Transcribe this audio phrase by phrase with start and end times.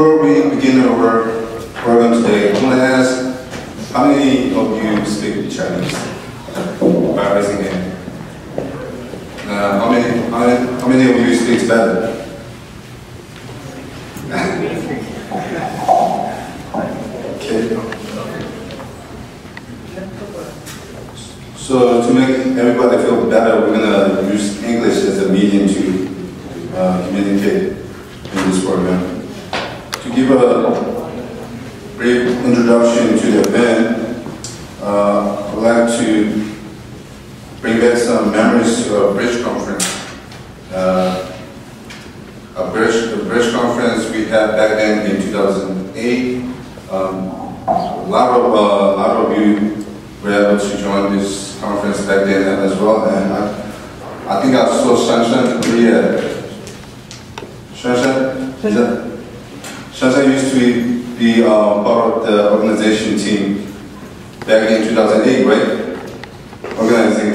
[0.00, 1.44] Before we begin our
[1.74, 5.92] program today, I want to ask how many of you speak Chinese?
[7.14, 7.92] By raising hand.
[9.46, 10.30] Uh, how many?
[10.30, 11.70] How many, how many of you speak
[17.36, 17.60] okay.
[21.56, 27.06] So to make everybody feel better, we're gonna use English as a medium to uh,
[27.06, 29.09] communicate in this program.
[30.10, 34.26] To give a brief introduction to the event,
[34.82, 36.56] uh, I'd like to
[37.60, 39.86] bring back some memories to a bridge conference.
[40.72, 41.40] Uh,
[42.56, 46.42] a bridge, bridge conference we had back then in 2008.
[46.90, 47.28] Um,
[47.68, 49.86] a lot of, uh, a lot of you
[50.24, 54.66] were able to join this conference back then as well, and I, I think I
[54.76, 56.18] saw Shanshan Korea.
[57.74, 59.09] Shanshan, is that?
[60.00, 63.70] Shanshan used to be uh, part of the organization team
[64.46, 66.78] back in 2008, right?
[66.78, 67.34] Organizing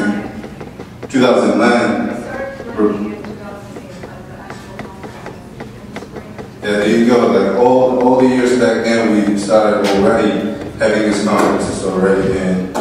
[1.08, 2.08] 2009.
[6.64, 7.28] Yeah, there you go.
[7.28, 12.76] Like all, all the years back then, we started already having these conferences already, and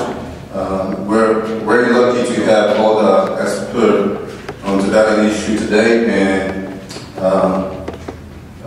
[0.55, 6.09] um, we're very lucky to have all the experts on the Tibetan issue today.
[6.09, 6.81] And
[7.19, 7.74] um,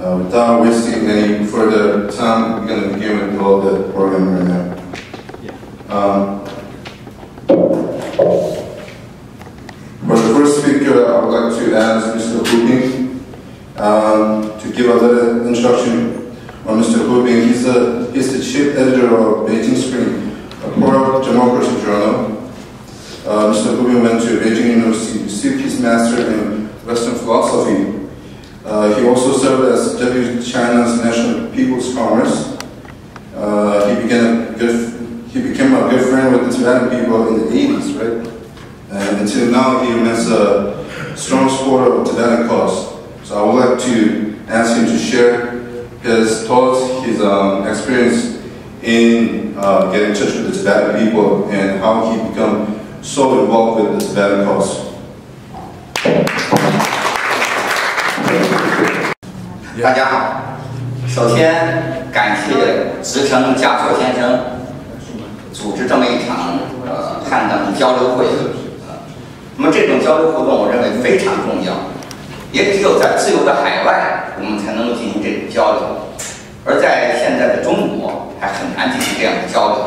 [0.07, 4.47] uh, without wasting any further time, we're going to begin with all the program right
[4.47, 4.63] now.
[5.89, 6.45] Um,
[10.07, 12.45] for the first speaker, I would like to ask Mr.
[12.47, 13.25] Hu Ping
[13.77, 16.31] um, to give a little introduction
[16.65, 17.05] on Mr.
[17.05, 17.47] Hu Ping.
[17.47, 22.37] He's, a, he's the chief editor of Beijing Spring, a pro-democracy journal.
[23.25, 23.75] Uh, Mr.
[23.75, 28.06] Hu Ping went to Beijing University to receive his master in Western philosophy.
[28.67, 32.57] Uh, he also served as deputy China's National People's Congress.
[33.33, 37.47] Uh, he, a good, he became a good friend with the Tibetan people in the
[37.49, 38.27] 80s, right?
[38.91, 42.93] And until now, he remains a strong supporter of Tibetan cause.
[43.23, 48.35] So I would like to ask him to share his thoughts, his um, experience
[48.83, 53.81] in uh, getting in touch with the Tibetan people and how he become so involved
[53.81, 54.87] with the Tibetan cause.
[59.83, 60.41] 大家好，
[61.07, 64.39] 首先感谢直城嘉硕先生
[65.53, 66.57] 组织这么一场
[66.87, 68.25] 呃汉等交流会。
[68.25, 68.95] 呃
[69.55, 71.73] 那么这种交流活动，我认为非常重要，
[72.51, 75.81] 也只有在自由的海外，我们才能够进行这种交流，
[76.65, 79.77] 而在现在的中国还很难进行这样的交流。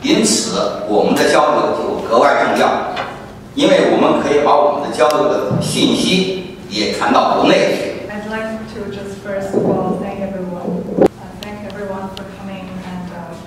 [0.00, 2.94] 因此，我们的交流就格外重要，
[3.54, 7.93] 因为我们可以把我们的交流的信息也传到国内去。
[9.53, 10.65] first of all thank everyone,
[11.05, 11.05] uh,
[11.41, 12.65] thank everyone for coming.
[12.65, 13.37] And uh,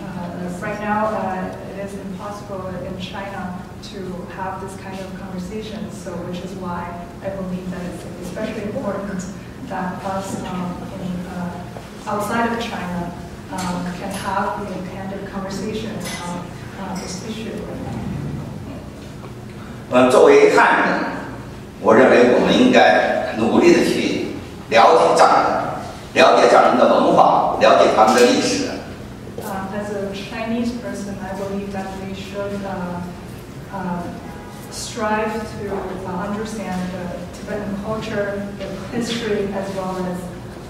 [0.00, 3.60] uh, right now, uh, it is impossible in China
[3.92, 3.98] to
[4.32, 5.92] have this kind of conversation.
[5.92, 6.88] So, which is why
[7.22, 9.20] I believe that it's especially important
[9.68, 10.72] that us um,
[11.04, 11.52] in, uh,
[12.06, 13.12] outside of China
[13.52, 15.92] um, can have a kind of conversation
[16.24, 16.46] on
[16.80, 17.52] uh, this issue.
[19.90, 21.00] 呃，作为汉人，
[21.80, 24.34] 我认为我们应该努力的去
[24.68, 25.49] 了解藏人，
[26.21, 28.69] 了解藏人的文化，了解他们的历史。
[29.41, 33.01] Um, as a Chinese person, I believe that we should uh,
[33.73, 34.03] uh,
[34.71, 35.73] strive to
[36.05, 40.21] uh, understand the Tibetan culture, the history, as well as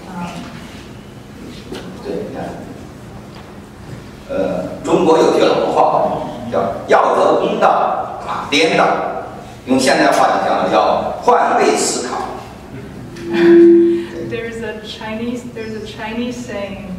[0.08, 0.32] um,
[2.02, 2.44] 对，你看，
[4.30, 6.16] 呃，中国有句老话
[6.50, 8.86] 叫“要得公道，打颠倒”，
[9.66, 12.22] 用现代话讲叫叫换位思考。
[14.31, 16.89] there's a Chinese there's a Chinese saying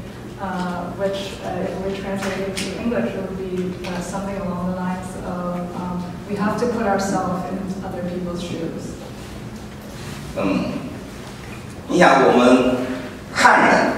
[0.41, 4.71] uh, which uh, if we translate it to English it would be uh, something along
[4.71, 8.95] the lines of um, we have to put ourselves in other people's shoes.
[10.37, 10.67] 嗯，
[11.89, 12.77] 你想我们
[13.33, 13.93] 汉人，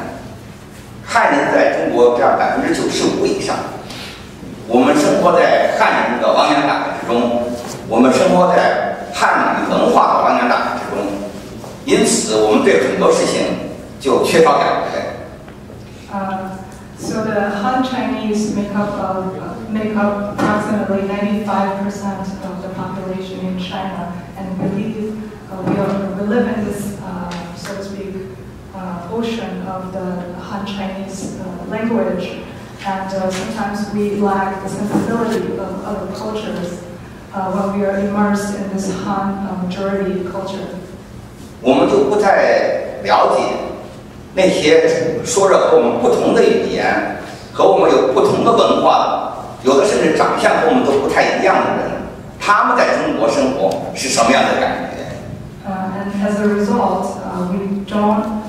[1.05, 3.57] 汉人在中国占百分之九十五以上，
[4.67, 7.43] 我们生活在汉人的汪洋大海之中，
[7.89, 10.84] 我们生活在汉语文化的汪洋大海之中，
[11.85, 13.43] 因此我们对很多事情
[13.99, 15.11] 就缺少感觉。
[16.13, 16.51] Uh,
[16.99, 23.59] so the Han Chinese make up of, make up approximately 95% of the population in
[23.59, 28.15] China, and we believe uh, we, are, we live in this, uh, so to speak,
[28.75, 32.41] uh, ocean of the Han Chinese uh, language,
[32.85, 36.83] and uh, sometimes we lack the sensibility of other cultures
[37.33, 40.79] uh, when we are immersed in this Han uh, majority culture.
[41.66, 43.42] 我们就不太了解
[44.36, 44.88] 那些
[45.26, 47.18] 说着和我们不同的语言，
[47.52, 49.34] 和我们有不同的文化，
[49.64, 51.92] 有的甚至长相和我们都不太一样的人，
[52.40, 54.86] 他们在中国生活是什么样的感觉
[55.66, 58.44] ？Uh, and as a result, uh, we don't,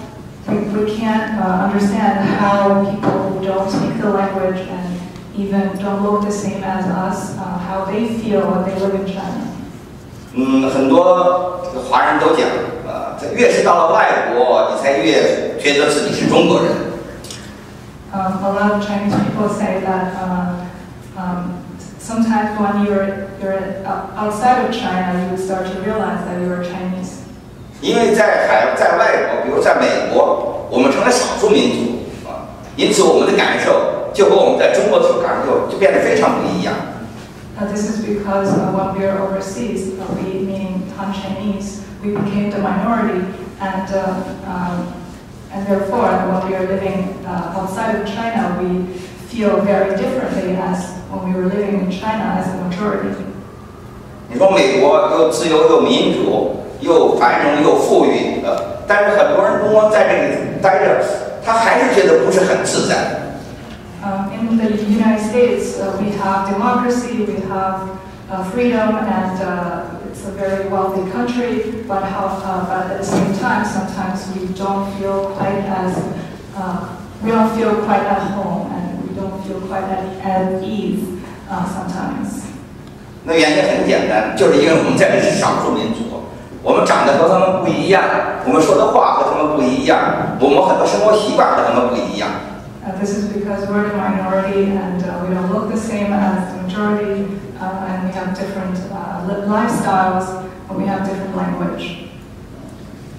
[0.47, 5.01] we, we can't uh, understand how people who don't speak the language and
[5.35, 9.07] even don't look the same as us, uh, how they feel when they live in
[9.07, 9.41] China.
[10.35, 12.76] 嗯，很多华人都讲，呃，
[13.21, 16.73] 这越是到了外国，你才越觉得自己是中国人。
[18.13, 20.65] Um, a lot of Chinese people say that uh,
[21.19, 21.61] um,
[22.01, 23.85] sometimes when you're, you're
[24.17, 27.25] outside of China, you start to realize that you're Chinese.
[27.83, 36.73] 因为在海在外国，比如在美国，我们成了少数民族啊，因此我们的感受就和我们在中国所感受就变得非常不一样。
[37.59, 42.50] Uh, this is because uh, when we are overseas, uh, we, meaning Han Chinese, we became
[42.50, 43.22] the minority,
[43.60, 44.94] and uh, um,
[45.54, 48.86] and therefore, when we are living uh, outside of China, we
[49.30, 53.26] feel very differently as when we were living in China as a majority.
[54.30, 61.04] 你说美国又自由又民主又繁荣又富裕，呃，但是很多人中国在这里待着，
[61.46, 63.20] 他还是觉得不是很自在。
[64.04, 67.90] Um, in the United States, uh, we have democracy, we have
[68.32, 69.95] uh, freedom, and uh, it's
[70.26, 71.84] a very wealthy country.
[71.88, 75.98] But, how, uh, but at the same time, sometimes we don't feel quite as
[76.56, 81.04] uh, we don't feel quite at home, and we don't feel quite at, at ease
[81.50, 82.44] uh, sometimes.
[83.24, 86.26] 那原因很简单，就是因为我们在这是少数民族，
[86.64, 88.02] 我们长得和他们不一样，
[88.48, 92.30] 我们说的话和他们不一样，我们很多生活习惯和他们不一样。
[92.84, 96.50] Uh, this is because we're the minority, and uh, we don't look the same as
[96.50, 97.30] the majority,
[97.62, 98.85] uh, and we have different uh, li-
[99.48, 101.98] lifestyles, and we have different language.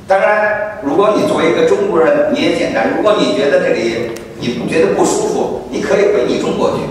[0.08, 2.90] 当然，如果你作为一个中国人，你也简单。
[2.96, 4.10] 如果你觉得这里
[4.40, 6.82] 你不觉得不舒服，你可以回你中国去，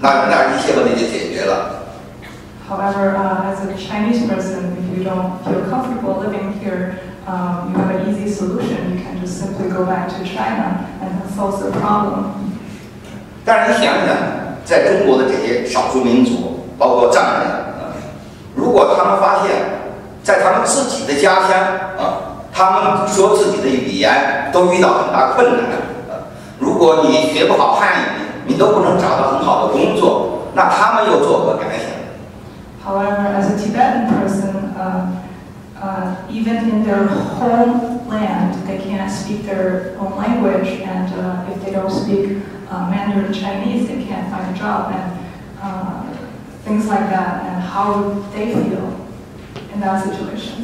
[0.00, 1.84] 那那一切问题就解决了。
[2.68, 7.78] However, uh, as a Chinese person, if you don't feel comfortable living here, um, you
[7.78, 8.96] have an easy solution.
[8.96, 12.32] You can just simply go back to China and that solves the problem.
[13.44, 14.16] 但是你想想，
[14.64, 17.59] 在中国的这些少数民族，包括藏人，啊，
[18.55, 19.51] 如果他们发现，
[20.23, 21.57] 在他们自己的家乡
[21.97, 25.59] 啊，他们说自己的语言都遇到很大困难
[26.09, 31.89] 啊，如果你学不好汉语，你都不能找到很好的工作，那他们又作何感想
[32.83, 35.05] ？However, as a Tibetan person, uh,
[35.79, 37.07] uh, even in their
[37.39, 43.31] homeland, they can't speak their own language, and uh, if they don't speak uh, Mandarin
[43.31, 45.13] Chinese, they can't find a job, and
[45.61, 46.03] uh,
[46.71, 47.43] things like that.
[47.43, 48.95] And how would they feel
[49.73, 50.63] in that situation?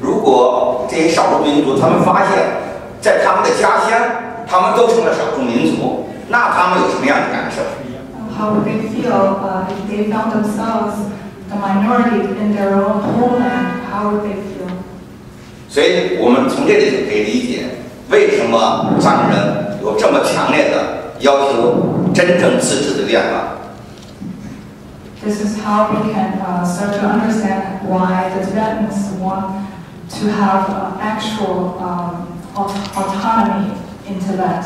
[0.00, 2.38] 如果这些少数民族他们发现，
[3.00, 4.00] 在他们的家乡，
[4.48, 10.96] 他们都成了少数民族，那他们有什么样的感受？Uh, How would they feel uh, if they found themselves
[11.48, 13.84] the minority in their own homeland?
[13.92, 14.66] How would they feel?
[15.68, 17.66] 所以我们从这里就可以理解，
[18.10, 23.59] 为什么藏人有这么强烈的要求真正自治的愿望。
[25.23, 29.65] This is how we can uh, start to understand why the Tibetans want
[30.19, 33.73] to have uh, actual um, aut- autonomy
[34.07, 34.65] in Tibet.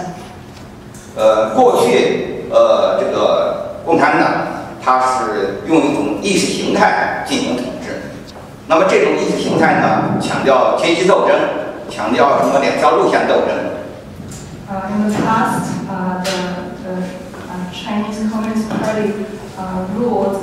[1.15, 4.29] 呃，过去呃，这个共产党
[4.83, 8.01] 它是用一种意识形态进行统治，
[8.67, 11.37] 那么这种意识形态呢，强调阶级斗争，
[11.89, 13.69] 强调什么两条路线斗争。
[14.69, 16.37] Uh, in the past, uh, the,
[16.83, 16.93] the
[17.49, 19.25] uh, Chinese Communist Party
[19.57, 20.42] uh, ruled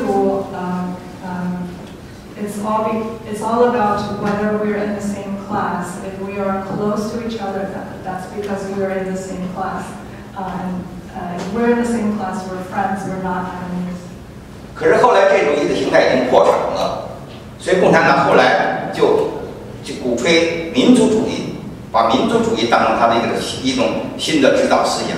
[0.00, 1.68] rule, um, um,
[2.36, 2.98] it's all be,
[3.30, 6.02] it's all about whether we're in the same class.
[6.04, 9.84] If we are close to each other, that, that's because we're in the same class.
[10.36, 10.84] Uh, and
[11.14, 13.04] uh, if we're in the same class, we're friends.
[13.06, 13.98] We're not enemies.
[14.74, 17.08] 可是后来这种意识形态已经破产了，
[17.58, 19.28] 所以共产党后来就
[19.84, 21.56] 就鼓吹民族主义，
[21.92, 23.86] 把民族主义当成他的一个一种
[24.18, 25.16] 新的指导思想。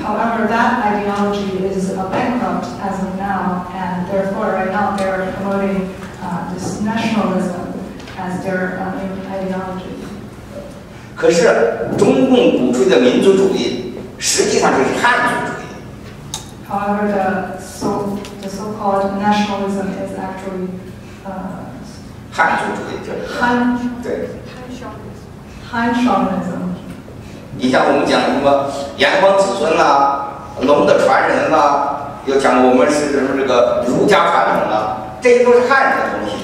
[0.00, 5.92] However, that ideology is uh, bankrupt as of now, and therefore, right now, they're promoting
[6.22, 7.74] uh, this nationalism
[8.16, 9.94] as their uh, new ideology.
[11.16, 15.64] 可是中共鼓吹的民族主义，实际上就是汉族主义。
[16.70, 20.68] However, the so the so-called nationalism is actually
[21.26, 21.66] uh,
[22.30, 24.28] 汉族主义就是， Han 对。
[25.70, 26.61] Han chauvinism.
[27.57, 28.65] 你像我们讲什么
[28.97, 36.43] 炎黄子孙啦、龙的传人啦，又讲我们是什么这个儒家传统啦，这些都是汉人的东西。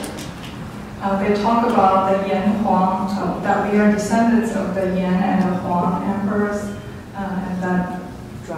[1.02, 5.16] Uh, they talk about the Yan Huang, uh, that we are descendants of the Yan
[5.16, 6.60] and the Huang emperors,
[7.16, 8.00] uh, and that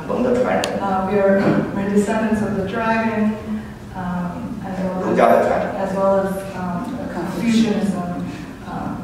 [0.08, 1.40] 龙的传人，uh, we are
[1.76, 3.34] we're descendants of the dragon,
[3.96, 5.70] um, as well 儒 as, 家的传人。
[5.78, 8.26] as well as um, the Confucianism
[8.66, 8.98] um,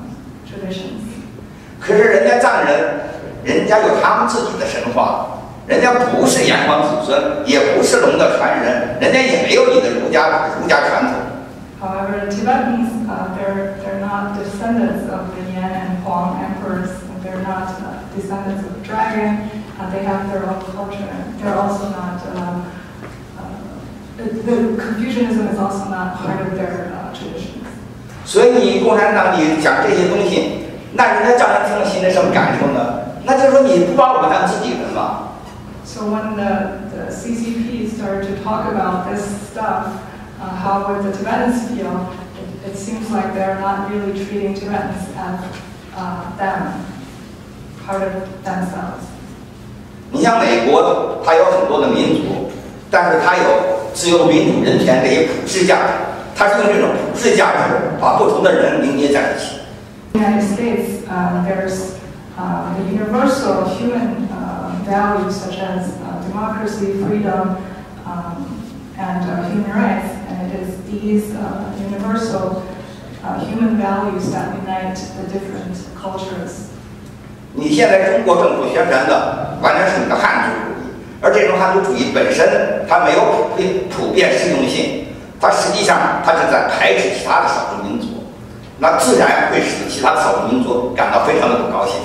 [0.48, 1.06] traditions.
[1.80, 3.07] 可是人家藏人，
[3.48, 10.28] 人家有他们自己的神话，人家不是炎黄子孙，也不是龙的传人，人家也没有你的儒家
[10.60, 11.14] 儒家传统。
[11.80, 17.70] However, Tibetans, uh, they're, they're not descendants of the Yan and Huang emperors, and they're not
[17.80, 19.48] uh, descendants of the dragon,
[19.80, 21.08] uh, they have their own culture,
[21.40, 22.66] they're also not, um,
[23.38, 23.48] uh,
[24.18, 27.64] the, the Confucianism is also not part of their uh, traditions.
[28.26, 33.07] 所以你共产党你讲这些东西，那人家藏人听了心里什么感受呢？
[33.28, 35.36] 那就是说你不把我们当自己人嘛。
[35.84, 39.88] So when the, the CCP started to talk about this stuff,
[40.40, 42.08] uh, how would the Tibetans feel?
[42.40, 45.44] It, it seems like they're not really treating Tibetans as
[45.94, 46.86] uh, them,
[47.86, 48.14] part of
[48.46, 49.04] themselves.
[50.12, 52.50] 你像美国，它有很多的民族，
[52.90, 53.44] 但是它有
[53.94, 55.94] 自由、民主、人权这些普世价值，
[56.34, 59.58] 它是用这种普世价值把不同的人凝结在一起。
[60.14, 61.97] The United States, uh, there's
[62.37, 67.57] uh, the universal human uh, values such as uh, democracy, freedom,
[68.07, 68.47] um,
[68.99, 70.11] and uh, human rights.
[70.29, 72.63] And it is these uh, universal
[73.23, 76.69] uh, human values that unite the different cultures.
[77.55, 85.07] 你现在中国政府宣传的完全是你的汉族主义，而这种汉族主义本身它没有普遍普遍适用性，
[85.39, 88.25] 它实际上它是在排斥其他的少数民族，
[88.79, 92.01] 那自然会使其他的少数民族感到非常的不高兴。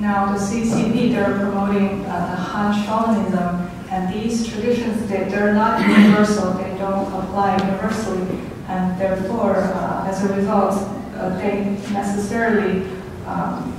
[0.00, 5.80] now, the CCP, they're promoting uh, the Han chauvinism, and these traditions, they, they're not
[5.86, 8.24] universal, they don't apply universally,
[8.68, 10.74] and therefore, uh, as a result,
[11.18, 12.86] uh, they necessarily
[13.26, 13.74] um,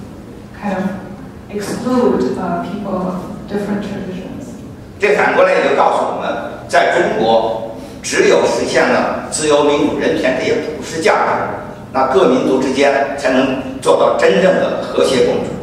[0.53, 0.83] kind of
[1.49, 4.53] exclude uh, people of different traditions.
[4.99, 7.71] 这反过来也就告诉我们，在中国，
[8.03, 11.31] 只有实现了自由、民主、人权这些普世价值，
[11.91, 15.60] 那各民族之间才能做到真正的和谐共处。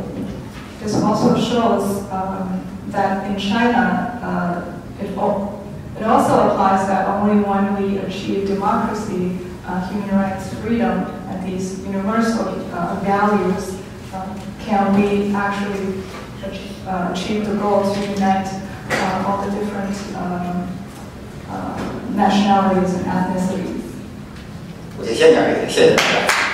[0.82, 2.60] This also shows um,
[2.90, 5.64] that in China, uh, it, al-
[5.98, 11.80] it also applies that only when we achieve democracy, uh, human rights, freedom, and these
[11.86, 13.80] universal uh, values,
[14.14, 14.28] uh,
[14.66, 16.04] can we actually
[16.44, 18.48] ach- uh, achieve the goal to unite
[18.92, 20.68] uh, all the different um,
[21.50, 21.80] uh,
[22.16, 23.82] nationalities and ethnicities.
[25.00, 26.47] 我就先讲这个，谢谢大家。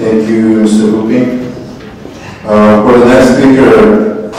[0.00, 0.88] Thank you, Mr.
[0.88, 1.44] Huping.
[2.48, 4.30] Uh, for the next speaker,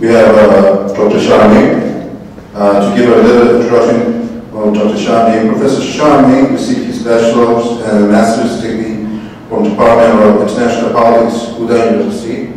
[0.00, 1.18] we have uh, Dr.
[1.20, 2.26] Xia Ming.
[2.52, 4.98] Uh, to give a little introduction of Dr.
[4.98, 9.06] Xia Ming, Professor Xia Ming received his bachelor's and master's degree
[9.48, 12.52] from the Department of International Politics, Fudan University.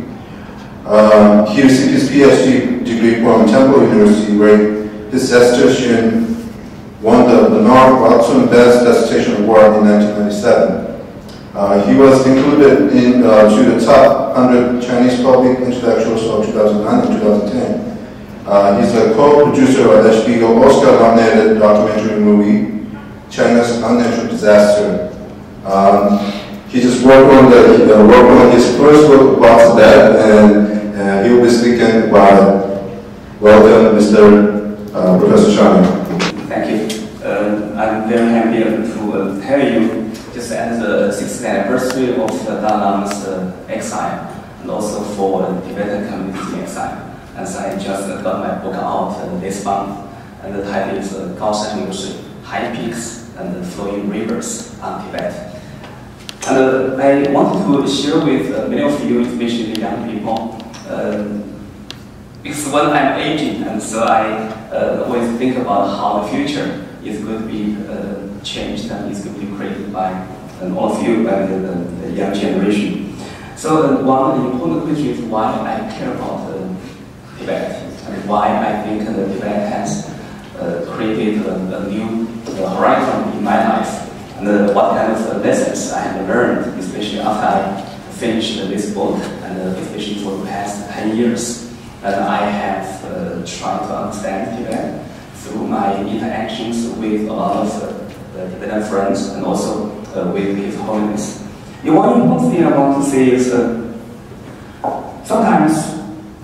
[0.86, 4.56] Um, he received his PhD degree from Temple University, where
[5.12, 6.50] his dissertation
[7.00, 10.87] won the Bernard Watson Best Dissertation Award in 1997.
[11.58, 17.00] Uh, he was included in uh, to the top 100 Chinese public intellectuals of 2009
[17.00, 18.46] and 2010.
[18.46, 22.86] Uh, he's a co-producer of HBO Oscar-nominated documentary movie
[23.28, 25.10] China's Unnatural Disaster.
[25.64, 26.20] Um,
[26.68, 31.24] he just worked on the uh, worked on his first book about that, and uh,
[31.24, 32.12] he will be speaking it.
[32.12, 34.94] Welcome, Mr.
[34.94, 36.20] Uh, Professor Xia Ming.
[36.46, 37.26] Thank you.
[37.26, 42.60] Uh, I'm very happy to uh, tell you just at the 60th anniversary of the
[42.60, 47.04] Dalai Lama's uh, exile and also for the Tibetan community exile.
[47.36, 50.08] As I just uh, got my book out uh, this month,
[50.42, 55.60] and the title is uh, Gaoshan Liushui, High Peaks and Flowing Rivers on Tibet.
[56.48, 61.38] And uh, I wanted to share with uh, many of you, especially young people, uh,
[62.42, 67.22] because when I'm aging, and so I uh, always think about how the future is
[67.22, 70.26] going to be uh, changed and is going to be created by
[70.60, 73.16] uh, all of you and the, the young generation.
[73.56, 76.74] So uh, one important question is why I care about uh,
[77.38, 80.08] Tibet and why I think uh, Tibet has
[80.58, 85.18] uh, created a, a new uh, horizon in my life and uh, what kind of
[85.26, 90.46] uh, lessons I have learned, especially after I finished this book, and especially for the
[90.46, 91.72] past 10 years.
[92.04, 93.00] And I have
[93.44, 99.44] tried to understand Tibet through my interactions with a lot of uh, Tibetan friends and
[99.44, 101.44] also uh, with His Holiness.
[101.82, 103.84] The one important thing I want to say is uh,
[105.24, 105.98] sometimes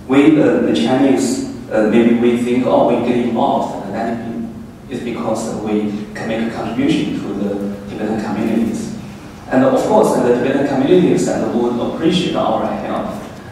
[0.06, 5.02] we, uh, the Chinese, uh, maybe we think, oh, we get involved, and then it's
[5.02, 7.50] because we can make a contribution to the
[7.88, 8.96] Tibetan communities.
[9.50, 13.06] And of course, the Tibetan communities and would appreciate our help.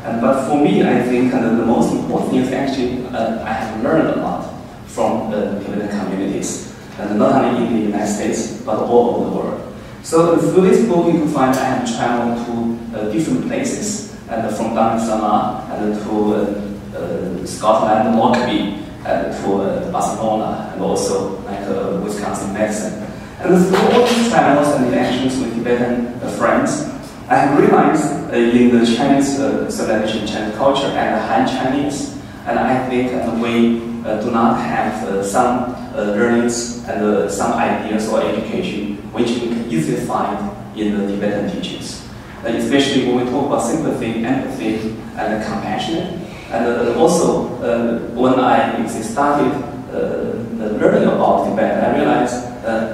[0.04, 3.52] And, but for me, I think uh, the most important thing is actually uh, I
[3.52, 4.52] have learned a lot
[4.86, 9.36] from the Tibetan communities, and not only in the United States, but all over the
[9.36, 9.71] world.
[10.02, 14.54] So through this book, you can find I have traveled to uh, different places, and
[14.56, 22.52] from and to uh, uh, Scotland, Mockney, and to Barcelona, and also like uh, Wisconsin,
[22.52, 23.06] Madison.
[23.38, 26.90] And through all these travels and interactions with Tibetan friends,
[27.28, 33.12] I have realized in the Chinese civilization, Chinese culture, and Han Chinese, and I think
[33.40, 40.04] we do not have some learnings and some ideas or education which we can easily
[40.04, 42.08] find in the Tibetan teachings.
[42.44, 46.20] Uh, especially when we talk about sympathy, empathy, and compassion.
[46.50, 49.52] And uh, also, uh, when I started
[49.92, 52.34] uh, learning about Tibet, I realized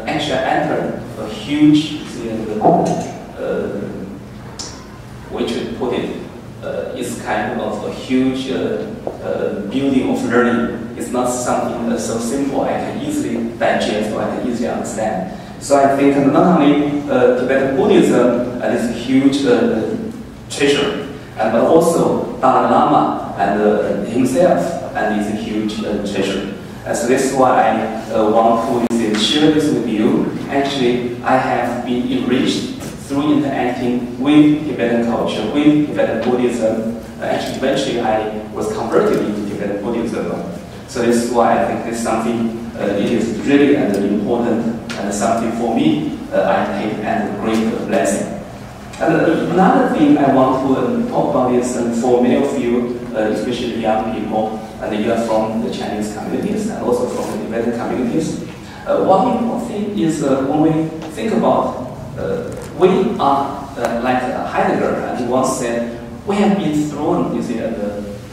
[0.07, 1.99] actually I entered a huge,
[5.31, 6.17] which we put it,
[6.63, 8.85] uh, is kind of a huge uh,
[9.23, 10.97] uh, building of learning.
[10.97, 15.33] It's not something uh, so simple I can easily digest or I can easily understand.
[15.61, 19.97] So I think not only uh, Tibetan Buddhism uh, is a huge uh,
[20.49, 26.55] treasure, and but also Dalai Lama and uh, himself and is a huge uh, treasure.
[26.87, 30.31] Uh, so this is why I uh, want to share this with you.
[30.49, 36.97] Actually, I have been enriched through interacting with Tibetan culture, with Tibetan Buddhism.
[37.21, 40.27] Uh, actually, eventually I was converted into Tibetan Buddhism.
[40.89, 44.88] So this is why I think this is something, uh, it is really uh, important
[44.99, 48.35] and something for me uh, I take as a great blessing.
[49.01, 52.59] And uh, another thing I want to um, talk about is um, for many of
[52.59, 57.39] you, uh, especially young people, and you are from the Chinese communities and also from
[57.39, 58.43] the Tibetan communities.
[58.87, 62.89] Uh, one important thing is uh, when we think about, uh, we
[63.21, 63.69] are
[64.03, 65.95] like Heidegger, and once said,
[66.27, 67.55] we have been thrown you see,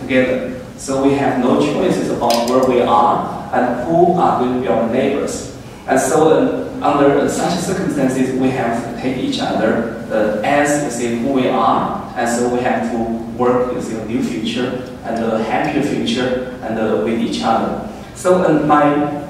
[0.02, 0.62] together.
[0.78, 4.68] So we have no choices about where we are and who are going to be
[4.68, 5.55] our neighbors.
[5.88, 10.90] And so uh, under such circumstances, we have to take each other uh, as you
[10.90, 12.98] see who we are, and so we have to
[13.38, 17.88] work with a new future and a happier future and uh, with each other.
[18.16, 19.26] So uh, my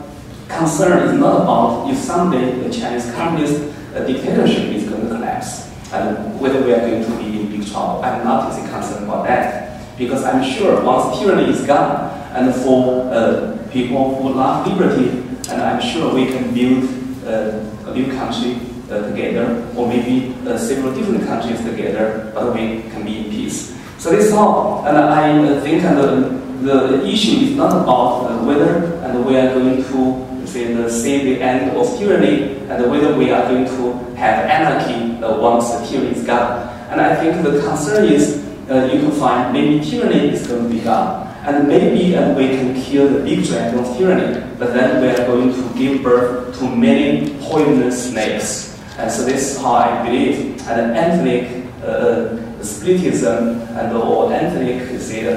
[0.48, 5.72] concern is not about if someday the Chinese communist uh, dictatorship is going to collapse
[5.92, 8.04] and whether we are going to be in big trouble.
[8.04, 13.12] I'm not as concerned about that because I'm sure once tyranny is gone and for
[13.12, 16.84] uh, people who love liberty, and I'm sure we can build
[17.26, 22.84] uh, a new country uh, together, or maybe uh, several different countries together, but we
[22.92, 23.76] can be in peace.
[23.98, 29.26] So this is all, and I think the, the issue is not about whether and
[29.26, 33.48] we are going to say the, see the end of tyranny and whether we are
[33.48, 36.70] going to have anarchy uh, once the tyranny is gone.
[36.90, 40.70] And I think the concern is uh, you can find maybe tyranny is going to
[40.70, 45.10] be gone, and maybe uh, we can kill the big dragon tyranny, but then we
[45.10, 48.80] are going to give birth to many poisonous snakes.
[48.98, 50.60] And so this is how I believe.
[50.68, 55.28] And ethnic uh, splitism and or ethnic say,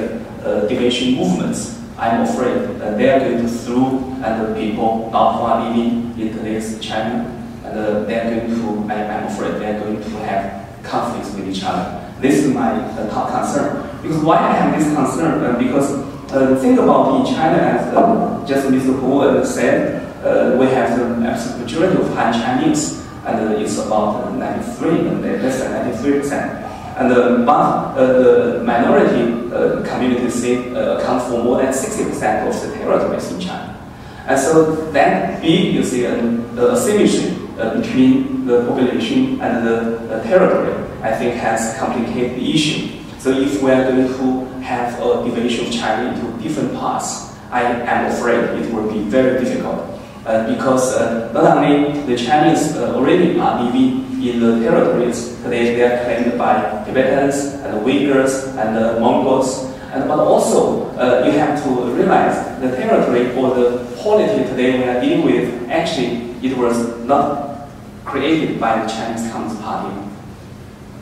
[0.43, 5.35] uh, division movements, I'm afraid that they are going to throw and the people not
[5.35, 7.25] who are living in today's China,
[7.65, 11.35] and uh, they are going to, I, I'm afraid they are going to have conflicts
[11.35, 12.08] with each other.
[12.19, 13.89] This is my uh, top concern.
[14.01, 15.43] Because why I have this concern?
[15.43, 15.91] Uh, because
[16.33, 18.99] uh, think about in China, as uh, just Mr.
[18.99, 24.35] Hu uh, said, uh, we have the absolute majority of Han Chinese, and it's about
[24.35, 24.91] 93,
[25.39, 26.65] less than 93 percent.
[26.97, 29.49] And but the minority
[29.87, 33.79] communities account for more than 60% of the territories in China.
[34.27, 37.37] And so that big, you see, an asymmetry
[37.79, 42.99] between the population and the territory, I think has complicated the issue.
[43.19, 47.63] So if we are going to have a division of China into different parts, I
[47.63, 49.99] am afraid it will be very difficult.
[50.25, 55.75] Uh, because uh, not only the Chinese uh, already are living in the territories today
[55.75, 61.63] they are claimed by Tibetans and Uyghurs and Mongols, and, but also uh, you have
[61.63, 66.99] to realize the territory or the polity today we are dealing with, actually it was
[67.05, 67.69] not
[68.05, 69.95] created by the Chinese Communist Party.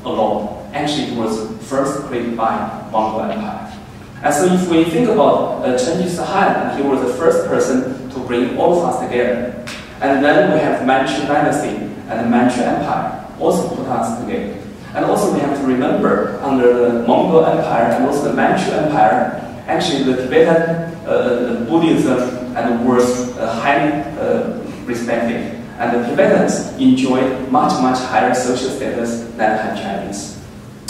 [0.07, 0.69] Alone.
[0.73, 3.67] Actually, it was first created by Mongol Empire.
[4.23, 8.19] And so if we think about uh, Genghis Khan, he was the first person to
[8.21, 9.63] bring all of us together.
[10.01, 11.77] And then we have Manchu Dynasty
[12.09, 14.59] and the Manchu Empire also put us together.
[14.95, 19.41] And also we have to remember under the Mongol Empire and also the Manchu Empire,
[19.67, 25.56] actually the Tibetan uh, Buddhism and was uh, highly uh, respected.
[25.77, 30.43] And the Tibetans enjoyed much, much higher social status than Han Chinese.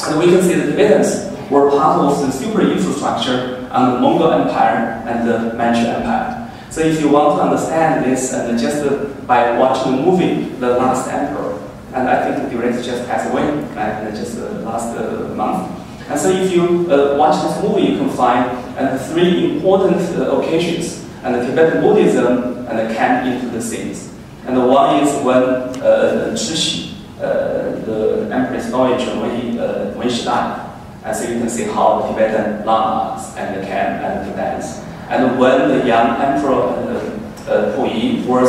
[0.08, 4.32] And we can see the Tibetans were part of the super infrastructure on the Mongol
[4.32, 6.52] Empire and the Manchu Empire.
[6.70, 11.10] So if you want to understand this, and just by watching the movie, The Last
[11.10, 11.60] Emperor,
[11.94, 15.72] and I think the director just passed away, right, just uh, last uh, month.
[16.10, 20.38] And so if you uh, watch this movie, you can find uh, three important uh,
[20.38, 24.14] occasions, and the Tibetan Buddhism and came into the scenes.
[24.48, 25.44] And the one is when
[25.84, 30.64] uh, Cixi, uh, the empress dowager, when, he, uh, when she died.
[31.04, 34.84] And so you can see how the Tibetan lamas and the came and to dance.
[35.10, 38.48] And when the young emperor uh, uh, Puyi was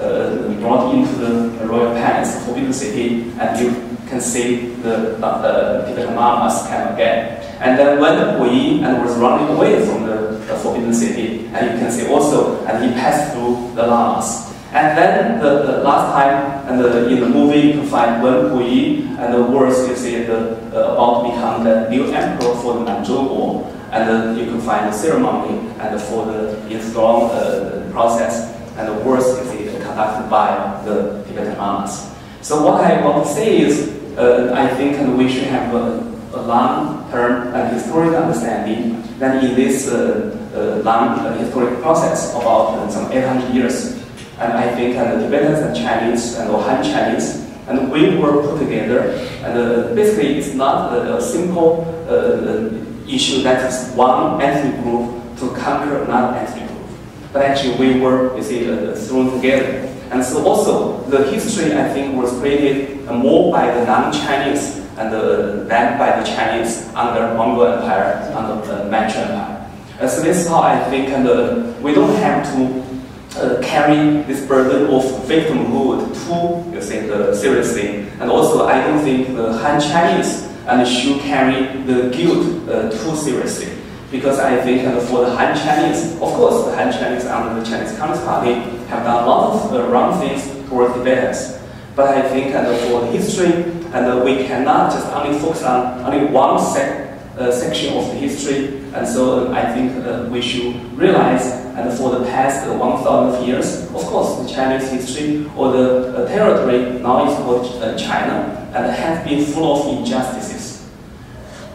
[0.00, 6.14] uh, brought into the royal palace, Forbidden City, and you can see the uh, Tibetan
[6.14, 7.42] lamas came again.
[7.60, 11.78] And then when Puyi and was running away from the, the Forbidden City, and you
[11.78, 14.48] can see also, and he passed through the lamas.
[14.72, 18.50] And then the, the last time, and the, in the movie, you can find Wen
[18.52, 22.84] Puyi and the words you see the, uh, about become the new emperor for the
[22.84, 28.88] Manchukuo, and then you can find the ceremony and for the installed uh, process, and
[28.88, 32.12] the words you see conducted by the Tibetan lamas.
[32.42, 36.04] So what I want to say is, uh, I think we should have a,
[36.34, 42.92] a long-term and historic understanding that in this uh, uh, long uh, historic process about
[42.92, 43.97] some 800 years,
[44.40, 48.58] and I think uh, the Tibetans and Chinese and Han Chinese, and we were put
[48.60, 49.10] together.
[49.42, 52.70] And uh, basically, it's not a, a simple uh,
[53.08, 56.86] issue that is one ethnic group to conquer another ethnic group.
[57.32, 59.84] But actually, we were, you see, uh, thrown together.
[60.10, 65.64] And so also, the history, I think, was created more by the non-Chinese and uh,
[65.68, 69.70] by the Chinese under Mongol Empire, under the Manchu Empire.
[70.00, 72.87] And so this is how I think, and uh, we don't have to
[73.36, 78.08] uh, carry this burden of victimhood too, you see, the seriously.
[78.20, 83.16] And also, I don't think the Han Chinese and should carry the guilt uh, too
[83.16, 83.72] seriously.
[84.10, 87.66] Because I think uh, for the Han Chinese, of course, the Han Chinese under the
[87.68, 88.54] Chinese Communist Party
[88.88, 91.58] have done a lot of uh, wrong things towards Tibetans.
[91.94, 96.00] But I think uh, for the history, and uh, we cannot just only focus on
[96.04, 97.06] only one sec
[97.52, 98.78] section of the history.
[98.94, 104.42] And so I think we should realize and for the past 1,000 years, of course,
[104.42, 109.44] the Chinese history or the uh, territory now is called uh, China and has been
[109.44, 110.88] full of injustices.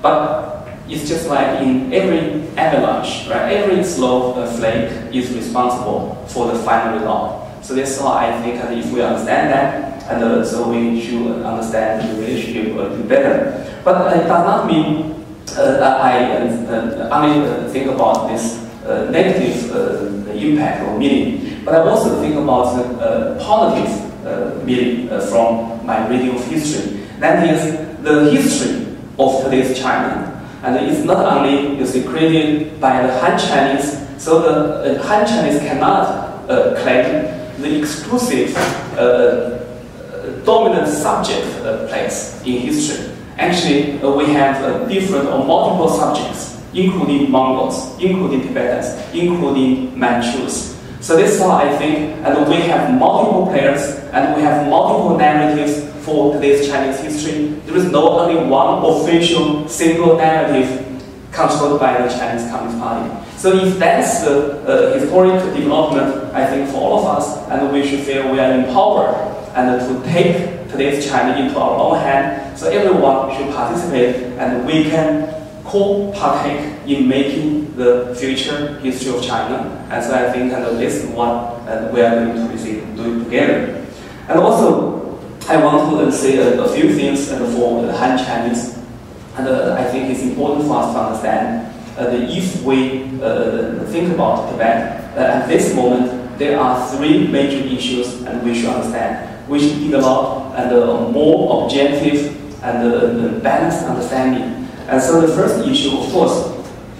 [0.01, 3.53] But it's just like in every avalanche, right?
[3.53, 7.63] Every slow uh, flake is responsible for the final result.
[7.63, 12.09] So that's why I think if we understand that, and uh, so we should understand
[12.09, 12.75] the relationship
[13.07, 13.81] better.
[13.85, 19.71] But it does not mean uh, that I uh, only think about this uh, negative
[19.71, 24.11] uh, impact or meaning, but I also think about the uh, positive
[24.65, 27.05] meaning from my reading of history.
[27.19, 30.29] That is the history of today's China.
[30.63, 35.25] And it's not only you see, created by the Han Chinese, so the uh, Han
[35.25, 37.23] Chinese cannot uh, claim
[37.61, 38.55] the exclusive
[38.97, 39.59] uh,
[40.43, 41.47] dominant subject
[41.89, 43.13] place in history.
[43.37, 50.79] Actually, we have different or multiple subjects including Mongols, including Tibetans, including Manchus.
[51.01, 55.17] So this is why I think, and we have multiple players, and we have multiple
[55.17, 57.47] narratives for today's Chinese history.
[57.65, 60.79] There is no only one official single narrative
[61.31, 63.09] controlled by the Chinese Communist Party.
[63.37, 67.85] So if that's the uh, historic development, I think for all of us, and we
[67.85, 69.15] should feel we are empowered
[69.55, 72.57] and to take today's China into our own hand.
[72.57, 75.42] So everyone should participate, and we can
[75.73, 79.57] co-partake in making the future history of China.
[79.89, 83.83] And so I think and this is what uh, we are going to do together.
[84.29, 88.17] And also, I want to uh, say a, a, few things uh, for the Han
[88.19, 88.77] Chinese.
[89.35, 93.83] And uh, I think it's important for us to understand uh, that if we uh,
[93.85, 99.49] think about Tibet, at this moment, there are three major issues and we should understand.
[99.49, 102.29] We should develop and, a more objective
[102.63, 106.51] and balanced understanding and so the first issue, of course,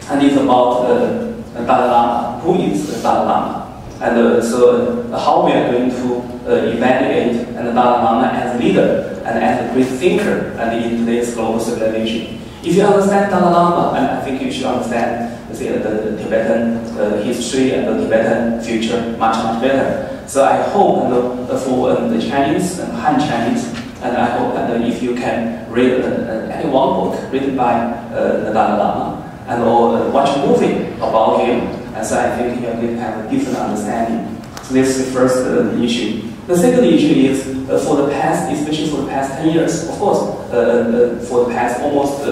[0.10, 2.40] and it's about uh, Dalai Lama.
[2.42, 3.84] Who is the Dalai Lama?
[4.02, 8.60] And uh, so uh, how we are going to uh, evaluate and Dalai Lama as
[8.60, 9.14] leader.
[9.26, 12.40] and as a great thinker and in today's global civilization.
[12.64, 17.22] If you understand Dalai Lama, and I think you should understand the, the Tibetan uh,
[17.24, 20.24] history and the Tibetan future much, much better.
[20.28, 23.66] So I hope and, for the Chinese and Han Chinese,
[24.04, 27.56] and I hope that uh, if you can read uh, uh, any one book written
[27.56, 27.74] by
[28.12, 32.68] the Dalai Lama, and or watch a movie about him, and so I think you
[32.68, 34.42] to have a different understanding.
[34.64, 35.38] So this is the first
[35.82, 36.30] issue.
[36.48, 39.96] The second issue is uh, for the past, especially for the past 10 years, of
[39.96, 40.20] course,
[40.52, 42.24] uh, uh, for the past almost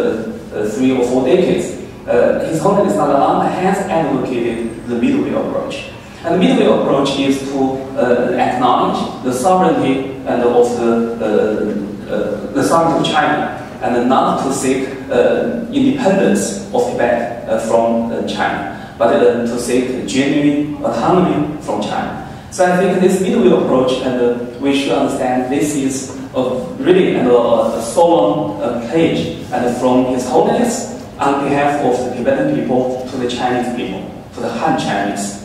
[0.76, 1.80] three or four decades,
[2.50, 5.92] His Holiness Dalai Lama has advocated the middle way approach.
[6.26, 7.80] And the middle way approach is to
[8.38, 15.66] acknowledge the sovereignty and of the, the sovereignty of China and not to seek uh,
[15.72, 22.28] independence of Tibet uh, from uh, China, but to seek genuine autonomy from China.
[22.52, 26.42] So I think this middle approach, and uh, we should understand this is a
[26.80, 32.16] really and a, a solemn uh, pledge, and from His Holiness on behalf of the
[32.16, 35.42] Tibetan people to the Chinese people, to the Han Chinese.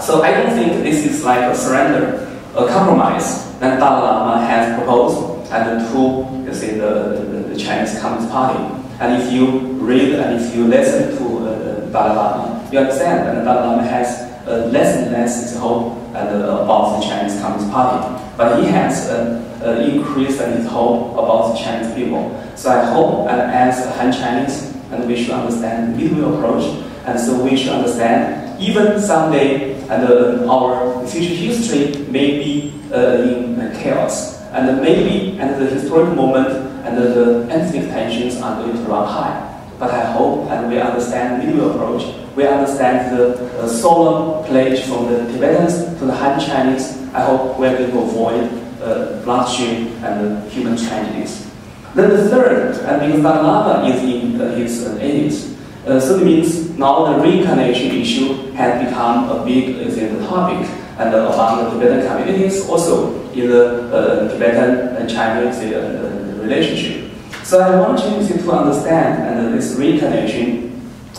[0.00, 4.78] So I don't think this is like a surrender, a compromise that Dalai Lama has
[4.78, 8.58] proposed, and to you see the, the, the Chinese Communist Party.
[9.00, 13.44] And if you read and if you listen to uh, Dalai Lama, you understand that
[13.44, 17.70] Dalai Lama has uh, less and less his hope and, uh, about the Chinese Communist
[17.70, 18.24] Party.
[18.36, 19.44] But he has uh,
[19.82, 22.30] increased his hope about the Chinese people.
[22.54, 26.64] So I hope, and as Han Chinese, and we should understand the middle approach,
[27.04, 33.22] and so we should understand even someday and uh, our future history may be uh,
[33.22, 36.48] in chaos, and maybe at the historic moment
[36.84, 39.44] and the ethnic tensions are going to run high.
[39.78, 42.14] But I hope and we understand the middle approach.
[42.34, 46.98] We understand the uh, solemn pledge from the Tibetans to the Han Chinese.
[47.14, 48.50] I hope we're going to avoid
[48.82, 51.48] uh, bloodshed and human tragedies.
[51.94, 56.18] Then the third, and because Dalai Lama is in uh, his uh, 80s, uh, so
[56.18, 61.64] it means now the reincarnation issue has become a big uh, topic and uh, among
[61.64, 67.10] the Tibetan communities, also in the uh, Tibetan and Chinese uh, relationship.
[67.42, 70.68] So I want you to understand and this reincarnation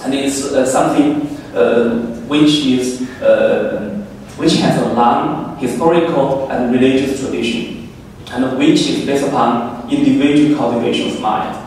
[0.03, 3.95] and it's uh, something uh, which is uh,
[4.37, 7.89] which has a long historical and religious tradition
[8.31, 11.57] and which is based upon individual cultivation of mind.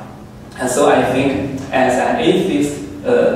[0.58, 2.81] And so I think as an atheist uh,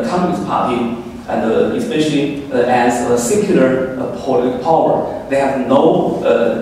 [0.09, 6.20] communist party and uh, especially uh, as a secular political power, they have no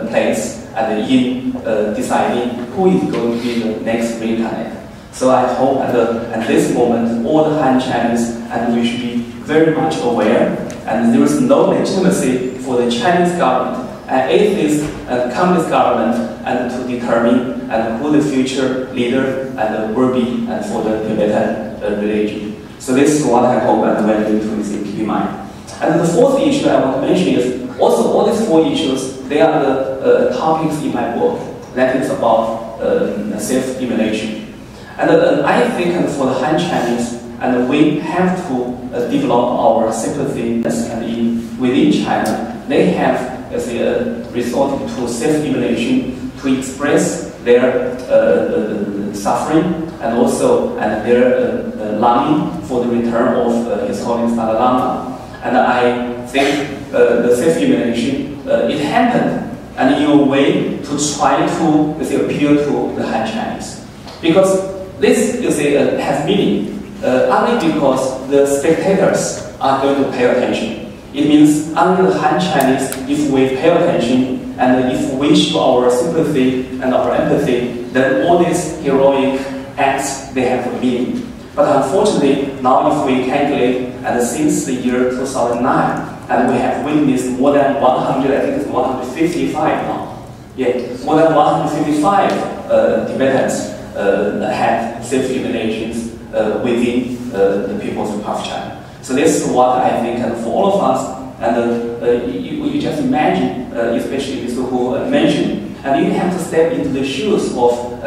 [0.08, 4.72] place in uh, deciding who is going to be the next reincarnate.
[5.12, 9.00] So I hope at, the, at this moment, all the Han Chinese, and we should
[9.00, 14.84] be very much aware, and there is no legitimacy for the Chinese government, an atheist
[15.08, 20.64] and communist government, and to determine and who the future leader and will be and
[20.66, 22.53] for the Tibetan uh, religion.
[22.78, 25.50] So this is what I hope and we're going to keep in mind.
[25.80, 29.40] And the fourth issue I want to mention is also all these four issues they
[29.40, 31.40] are the uh, topics in my book.
[31.74, 34.54] That is about uh, self-immolation.
[34.98, 39.92] And uh, I think for the Han Chinese, and we have to uh, develop our
[39.92, 47.96] sympathy and in, within China, they have as a resort to self-immolation to express their
[48.08, 55.18] uh, suffering and also and their longing for the return of His Holiness Dalai Lama.
[55.42, 62.04] And I think the self-immolation uh, it happened and in a way to try to
[62.04, 63.84] say, appeal to the Han Chinese.
[64.20, 70.10] Because this you see, uh, has meaning uh, only because the spectators are going to
[70.12, 70.92] pay attention.
[71.12, 75.90] It means only the Han Chinese, if we pay attention and if we show our
[75.90, 79.40] sympathy and our empathy, then all these heroic
[79.76, 81.32] acts, they have a meaning.
[81.54, 87.38] But unfortunately, now if we calculate, and since the year 2009, and we have witnessed
[87.38, 89.54] more than 100, I think it's 155
[89.86, 90.26] now.
[90.56, 90.72] Yeah,
[91.04, 92.32] more than 155
[92.70, 98.84] uh, Tibetans uh, had self-immolations uh, within uh, the People's Republic of China.
[99.02, 102.64] So this is what I think, and for all of us, and uh, uh, you,
[102.66, 107.56] you, just imagine, especially those who mentioned, and you have to step into the shoes
[107.56, 108.02] of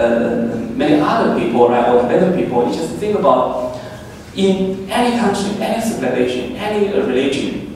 [0.76, 2.68] many other people, right, or better people.
[2.68, 3.80] You just think about
[4.36, 7.68] in any country, any civilization, any religion,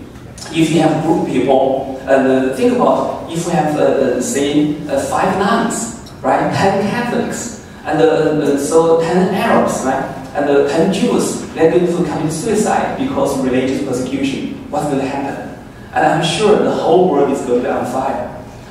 [0.53, 5.37] if you have group people, uh, think about if we have, uh, say, uh, five
[5.37, 11.71] nuns, right, ten Catholics, and uh, so ten Arabs, right, and the ten Jews, they're
[11.71, 14.69] going to commit suicide because of religious persecution.
[14.71, 15.49] What's going to happen?
[15.93, 18.27] And I'm sure the whole world is going to be on fire.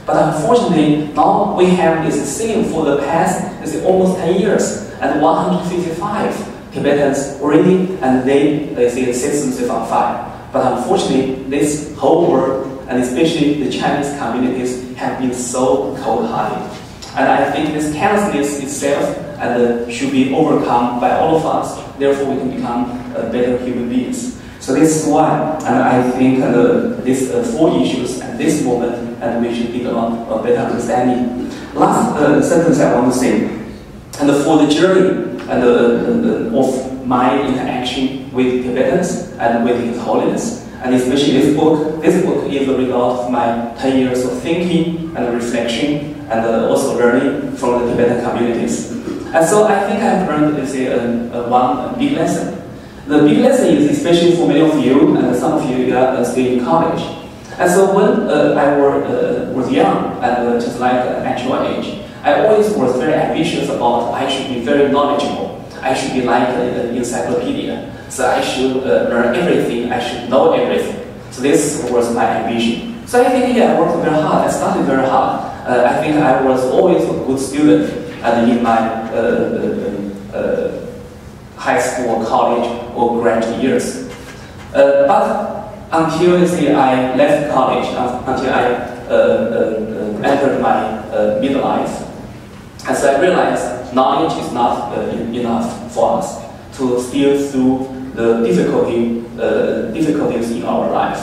[0.07, 5.21] But unfortunately, now we have this same for the past let's almost 10 years, and
[5.21, 10.49] 155 Tibetans already, and they, they say, set themselves on fire.
[10.53, 16.79] But unfortunately, this whole world, and especially the Chinese communities, have been so cold-hearted.
[17.17, 21.81] And I think this carelessness itself and, uh, should be overcome by all of us.
[21.99, 22.85] Therefore, we can become
[23.17, 24.41] uh, better human beings.
[24.61, 29.23] So this is why, and I think uh, these uh, four issues at this moment,
[29.23, 31.51] and we should develop a better understanding.
[31.75, 33.49] Last uh, sentence I want to say,
[34.21, 40.69] and for the journey and uh, of my interaction with Tibetans and with His Holiness,
[40.83, 42.03] and especially this book.
[42.03, 46.69] This book is a result of my 10 years of thinking and reflection and uh,
[46.69, 49.00] also learning from the Tibetan communities.
[49.33, 52.61] And so I think I've learned let's say, uh, one big lesson.
[53.07, 56.47] The big lesson is especially for many of you and some of you are still
[56.59, 57.01] in college.
[57.59, 61.45] And so when uh, I were, uh, was young and uh, just like uh, at
[61.45, 65.65] your age, I always was very ambitious about I should be very knowledgeable.
[65.81, 67.95] I should be like an encyclopedia.
[68.09, 71.07] So I should uh, learn everything, I should know everything.
[71.31, 73.07] So this was my ambition.
[73.07, 75.47] So I think yeah, I worked very hard, I studied very hard.
[75.67, 78.79] Uh, I think I was always a good student and in my
[79.13, 79.17] uh,
[80.35, 80.87] uh, uh
[81.57, 84.09] high school, college, or graduate years.
[84.75, 86.37] Uh, but until
[86.77, 88.65] I left college, until I
[90.25, 91.03] entered my
[91.43, 92.07] midlife,
[92.95, 94.97] so I realized knowledge is not
[95.35, 96.41] enough for us
[96.79, 101.19] to steer through the difficulty, uh, difficulties in our life.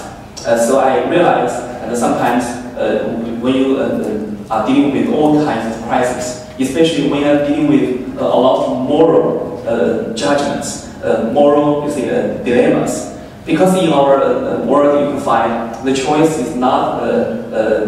[0.46, 2.46] Uh, so I realized that sometimes
[2.78, 3.10] uh,
[3.42, 8.18] when you uh, are dealing with all kinds of crises, especially when you're dealing with
[8.18, 13.92] uh, a lot of moral uh, judgments, uh, moral you see, uh, dilemmas, because in
[13.94, 17.02] our uh, world you can find the choice is not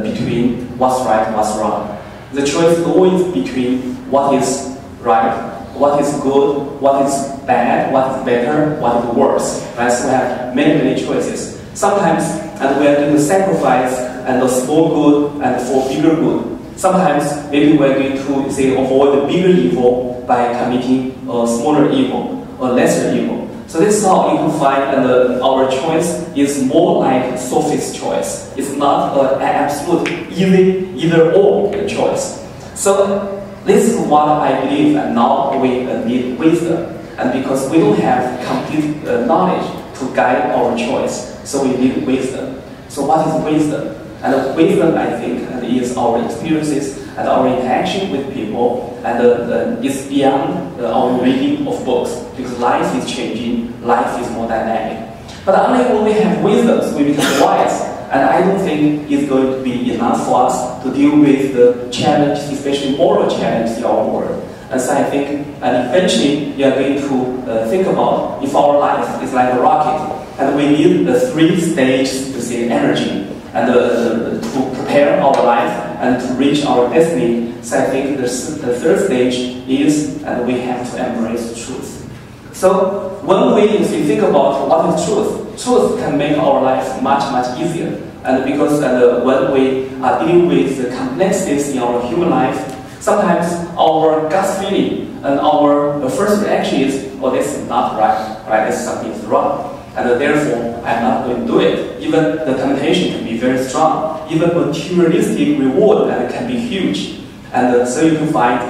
[0.03, 1.97] between what's right and what's wrong.
[2.33, 7.13] The choice is always between what is right what is good, what is
[7.47, 9.65] bad, what is better, what is worse.
[9.77, 9.89] Right?
[9.89, 11.57] So we have many, many choices.
[11.73, 12.23] Sometimes,
[12.59, 16.58] and we are going to sacrifice and small good and for bigger good.
[16.79, 21.91] Sometimes, maybe we are going to say avoid the bigger evil by committing a smaller
[21.91, 23.49] evil, a lesser evil.
[23.67, 28.55] So this is how you can find and our choice is more like Sophie's choice.
[28.55, 32.47] It's not an absolute easy either or choice.
[32.75, 36.95] So this is what I believe, and now we need wisdom.
[37.17, 39.67] And because we don't have complete uh, knowledge
[39.99, 42.61] to guide our choice, so we need wisdom.
[42.87, 43.97] So what is wisdom?
[44.23, 50.07] And wisdom, I think, is our experiences and our interaction with people, and uh, it's
[50.07, 55.05] beyond our reading of books, because life is changing, life is more dynamic.
[55.45, 59.57] But only when we have wisdom, we become wise, and I don't think it's going
[59.57, 64.07] to be enough for us to deal with the challenge, especially moral challenge in our
[64.07, 64.45] world.
[64.71, 68.77] And so I think, and eventually we are going to uh, think about if our
[68.79, 73.69] life is like a rocket, and we need the three stages to see energy, and
[73.69, 77.53] uh, to prepare our life and to reach our destiny.
[77.61, 82.09] So I think the, the third stage is, and we have to embrace truth.
[82.53, 87.59] So when we think about what is truth, truth can make our life much, much
[87.59, 88.01] easier.
[88.23, 93.47] And because uh, when we are dealing with the complexities in our human life, sometimes
[93.77, 98.83] our gut feeling and our first reaction is, oh, this is not right, right, this
[98.83, 99.78] something is wrong.
[99.99, 102.01] And therefore, I'm not going to do it.
[102.01, 104.31] Even the temptation can be very strong.
[104.31, 107.19] Even materialistic reward can be huge.
[107.51, 108.61] And uh, so you can find,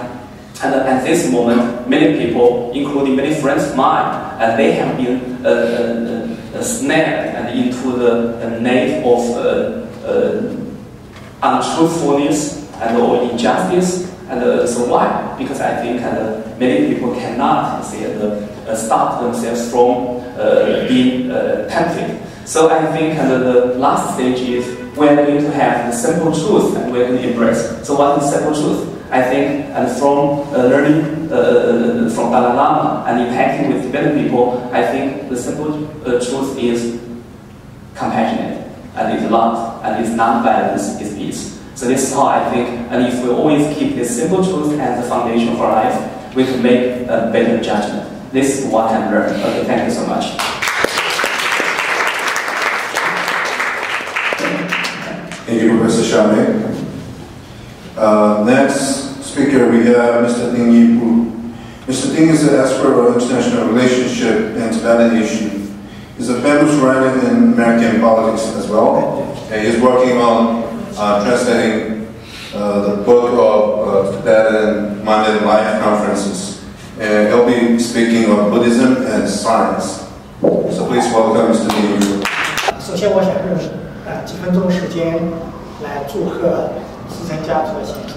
[0.64, 4.98] and uh, at this moment, many people, including many friends of mine, and they have
[4.98, 5.50] been uh,
[6.56, 9.86] uh, uh, and into the net of uh,
[11.44, 14.10] untruthfulness and or injustice.
[14.30, 15.36] And so why?
[15.38, 16.02] Because I think
[16.60, 17.86] many people cannot
[18.76, 20.19] stop themselves from
[20.88, 21.30] being
[21.70, 22.22] tempted.
[22.46, 24.66] So I think the last stage is
[24.98, 27.86] we're going to have the simple truth and we're going to embrace.
[27.86, 28.96] So what is simple truth?
[29.12, 34.24] I think, and from uh, learning uh, uh, from Dalai Lama and impacting with Tibetan
[34.24, 37.02] people, I think the simple uh, truth is
[37.96, 41.60] compassionate, and is love, and is non-violence, is peace.
[41.74, 45.02] So this is how I think, and if we always keep this simple truth as
[45.02, 48.09] the foundation of our life, we can make a better judgment.
[48.32, 49.42] This is what I learned.
[49.42, 50.38] Okay, thank you so much.
[55.48, 56.70] Thank you, Professor Xia Ming.
[57.98, 60.56] Uh, next speaker, we have Mr.
[60.56, 61.56] Ding Yipu.
[61.88, 62.16] Mr.
[62.16, 65.68] Ding is an expert on international relationship and Tibetan issue.
[66.16, 69.24] He's a famous writer in American politics as well.
[69.50, 70.66] And he's working on
[70.98, 72.14] uh, translating
[72.54, 76.59] uh, the book of uh, Tibetan Mind and Life Conferences.
[77.01, 80.05] And he'll be speaking of Buddhism and science.
[80.41, 81.69] So please welcome Mr.
[81.69, 82.23] Li.
[82.79, 83.59] 首先，我想用
[84.07, 85.19] 呃几分钟时间
[85.83, 86.71] 来祝贺
[87.09, 88.15] 石成家族先生。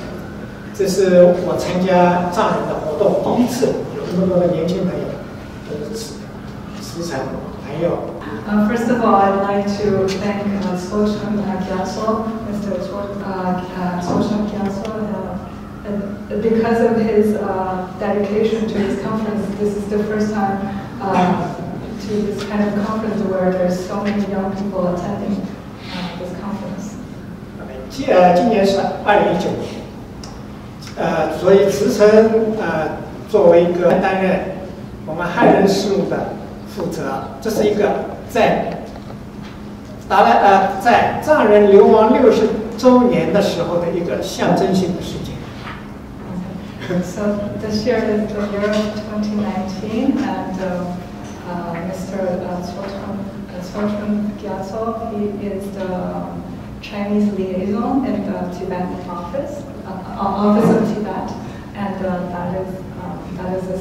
[0.77, 3.65] 这是我参加藏人的活动第一次，
[3.97, 5.05] 有这么多的年轻朋友
[5.65, 7.17] 都是石石成
[7.65, 8.13] 还有
[8.47, 11.35] Uh, first of all, I'd like to thank uh, Socham
[11.67, 12.79] Gyatso, Mr.
[12.79, 14.40] Socham
[16.40, 17.34] because of his
[17.98, 20.58] dedication to this conference, this is the first time
[21.00, 21.52] uh,
[22.06, 25.40] to this kind of conference where there's so many young people attending
[25.92, 26.96] uh, this conference.
[27.90, 29.82] 今呃今年是二零一九年，
[30.96, 32.06] 呃，所以慈诚
[32.58, 32.96] 呃
[33.28, 34.40] 作为一个担任
[35.04, 36.34] 我们汉人事务的
[36.74, 38.84] 负责，这是一个在
[40.08, 45.31] 达赖呃在藏人流亡六十周年的时候的一个象征性的事件。
[47.03, 50.95] So this year is the year of 2019, and uh,
[51.49, 52.19] uh, Mr.
[52.45, 53.17] uh, Socham
[53.49, 56.43] uh, Socham Gyatso, he is the um,
[56.81, 61.31] Chinese liaison in the Tibetan office, uh, uh, office of Tibet,
[61.75, 62.71] and uh, that is
[63.03, 63.77] um, that is a,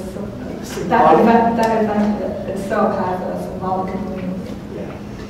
[0.64, 4.34] sy- that event that event itself has a symbolic meaning.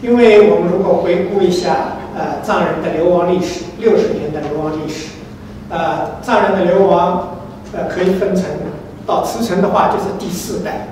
[0.02, 5.08] 因为我们如果回顾一下，呃，藏人的流亡历史，六十年的流亡历史，
[5.68, 7.28] 呃，藏人的流亡，
[7.73, 8.45] 呃，可以分成
[9.05, 10.87] 到慈城的话就是第四代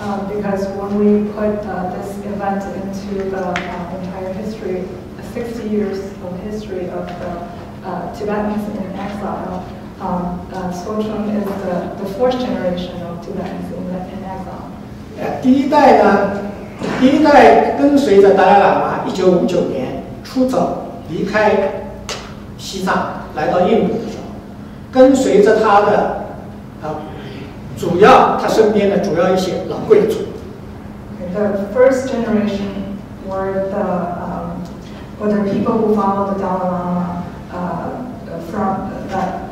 [0.00, 3.54] ，Um, because when we put uh, this event into the uh,
[3.96, 4.84] entire history,
[5.18, 7.30] uh, 60 years of history of the
[7.84, 9.62] uh, Tibetans in exile,
[10.00, 14.70] um, uh, Sochum is the, the fourth generation of Tibetans in, in exile.
[15.18, 16.30] 呃，第一代呢，
[17.00, 21.52] 第一代跟随着达赖喇嘛一九五九年出走离开
[22.58, 22.94] 西藏，
[23.34, 23.94] 来到印度
[24.95, 26.25] 跟随着他的
[26.81, 26.99] 啊，
[27.77, 30.19] 主要他身边的主要一些老贵族。
[31.33, 32.97] The first generation
[33.27, 33.85] were the,
[34.19, 34.63] um,
[35.19, 37.89] were the people who followed the Dalai Lama uh,
[38.51, 39.49] from, that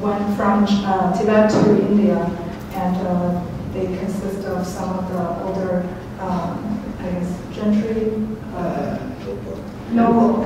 [0.00, 2.30] went from uh, Tibet to India,
[2.76, 3.40] and uh,
[3.74, 5.82] they consist of some of the older,
[6.20, 8.12] um, I guess, gentry,
[8.56, 8.96] 呃
[9.92, 10.44] uh,，noble,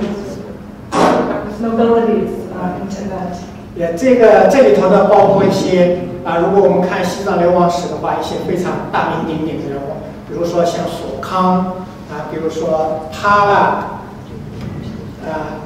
[1.61, 3.37] nobilities uh, in Tibet.
[3.78, 14.00] 也这个这里头呢，包括一些啊，如果我们看西藏流亡史的话，一些非常大名鼎鼎的人物，比如说像索康啊，比如说他啦，
[15.22, 15.62] 啊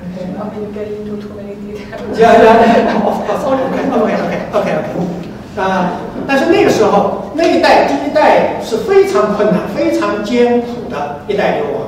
[0.00, 2.18] ，Okay, not going to get into too many details.
[2.18, 2.56] 呀呀
[3.04, 4.12] ，OK OK OK
[4.54, 5.92] OK OK，啊，
[6.26, 11.82] 但是那个时候那一代第一代是非常困难、非常艰苦的一代流亡。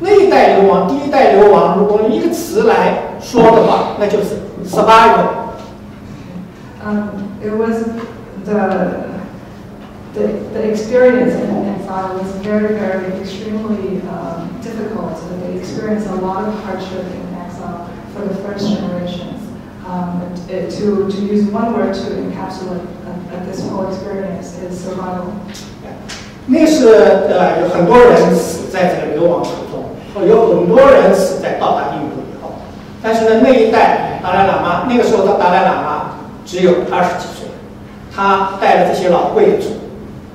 [0.00, 5.43] 那一代流亡，第一代流亡，如果用一个词来说的话，那就是 survival。
[6.83, 7.83] Um, it was
[8.43, 9.05] the,
[10.13, 15.17] the, the experience in exile was very, very extremely um, difficult.
[15.41, 19.39] They experienced a lot of hardship in exile for the first generations.
[19.87, 24.57] Um, and it, to, to use one word to encapsulate uh, uh, this whole experience
[24.61, 25.33] is survival.
[26.45, 32.06] 那是呃有很多人死在这个流亡途中，哦，有很多人死在到达印度以后。
[33.02, 37.48] 但是呢，那一代达赖喇嘛那个时候的达赖喇嘛只有二十几岁，
[38.14, 39.68] 他带着这些老贵族，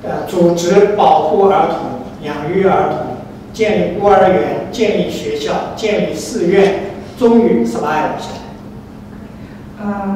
[0.04, 3.18] 呃，组织保护儿童、养育儿童，
[3.52, 8.44] 建立孤儿园、建立学校、建立寺院，终于 survive 下来。
[9.84, 10.16] Um,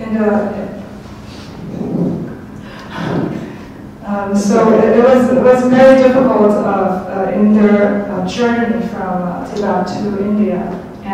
[0.00, 0.26] in the,
[4.04, 8.80] um, so it it was, it was very difficult of, uh, in their uh, journey
[8.90, 10.58] from uh, Tibet to India,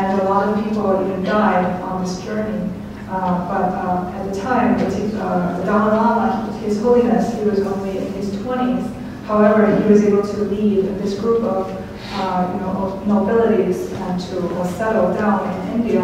[0.04, 2.70] and a lot of people even died on this journey.
[3.08, 7.96] Uh, but uh, at the time, the, uh, Dalai Lama, His Holiness, he was only
[7.98, 8.92] in his 20s.
[9.24, 11.70] However, he was able to lead this group of
[12.14, 16.02] uh, you know, nobilities and to uh, settle down in India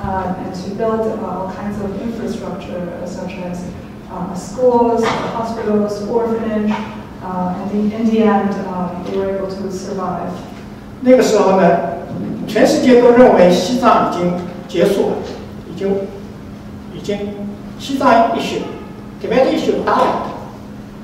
[0.00, 3.72] um, and to build uh, all kinds of infrastructure, such as
[4.34, 6.70] schools, hospitals, orphanage,
[7.22, 8.52] and in, in the end,
[9.06, 10.32] they were able to survive.
[12.48, 14.32] 全世界都认为西藏已经
[14.66, 15.16] 结束了，
[15.70, 15.94] 已经
[16.94, 17.18] 已经
[17.78, 18.62] 西藏 issue、
[19.22, 20.26] Tibet issue died。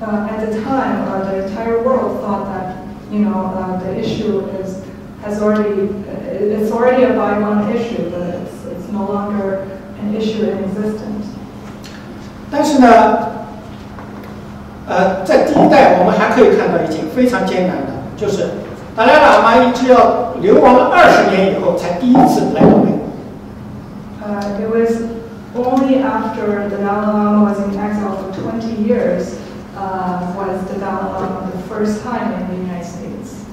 [0.01, 4.43] Uh, at the time, uh, the entire world thought that you know uh, the issue
[4.61, 4.81] is
[5.23, 9.65] has already uh, it's already a bygone issue, but it's, it's no longer
[10.01, 11.27] an issue in existence.
[12.51, 13.19] 但是呢，
[14.87, 18.49] 呃，在第一代我们还可以看到一件非常艰难的，就是
[18.95, 23.11] 达赖喇嘛一直要流亡了二十年以后，才第一次来到美国。
[24.23, 25.03] Uh, it was
[25.53, 29.35] only after the Dalai Lama was in exile for 20 years
[29.75, 33.43] uh, was the Dalai Lama the first time in the United States.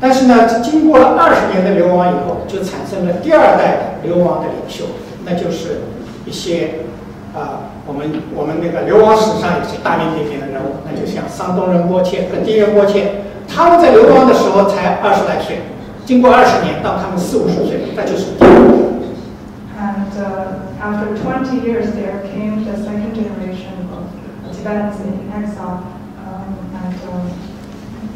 [0.00, 4.84] 但是呢，经过了二十年的流亡以后，就产生了第二代的流亡的领袖，
[5.24, 5.80] 那就是
[6.24, 6.84] 一些
[7.34, 13.24] 啊、我们我们那个流亡史上有些大名鼎鼎的人物，那就像桑东仁波切和低仁波切，
[13.54, 15.60] 他们在流亡的时候才二十来岁，
[16.04, 18.74] 经过二十年，当他们四五十岁，那就是第二代。
[19.78, 24.02] And uh, after 20 years, there came the second generation of
[24.56, 25.82] Tibetans in exile,
[26.18, 27.30] um, and uh,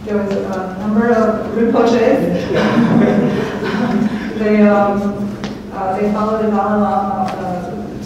[0.04, 2.18] there was a number of Rinpoches.
[4.38, 5.28] they um,
[5.72, 7.30] uh, they followed the Dalai Lama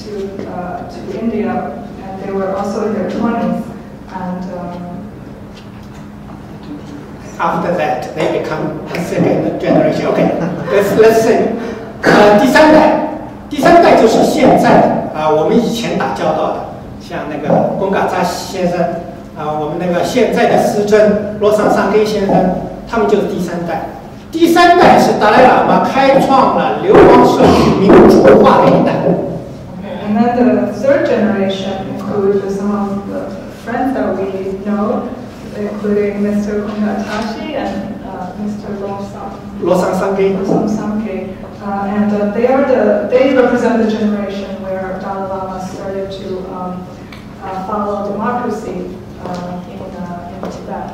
[0.02, 0.12] to
[0.50, 1.50] uh, to India,
[2.02, 3.61] and they were also in their 20s.
[7.42, 10.06] After that, they become a second generation.
[10.14, 10.30] Okay,
[10.70, 11.50] let's let's say，
[12.02, 13.08] 呃，第三代，
[13.50, 16.54] 第三代就是现在啊、我们以前打交道的，
[17.00, 18.78] 像那个贡嘎扎西先生
[19.36, 22.32] 啊、我们那个现在的师尊罗桑桑根先生，
[22.88, 23.86] 他们就是第三代。
[24.30, 28.92] 第三代是达赖喇嘛开创了流亡社区民主化的一代。
[29.82, 33.26] And then the third generation includes some of the
[33.64, 35.08] friends that we know,
[35.56, 36.66] including Mr.
[36.66, 38.78] Kungatashi and uh, Mr.
[38.80, 39.30] Losam.
[39.60, 41.34] 罗桑桑根，Losam Samke.
[41.62, 46.38] Uh, and uh, they are the, they represent the generation where Dalai Lama started to
[46.52, 46.84] um,
[47.44, 48.90] uh, follow democracy
[49.24, 50.90] uh, in, uh, in Tibet.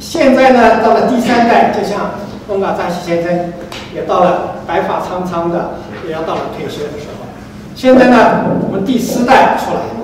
[0.00, 2.10] 现在呢，到了第三代，就像
[2.48, 3.52] 贡嘎扎西先生，
[3.94, 5.74] 也到了白发苍苍的，
[6.04, 7.24] 也要到了退休的时候。
[7.76, 10.03] 现在呢，我们第四代出来了，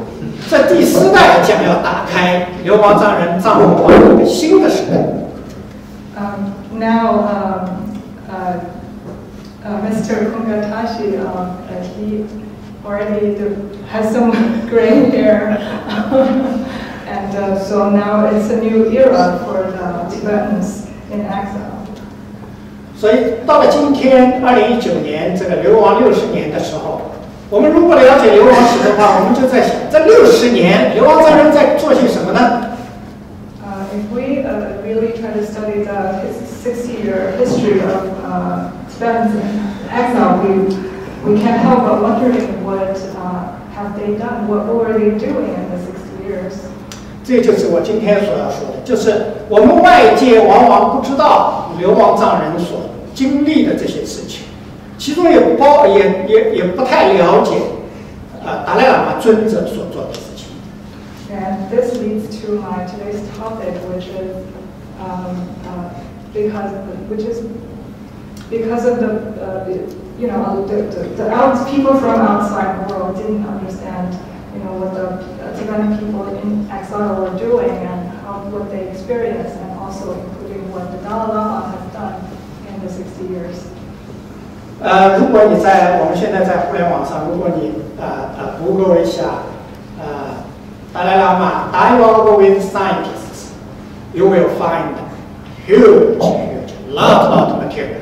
[0.50, 4.96] 这第四代将要打开流亡藏人藏文化的一个新的时代。
[6.18, 7.68] Um, now, um,
[8.28, 8.58] uh,
[9.64, 10.32] uh, Mr.
[10.32, 12.26] Kungatashi, um, uh, he
[12.84, 13.36] already
[13.92, 14.32] has some
[14.68, 15.56] gray hair.
[17.06, 21.78] and uh, so now it's a new era for the Tibetans in exile.
[22.96, 27.09] 所以到了今天，二零一九年这个流亡六十年的时候，
[27.50, 32.70] 我们如果了解流亡史的话，我们就在想，这六十年流亡藏人在做些什么呢
[33.60, 36.30] ？Uh, if we uh, really try to study the
[36.62, 38.70] sixty-year history of uh,
[39.90, 40.70] exile, we,
[41.26, 45.70] we can't help but wondering what uh, have they done, what, were they doing in
[45.70, 46.54] the 60 years.
[47.24, 54.46] 这就是我今天所要说的，就是我们外界往往不知道流亡藏人所经历的这些事情，
[54.99, 57.53] 其中也包也也也不太了解，
[58.43, 60.45] 呃，达赖喇嘛尊者所做的事情。
[61.31, 64.45] And this leads to my today's topic, which is
[65.01, 65.89] um, uh,
[66.33, 66.71] because
[67.09, 67.41] which is
[68.49, 69.07] because of the,
[69.41, 69.73] uh, the
[70.17, 74.13] you know the, the, the out, people from outside the world didn't understand
[74.53, 75.07] you know what the
[75.43, 80.71] uh, Tibetan people in exile were doing and how, what they experienced, and also including
[80.71, 82.21] what the Dalai Lama has done
[82.69, 83.65] in the 60 years.
[84.82, 89.44] 呃，如果你在我们现在在互联网上，如果你呃呃 Google 一下
[89.98, 90.40] 呃
[90.92, 93.52] 达赖喇嘛 dialogue with scientists,
[94.14, 94.96] you will find
[95.66, 98.00] huge, huge, lot, lot material.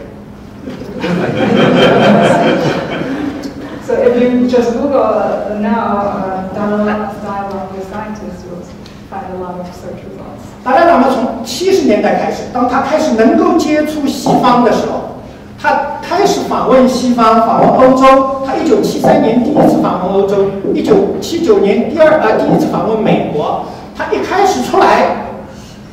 [3.84, 8.62] So if you just Google uh, now uh, dialogue with scientists, you'll
[9.10, 10.46] find a lot of search results.
[10.62, 15.07] 达赖喇嘛从七十年代开始，当他开始能够接触西方的时候，
[15.60, 18.42] 他开始访问西方，访问欧洲。
[18.46, 23.66] 他一九七三年第一次访问欧洲，一九七九年第二呃第一次访问美国。
[23.96, 25.26] 他一开始出来，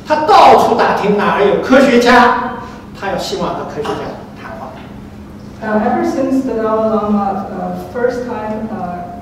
[0.06, 2.58] 他到处打听哪儿有科学家，
[2.98, 4.06] 他要希望和科学家
[4.40, 4.70] 谈话。
[5.60, 9.18] Uh, ever since the Dalai Lama uh, first time uh,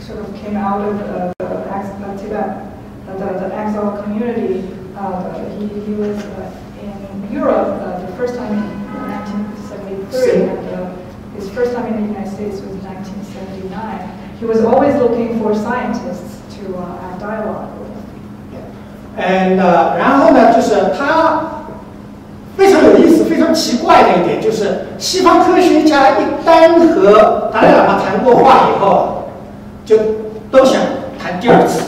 [0.00, 1.34] sort of came out of the
[1.70, 2.64] ex- uh, Tibet,
[3.06, 4.64] uh, the, the exile community,
[4.96, 6.48] uh, he, he was uh,
[6.80, 8.81] in Europe uh, the first time
[10.11, 10.91] in 1973, and uh,
[11.35, 13.71] his first time in the United States was 1979.
[14.39, 17.87] He was always looking for scientists to uh, have dialogue with.
[19.17, 21.41] And 呃，然后呢，就是他
[22.55, 29.29] 非常有意思、非常奇怪的一点，就是西方科学家一旦和达赖喇嘛谈过话以后，
[29.85, 29.97] 就
[30.51, 30.79] 都想
[31.17, 31.81] 谈第二次，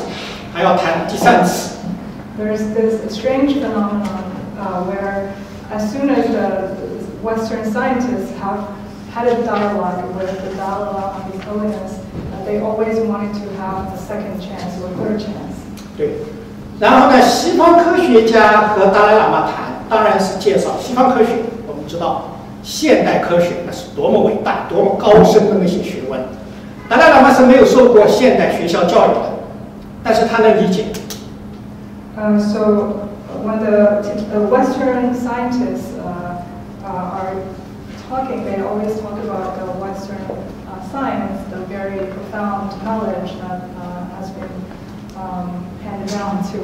[0.53, 1.77] 还要谈第三次。
[2.39, 4.07] There's this strange phenomenon
[4.57, 5.29] uh, where
[5.71, 6.73] as soon as the
[7.23, 8.59] Western scientists have
[9.13, 11.99] had a dialogue with the Dalai Lama, His Holiness,
[12.33, 15.55] uh, they always wanted to have a second chance or third chance.
[15.97, 16.15] 对，
[16.79, 21.31] 然后呢，西方科学家和达赖喇嘛谈， 当然是介绍西方科学。
[21.67, 26.19] 我们知道现代科学那是多么伟大、多么高深的那些学问。
[26.87, 29.21] 达赖喇嘛是没有受过现代学校教育的，
[30.03, 30.85] 但是他能理解。
[32.17, 33.09] Uh, so
[33.45, 34.01] when the,
[34.33, 35.92] the Western scientists uh, uh,
[36.94, 37.54] are
[38.08, 40.20] talking, they always talk about the Western
[40.68, 44.50] uh, science, the very profound knowledge that uh, has been
[45.16, 46.58] um, handed down to,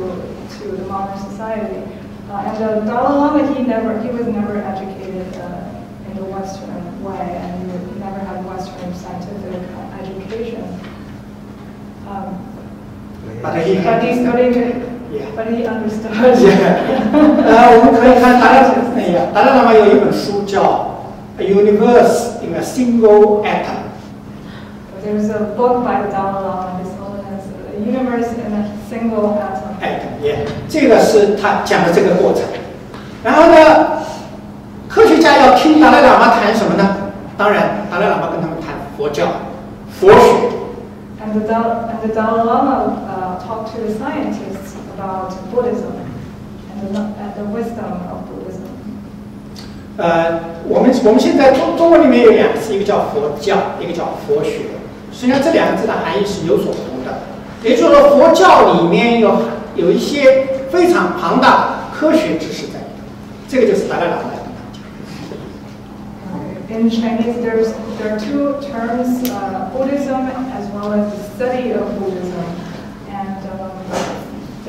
[0.58, 1.82] to the modern society.
[2.28, 7.02] Uh, and the Dalai Lama, he never, he was never educated uh, in the Western
[7.02, 10.62] way, and he never had Western scientific uh, education.
[12.06, 12.46] Um,
[13.42, 14.56] But he but he studied,
[15.10, 15.26] Yeah.
[15.34, 16.12] but he understood.
[16.14, 20.62] 呃，我们可以看达赖，哎呀，达赖喇嘛有一本书叫
[21.42, 23.80] 《A Universe in a Single Atom》。
[25.02, 29.80] There's a book by the Dalai Lama, His Holiness, The Universe in a Single Atom.
[29.80, 32.42] 哎，也，这个是他讲的这个过程。
[33.24, 34.02] 然后呢，
[34.88, 36.96] 科学家要听达赖喇嘛谈什么呢？
[37.36, 39.26] 当然，达赖喇嘛跟他们谈佛教、
[39.90, 40.18] 佛学。
[41.20, 45.93] And the, Dal- and the Dalai Lama uh, talked to the scientists about Buddhism
[46.71, 48.69] and the, kno- and the wisdom of Buddhism.
[49.97, 54.75] 呃，我们我们现在中中文里面有两个字，一个叫佛教，一个叫佛学。
[55.13, 57.21] 实际上这两个字的含义是有所不同的。
[57.63, 59.41] 也就是说，佛教里面有
[59.75, 63.07] 有一些非常庞大的科学知识在里头，
[63.47, 64.81] 这个就是达赖喇嘛来跟他们讲。
[66.67, 71.87] In Chinese, there's, there are two terms, uh, Buddhism as well as the study of
[71.97, 72.43] Buddhism.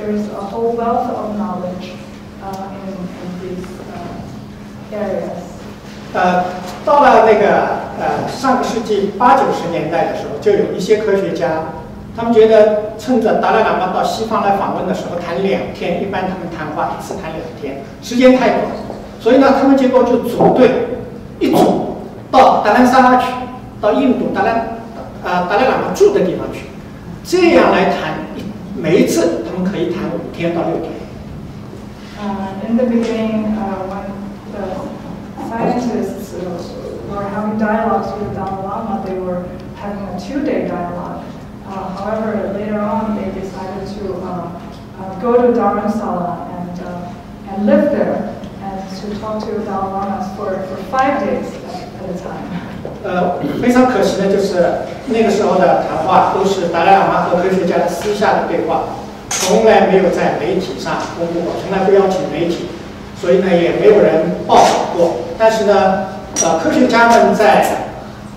[0.02, 1.94] There's a whole wealth of knowledge
[2.42, 5.38] uh, in, in these uh, areas.
[6.14, 6.44] 呃，
[6.84, 11.66] 到了那个呃上个世纪八九十年代的时候，就有一些科学家，
[12.18, 18.62] 他们觉得趁着达赖喇嘛到西方来访问的时候谈两天，一般他们谈话一次谈两天，时间太短，
[19.20, 20.72] 所以呢，他们结果就组队，
[21.40, 21.98] 一组
[22.32, 23.28] 到达兰萨拉去，
[23.80, 24.80] 到印度达兰
[25.24, 26.66] 呃达赖喇嘛住的地方去，
[27.24, 28.21] 这样来谈，
[28.81, 30.93] 每一次他们可以谈五天到六天。
[32.19, 34.07] Uh, in the beginning, uh, when
[34.53, 34.65] the
[35.49, 36.77] scientists uh,
[37.11, 39.45] were having dialogues with the Dalai Lama, they were
[39.77, 41.25] having a two-day dialogue.
[41.67, 44.61] Uh, however, later on, they decided to uh,
[44.99, 47.15] uh, go to Dharamsala and, uh,
[47.49, 48.33] and live there
[48.63, 52.70] and to talk to the Dalai Lamas for, for five days at, at a time.
[53.04, 58.84] 呃，非常可惜的就是那个时候的谈话都是达赖喇嘛和科学家的私下的对话，
[59.30, 62.68] 从来没有在媒体上公布过，从来不邀请媒体，
[63.20, 65.16] 所以呢也没有人报道过。
[65.38, 66.08] 但是呢，
[66.44, 67.88] 呃，科学家们在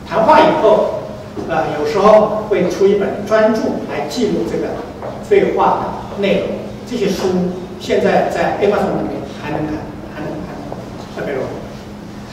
[0.08, 1.00] 谈话以后，
[1.48, 3.60] 呃，有时候会出一本专著
[3.92, 4.68] 来记录这个
[5.28, 5.80] 对话
[6.16, 6.48] 的内容。
[6.88, 7.28] 这些书
[7.80, 9.76] 现在在 Amazon 里面还能看，
[10.14, 11.63] 还能看 available。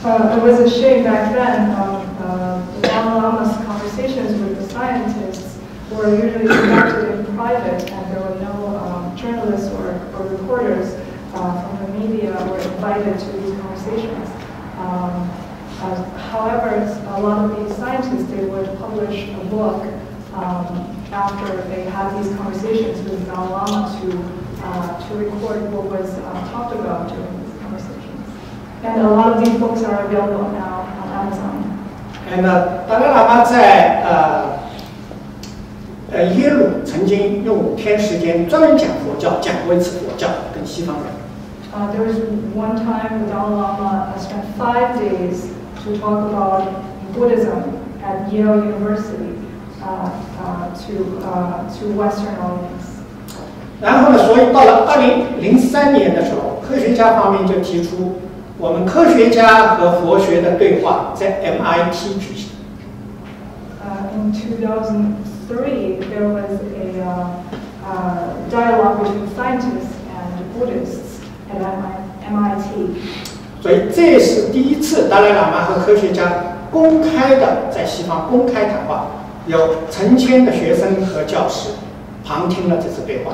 [0.04, 1.70] Uh, it was a shame back then.
[1.80, 5.60] Um, uh, the Dalai Lama's conversations with the scientists
[5.92, 10.96] were usually conducted in private, and there were no um, journalists or, or reporters
[11.36, 14.28] uh, from the media were invited to these conversations.
[14.80, 15.30] Um,
[15.82, 16.82] uh, however,
[17.16, 19.84] a lot of these scientists they would publish a book
[20.34, 26.10] um, after they had these conversations with Dalai Lama to uh, to record what was
[26.10, 27.41] uh, talked about during.
[28.84, 31.62] And a lot of these books are available now on Amazon.
[32.30, 34.60] 哎，那达赖喇嘛在呃
[36.12, 41.06] 呃耶鲁曾经用五天时间专门讲佛教，讲过一次佛教，跟西方人。
[41.74, 42.18] Uh, there was
[42.54, 45.52] one time the Dalai Lama uh, spent five days
[45.84, 46.64] to talk about
[47.14, 49.38] Buddhism at Yale University
[49.82, 50.10] uh,
[50.42, 53.00] uh, to, uh, to Western audience.
[53.80, 58.20] 然后呢，所以到了二零零三年的时候，科学家方面就提出，
[58.62, 62.52] 我们科学家和佛学的对话在 MIT 举行。
[63.82, 67.26] Uh, in 2003, there was a uh,
[67.84, 71.58] uh, dialogue between scientists and Buddhists at
[72.30, 73.02] MIT.
[73.64, 76.32] 所以这是第一次达赖喇嘛和科学家
[76.72, 79.08] 公开的在西方公开谈话，
[79.48, 79.58] 有
[79.90, 81.72] 成千的学生和教师
[82.24, 83.32] 旁听了这次对话。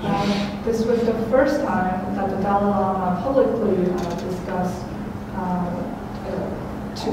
[0.00, 0.30] Um,
[0.64, 3.90] this was the first time that the Dalai Lama publicly
[4.47, 4.85] uh, discussed
[5.35, 5.65] uh,
[6.27, 7.11] uh, to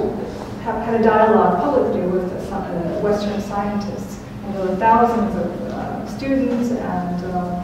[0.64, 4.20] have had a dialogue publicly with the, sci- uh, Western scientists.
[4.46, 7.62] And there were thousands of uh, students and uh,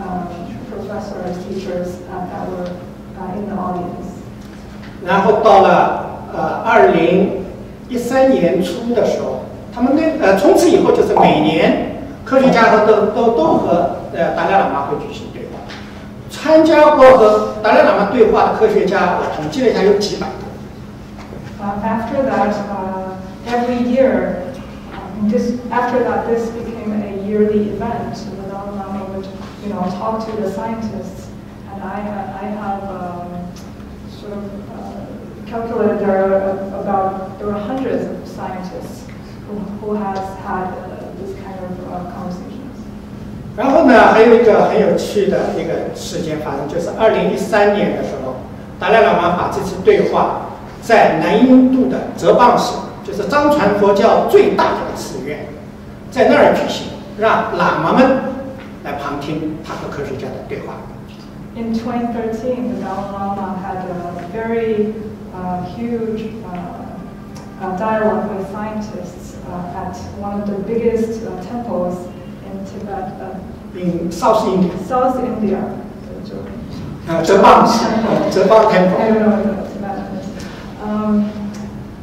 [0.00, 0.28] um,
[0.70, 2.70] professors, teachers uh, that were
[3.18, 4.06] uh, in the audience.
[5.02, 7.42] 然后到了呃二零
[7.88, 9.40] 一三年初的时候，
[9.74, 15.33] 他们那呃从此以后就是每年科学家和都都都和呃达赖喇嘛会举行对话。
[16.44, 20.34] 参加过和达赖喇嘛对话的科学家，我统计了一下，有几百个。
[21.60, 23.16] Uh, after that, uh,
[23.46, 24.42] every year,
[24.92, 28.14] um, this, after that, this became a yearly event.
[28.14, 29.26] The Dalai Lama would,
[29.62, 31.28] you know, talk to the scientists,
[31.70, 33.28] and I, ha- I have um,
[34.08, 35.04] sort of uh,
[35.46, 39.04] calculated there are about there are hundreds of scientists
[39.46, 42.53] who, who has had uh, this kind of uh, conversations.
[43.57, 48.35] 然后呢，还有一个很有趣的一个事件发生，就是二零一三年的时候，
[48.79, 50.47] 达赖喇嘛把这次对话
[50.81, 55.47] 在南印度的哲蚌寺，就是藏传佛教最大的寺院，
[56.11, 56.87] 在那儿举行，
[57.17, 58.03] 让喇嘛们
[58.83, 60.73] 来旁听他和科学家的对话。
[61.55, 64.93] In 2013, the Dalai Lama had a very
[65.33, 71.95] uh, huge uh, uh, dialogue with scientists uh, at one of the biggest uh, temples
[72.55, 75.57] in Tibet, uh, in South India，South India.
[77.07, 77.85] 呃，哲蚌省，
[78.31, 78.97] 哲蚌 I temple。
[78.97, 79.35] don't know.
[80.83, 81.29] Um,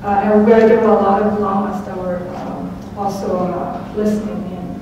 [0.04, 4.42] uh, and where there were a lot of lamas that were um, also uh, listening
[4.50, 4.78] in.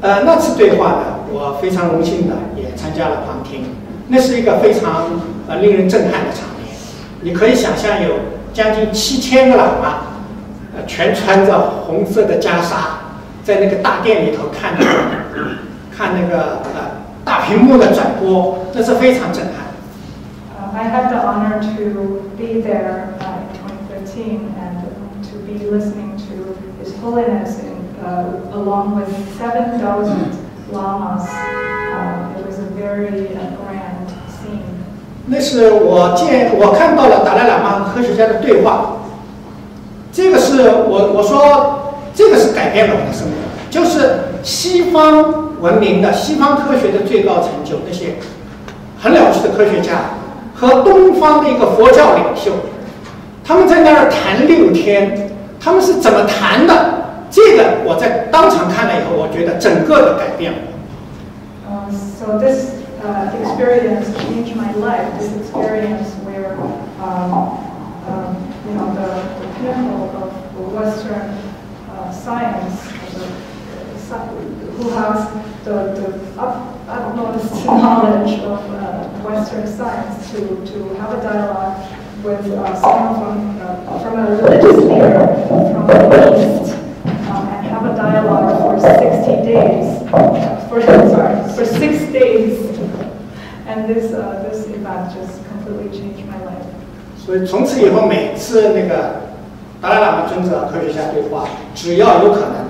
[0.00, 3.64] 呃，那次对话呢，我非常荣幸的也参加了旁听，
[4.08, 6.74] 那是一个非常呃令人震撼的场面。
[7.22, 8.14] 你可以想象有
[8.52, 9.98] 将近七千个喇嘛，
[10.76, 12.99] 呃，全穿着红色的袈裟，
[13.44, 14.92] 在那个大殿里头看那个
[15.96, 19.70] 看那个呃大屏幕的转播，那是非常震撼。
[20.56, 24.84] Uh, I had the honor to be there uh, in 2013 and
[25.30, 30.36] to be listening to His Holiness in, uh, along with 7,000
[30.72, 31.28] lamas.
[31.28, 34.62] Uh, it was a very uh, grand scene.
[35.26, 38.96] 那是我见我看到了达赖喇嘛和科学家的对话，
[40.12, 43.32] 这个是我我说这个是改变了我的生活，
[43.70, 48.16] 就是西方文明的西方科学的最高成就，那些
[49.00, 50.10] 很了不起的科学家
[50.54, 52.52] 和东方的一个佛教领袖，
[53.44, 55.30] 他们在那儿谈六天，
[55.60, 57.00] 他们是怎么谈的？
[57.30, 60.58] 这个我在当场看了以后，我觉得整个的改变了。
[61.70, 65.06] Uh, so this uh, experience changed my life.
[65.16, 66.58] This experience where,
[66.98, 67.54] um,
[68.10, 68.34] um,
[68.66, 70.34] you know, the, the pinnacle of
[70.74, 71.38] Western
[72.19, 73.25] science, the,
[74.09, 75.19] the, who has
[75.63, 81.11] the, the up, I don't know, this knowledge of uh, Western science to, to have
[81.17, 81.77] a dialogue
[82.23, 85.25] with uh, someone from, uh, from a religious leader
[85.73, 85.93] from the
[86.41, 86.73] East
[87.29, 90.09] um, and have a dialogue for 60 days,
[90.69, 92.61] for, sorry, for six days.
[93.67, 96.65] And this, uh, this event just completely changed my life.
[97.17, 99.15] 所以从此以后，每次那个
[99.80, 102.68] 达赖喇嘛尊者科学家对话，只要有可能，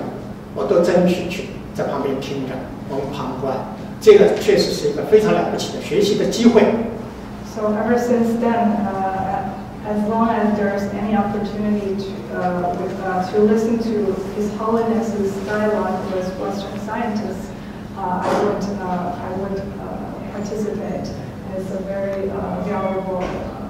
[0.55, 2.55] 我都争取去在旁边听着，
[2.89, 3.53] 我们旁观。
[3.99, 6.63] 这个确实是一个非常了不起的学习的机会。
[7.53, 9.51] So ever since then, uh,
[9.83, 15.35] as long as there's any opportunity to, uh, with, uh, to listen to His Holiness's
[15.45, 17.51] dialogue with Western scientists,
[17.99, 21.11] uh, I would, uh, I would uh, participate.
[21.57, 23.60] It's a very uh, valuable uh,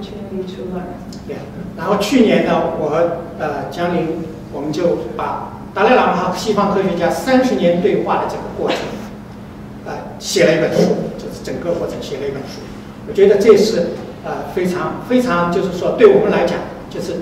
[0.00, 0.84] opportunity to learn.
[1.26, 1.36] 对，
[1.76, 8.78] 然后去年呢，我和呃江林，我们就把达赖喇嘛和西方科学家三十年对话的这个过程，
[9.86, 12.60] 呃，写了一本书，就是整个过程写了一本书。
[13.08, 13.90] 我觉得这是
[14.24, 17.16] 呃非常非常，就是说对我们来讲，就是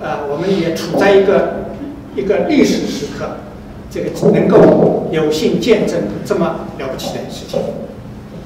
[0.00, 1.66] 呃我们也处在一个
[2.16, 3.36] 一个历史时刻，
[3.90, 7.60] 这个能够有幸见证这么了不起的事情。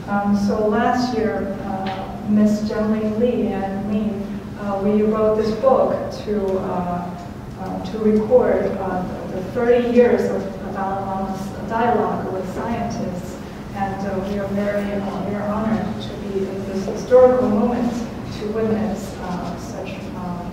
[0.08, 1.90] Um, so last year, uh,
[2.29, 4.13] Miss Jianling Li and me,
[4.59, 5.91] uh, we wrote this book
[6.25, 7.17] to uh,
[7.61, 10.41] uh, to record uh, the 30 years of
[10.73, 13.37] Dalai Lama's dialogue with scientists,
[13.75, 17.91] and uh, we are very uh, we are honored to be in this historical moment
[18.39, 20.51] to witness uh, such um,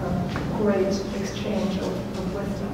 [0.00, 0.88] uh, great
[1.20, 2.68] exchange of, of wisdom.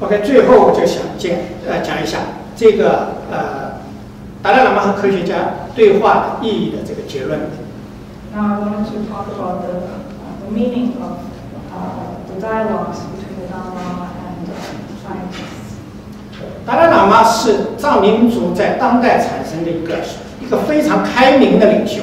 [0.00, 1.38] OK，最后我就想见
[1.68, 2.18] 呃讲一下
[2.56, 3.78] 这个呃
[4.42, 5.36] 达赖喇嘛和科学家
[5.79, 7.39] 对话的意义的这个结论。
[8.35, 11.23] Now I wanted to talk about the, uh, the meaning of
[11.71, 14.59] uh, the dialogues between the Dalai Lama and uh,
[15.01, 15.79] scientists.
[16.65, 19.95] 达赖喇嘛是藏民族在当代产生的一个
[20.41, 22.01] 一个非常开明的领袖。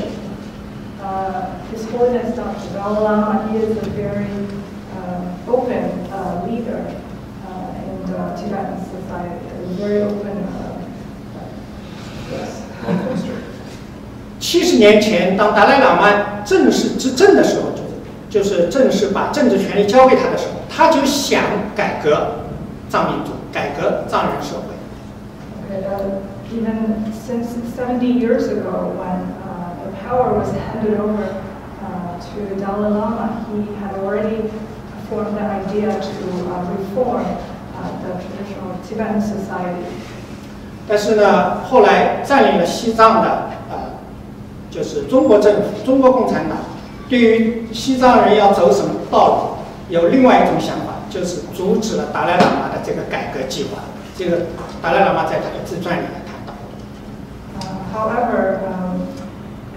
[1.05, 2.73] Uh, His Holiness Dr.
[2.75, 4.25] Dalai Lama he is a very
[4.97, 6.81] uh, open uh, leader
[7.45, 10.49] uh, in the Tibetan society, a very open.
[10.49, 10.81] Uh,
[11.37, 11.53] uh,
[12.33, 12.63] yes.
[14.47, 16.07] 七十年前，当达赖喇嘛
[16.45, 17.73] 正式执政的时候，
[18.31, 21.43] 就是就是正式把政治权力交给他的时候，他就想
[21.75, 22.45] 改革
[22.89, 24.77] 藏民族，改革藏人社会。
[25.69, 26.23] Uh,
[26.55, 31.43] even since 70 years ago, when uh, the power was handed over
[31.83, 34.49] uh, to Dalai Lama, he had already
[35.11, 37.25] formed the idea to uh, reform
[37.75, 39.87] uh, the traditional Tibetan society.
[40.89, 43.76] 但是呢，后来占领了西藏的呃，
[44.77, 46.59] 就是中国政府、中国共产党，
[47.09, 53.81] 对于西藏人要走什么道路，有另外一种想法，就是阻止了达赖喇嘛的这个改革计划。
[54.19, 54.49] 这个
[54.83, 56.53] 达赖喇嘛在他的自传里面谈到。
[57.59, 59.01] Uh, however, um,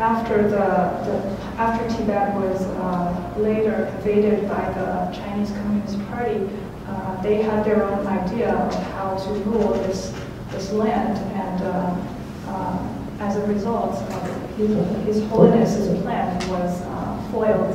[0.02, 1.16] after the, the
[1.58, 6.42] after Tibet was uh, later invaded by the Chinese Communist Party,
[6.90, 10.12] uh, they had their own idea of how to rule this
[10.52, 12.78] this land, and uh, uh,
[13.22, 14.71] as a result, uh, his,
[15.07, 17.75] his Holiness's plan was uh, foiled.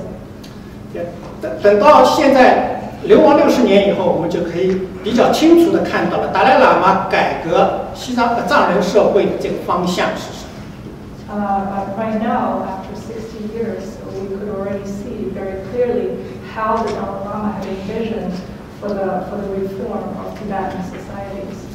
[0.91, 1.05] 对
[1.41, 10.49] 等等到现在流亡六十年以后，我们就可以比较清楚的看到了达赖喇嘛改革西藏的藏人社会的这个方向是什么。
[11.31, 16.17] Uh, but right now, after 60 years, we could already see very clearly
[16.55, 18.33] how the Dalai Lama had envisioned
[18.81, 21.69] for the, for the reform of Tibetan societies.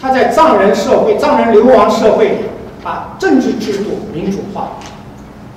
[0.00, 2.38] 他在藏人社会、藏人流亡社会里，
[2.83, 4.71] 把政治制度民主化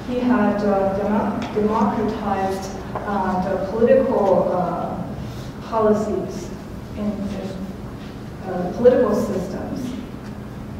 [0.08, 2.70] ，He had uh, demo- democratized
[3.06, 4.96] uh, the political uh,
[5.70, 6.48] policies
[6.96, 7.12] in,
[8.46, 9.80] uh, political systems.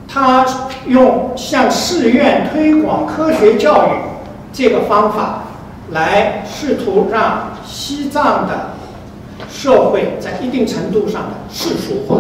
[0.09, 0.45] 他
[0.87, 3.91] 用向寺院推广科学教育
[4.53, 5.43] 这个方法，
[5.93, 8.71] 来试图让西藏的
[9.49, 12.17] 社会在一定程度上的世俗化。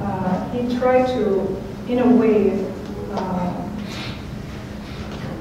[0.00, 1.56] Uh, he tried to,
[1.88, 2.52] in a way,
[3.13, 3.51] uh,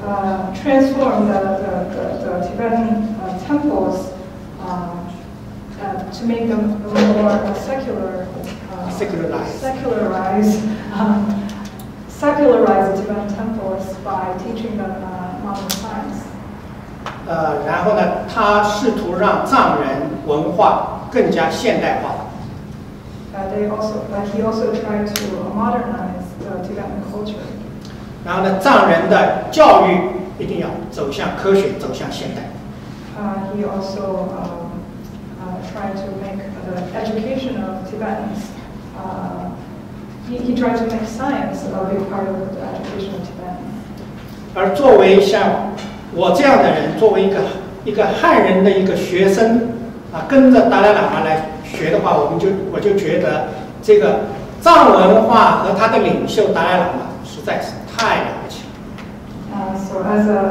[0.05, 2.89] uh, transform the, the, the, the Tibetan
[3.21, 4.13] uh, temples
[4.61, 4.95] uh,
[5.83, 8.27] uh, to make them more uh, secular.
[8.73, 9.61] Uh, Secularized.
[9.61, 10.63] Secularize,
[10.93, 11.49] um,
[12.09, 16.25] secularize the Tibetan temples by teaching them uh, modern science.
[17.29, 19.89] 呃，然后呢，他试图让藏人
[20.27, 22.15] 文化更加现代化。
[23.35, 26.12] Uh, they also, but he also tried to modernize the Tibetan culture.
[28.26, 29.98] 然后呢，藏人的教育
[30.40, 32.42] 一定要走向科学，走向现代。
[33.16, 34.82] Uh, he also um,
[35.40, 38.50] uh, tried to make the education of Tibetans.
[38.98, 39.52] Uh,
[40.28, 43.74] he, he tried to make science a big part of the education of Tibetans.
[44.56, 45.74] 而作为像
[46.16, 47.38] 我这样的人，作为一个
[47.86, 49.70] 一个汉人的一个学生
[50.12, 53.50] 啊，跟着达赖喇嘛来学的话，我们就我就觉得
[53.82, 54.22] 这个
[54.62, 58.52] 藏文化和他的领袖达赖喇嘛实在是 child.
[59.52, 60.42] Uh, so as a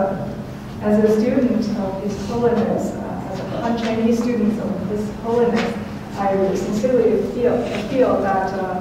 [0.80, 5.68] as a student of His Holiness, uh, as a Han Chinese student of His Holiness,
[6.16, 7.56] I sincerely feel
[7.90, 8.80] feel that uh,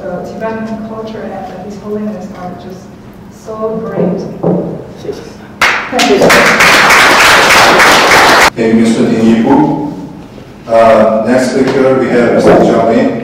[0.00, 2.86] the Tibetan culture and His Holiness are just
[3.32, 4.20] so great.
[5.90, 6.18] Thank you.
[8.54, 9.02] Thank you, Mr.
[9.10, 9.56] Ninipu.
[10.66, 12.64] Uh, next speaker, we have Mr.
[12.64, 13.23] Johnny.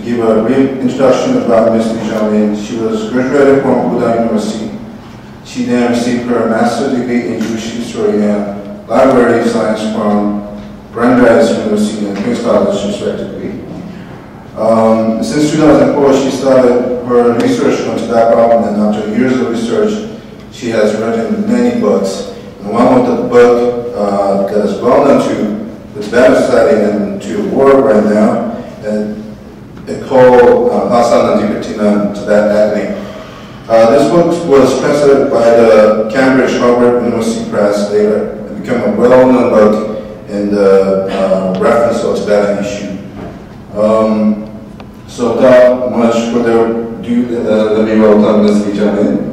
[0.00, 1.78] To give a brief introduction about.
[1.78, 4.74] Zhao Lin, she was graduated from Fudan University.
[5.44, 10.40] She then received her master's degree in Jewish history and library science from
[10.92, 13.60] Brandeis University and King's College, respectively.
[14.56, 20.18] Um, since 2004, she started her research on tobacco, and after years of research,
[20.50, 22.30] she has written many books.
[22.60, 27.20] And one of the book uh, that is well known to the Tibetan Society and
[27.20, 29.29] to the world right now, and
[30.06, 33.10] called uh, Hasan and Tibetan Tibet Agony.
[33.68, 38.96] Uh, this book was printed by the Cambridge Harvard University Press later and became a
[38.96, 42.98] well-known book in the uh, reference of Tibetan issue.
[43.78, 44.46] Um,
[45.08, 48.66] so without much further ado, uh, let me welcome Ms.
[48.66, 49.30] Li And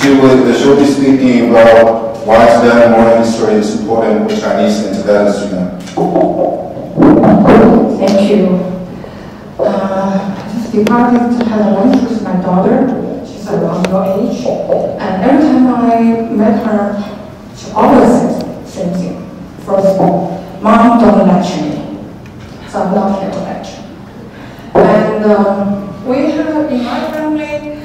[0.00, 4.96] she will, she'll be speaking about why Tibetan moral history is important for Chinese and
[4.96, 6.51] Tibetan students.
[6.94, 8.46] Thank you.
[9.58, 13.24] Uh, this department has lunch with my daughter.
[13.26, 14.44] She's around your age.
[15.00, 17.00] And every time I met her,
[17.56, 19.30] she always says same thing.
[19.64, 22.04] First, of all, mom don't lecture me.
[22.68, 23.82] So I'm not here to lecture.
[24.74, 27.80] And um, we have, in my family,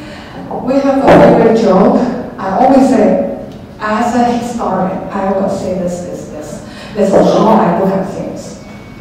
[0.65, 1.95] we have a favorite joke.
[2.37, 3.47] I always say,
[3.79, 6.67] as a historian, I will say this, this, this.
[6.93, 8.16] This is how I at things.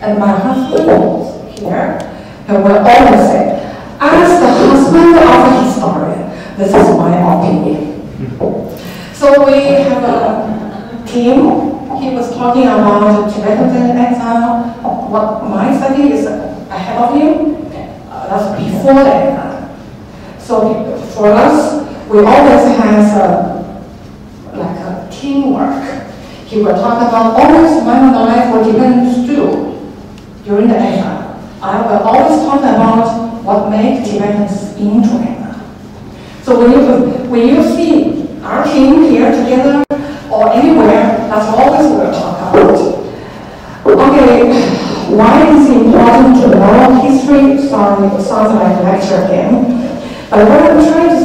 [0.06, 1.98] And my husband here,
[2.46, 3.58] he will always say,
[3.98, 8.06] as the husband of a historian, this is my opinion.
[9.12, 11.42] So we have a team.
[11.98, 14.78] He was talking about Tibetans in exile.
[15.10, 17.66] What my study is, ahead of him.
[18.08, 19.76] Uh, that's before that.
[20.40, 26.06] So for us, we always have uh, like a teamwork.
[26.46, 29.65] He will talk about always the life will Tibetans do
[30.46, 31.42] during the exile.
[31.60, 35.60] I will always talk about what makes Tibetans in China.
[36.42, 39.84] So when you, when you see our team here together
[40.30, 42.96] or anywhere, that's always what we talk about.
[43.86, 44.54] Okay,
[45.16, 47.68] why is it important to know history?
[47.68, 49.82] Sorry, it sounds like a lecture again.
[50.30, 51.15] But what I'm trying to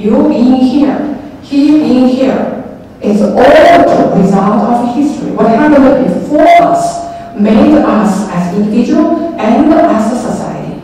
[0.00, 0.98] you being here,
[1.42, 2.56] he being here,
[3.02, 5.30] is all the result of history.
[5.32, 10.82] What happened before us made us as individual and as a society.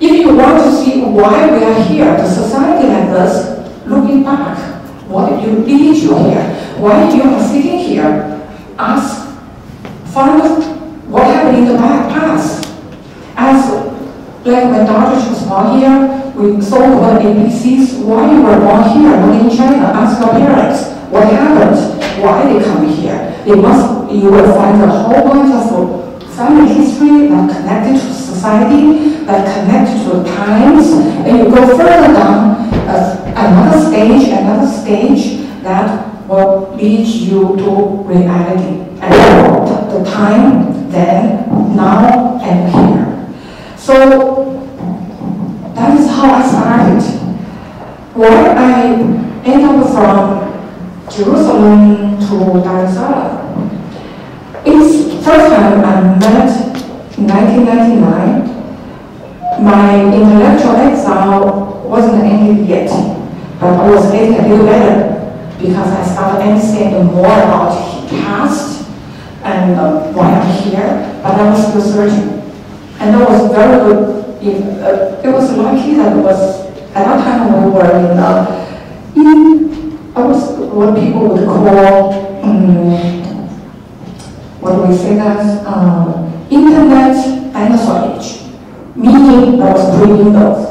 [0.00, 4.58] If you want to see why we are here, the society like this, looking back,
[5.08, 8.48] what you lead you here, why you are sitting here,
[8.78, 9.28] ask,
[10.12, 10.62] find out
[11.06, 12.68] what happened in the past.
[13.36, 13.70] As
[14.44, 19.40] like when daughter was born here, we so-called ABCs, why you were born here, not
[19.40, 21.76] in China, ask your parents, what happened,
[22.22, 23.42] why they come here.
[23.44, 29.24] They must, you will find a whole bunch of family history that connected to society,
[29.26, 30.88] that connected to times,
[31.26, 38.02] and you go further down, uh, another stage, another stage that will lead you to
[38.04, 38.88] reality.
[39.00, 43.76] And the time, then, now, and here.
[43.76, 44.31] So
[45.82, 47.02] that is how I started.
[48.14, 48.94] Why I
[49.42, 50.46] end up from
[51.10, 52.86] Jerusalem to Dar.
[54.64, 56.54] It's first time I met
[57.18, 58.46] in 1999.
[59.64, 62.88] My intellectual exile wasn't ended yet.
[63.58, 65.18] But I was getting a little better
[65.58, 67.74] because I started understanding more about
[68.08, 68.86] past
[69.42, 72.38] and uh, why I'm here, but I was still searching.
[73.00, 74.21] And that was very good.
[74.44, 76.66] It, uh, it was lucky that was,
[76.96, 78.68] at that time we were in, uh,
[79.14, 82.12] in I was what people would call,
[82.42, 82.90] um,
[84.60, 87.14] what we say that, um, internet
[87.52, 88.42] dinosaur age,
[88.96, 90.68] meaning that was pre-Windows.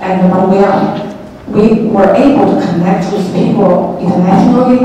[0.00, 1.16] And but we are,
[1.48, 4.80] we were able to connect with people internationally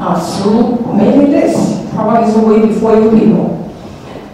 [0.00, 3.74] uh, through maybe this, probably way before you people.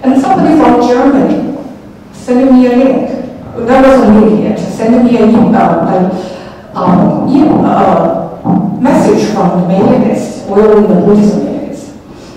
[0.02, 1.64] And somebody from Germany
[2.12, 3.19] sent me a link.
[3.66, 4.58] That wasn't.
[4.80, 10.46] Sent me a email, uh, um, email, uh, message from the mailing list.
[10.46, 11.96] We were in the Buddhism mailing list.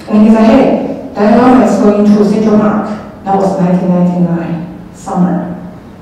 [0.10, 3.24] And he said, hey, Dalai Lama is going to Central Park.
[3.24, 5.56] That was 1999, summer,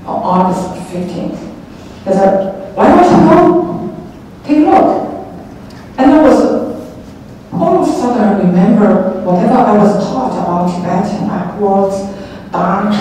[0.04, 1.38] August 15th.
[2.06, 4.42] He said, why don't you go?
[4.44, 5.12] Take a look.
[6.00, 6.42] And I was,
[7.54, 11.98] all of a sudden I remember whatever I was taught about Tibet, backwards,
[12.52, 12.96] dark,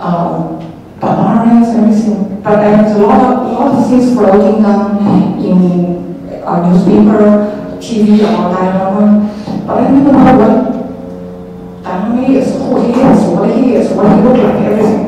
[0.00, 2.42] um, barbarians, everything.
[2.42, 4.98] But there's a lot of, lot of things floating down
[5.38, 9.64] in a newspaper, TV Dalai Lama.
[9.66, 10.78] But I didn't know what
[11.84, 15.06] Lama is, who he is, what he is, what he looked like, everything.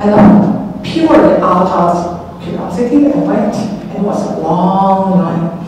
[0.00, 3.54] And um, purely out of curiosity, I went.
[3.54, 5.66] and It was a long line.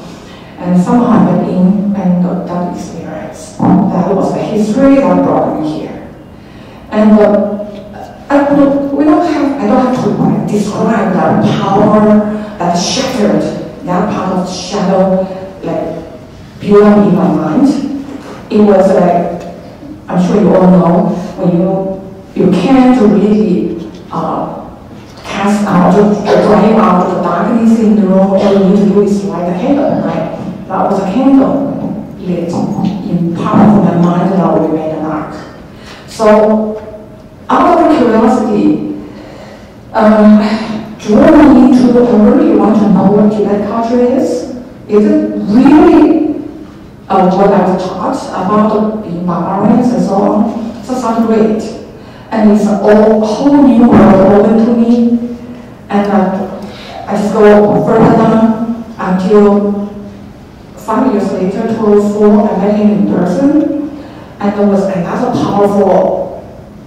[0.59, 3.57] And somehow I went in and got that experience.
[3.59, 6.09] That was the history that brought me here.
[6.91, 7.62] And uh,
[8.33, 13.43] I would, we don't have, I don't have to describe that power that shattered
[13.85, 15.22] that part of shadow,
[15.62, 17.68] like, up in my mind.
[18.51, 19.43] It was like,
[20.09, 24.70] I'm sure you all know, when you, you can't really uh,
[25.24, 29.24] cast out, drive out the darkness in the room, all you need to do is
[29.24, 30.39] light a candle, right?
[30.68, 31.68] That was a candle
[32.18, 35.35] lit in part of my mind that will remain dark.
[36.07, 36.82] So
[37.53, 38.96] out of curiosity,
[39.92, 44.57] um, drawn me into, I really want to know what Tibet culture is.
[44.88, 46.34] Is it really
[47.09, 50.84] uh, what I was taught about being barbarians and so on?
[50.84, 51.62] So sounds great.
[52.30, 55.36] And it's a whole, new world open to me.
[55.90, 56.61] And uh,
[57.07, 59.86] I just go further down until
[60.76, 63.90] five years later, 2004, I met him in person.
[64.40, 66.22] And there was another powerful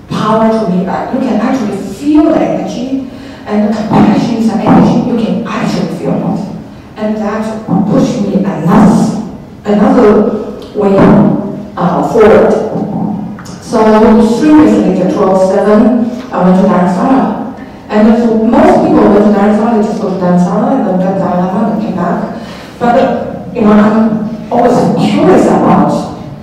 [0.10, 0.86] power to me.
[0.86, 3.10] Uh, you can actually feel the energy
[3.46, 5.10] and the compassion is the energy.
[5.10, 6.56] You can actually feel it.
[6.98, 9.34] And that pushed me another,
[9.66, 10.96] another way
[11.78, 12.52] uh, forward.
[13.62, 13.84] So
[14.40, 17.46] three years later, 12-7, I went to Dharamsala.
[17.90, 18.08] And
[18.50, 21.82] most people went to Dharamsala, they just go to Dharamsala and then Dalai Lama and
[21.82, 22.42] came back.
[22.80, 25.92] But, you know, I'm always curious about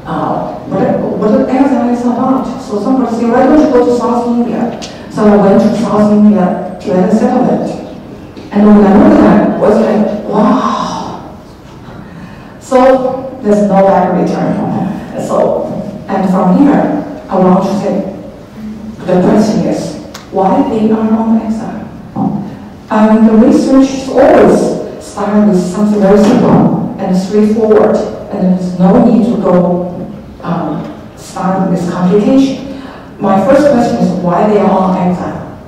[0.04, 2.60] uh, what, what exile is about.
[2.60, 4.82] So somebody said, why don't you go to South India?
[5.12, 7.70] So I went to South India to get a settlement.
[8.50, 11.38] And when I looked at it, I was like, wow.
[12.60, 14.56] So there's no back return.
[15.26, 15.66] So,
[16.08, 18.18] and from here, I want to say,
[19.06, 21.88] the question is, why they are on exile?
[22.90, 27.96] And the research is always started with something very simple and straightforward,
[28.32, 29.88] and there's no need to go
[30.42, 30.91] um,
[31.32, 32.82] start with complication.
[33.18, 35.64] My first question is why they are on exile.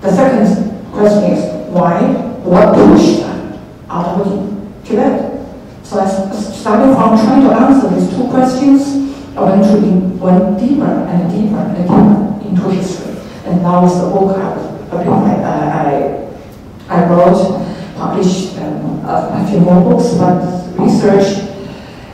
[0.00, 0.46] The second
[0.92, 1.42] question is
[1.74, 2.02] why,
[2.46, 3.58] what pushed them
[3.90, 5.42] out of Tibet?
[5.82, 8.94] So I started from trying to answer these two questions,
[9.36, 9.90] I went, to
[10.22, 13.16] went deeper and deeper and deeper into history.
[13.44, 14.54] And now is the book I,
[14.92, 15.48] I,
[15.82, 17.66] I, I wrote,
[17.96, 20.46] published um, a, a few more books, but
[20.78, 21.42] research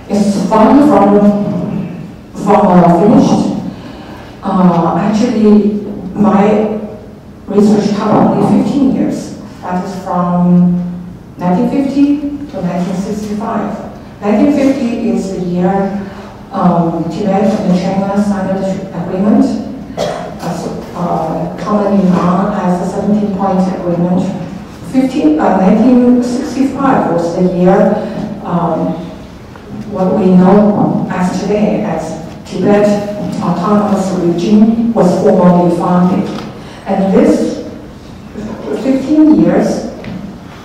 [0.09, 1.54] is far from
[2.47, 3.65] uh, finished.
[4.43, 5.81] Uh, actually,
[6.15, 6.81] my
[7.47, 9.39] research covered only 15 years.
[9.61, 10.77] That is from
[11.39, 13.95] 1950 to 1965.
[14.21, 16.11] 1950 is the year
[16.55, 19.45] um, Tibet and China signed the agreement,
[19.99, 24.23] as, uh, commonly known as the 17-point agreement.
[24.93, 27.95] 15, uh, 1965 was the year
[28.45, 28.95] um,
[29.91, 32.24] what we know as today as
[32.55, 32.87] Tibet
[33.43, 36.23] autonomous regime was formally founded.
[36.87, 37.67] And this
[38.81, 39.91] 15 years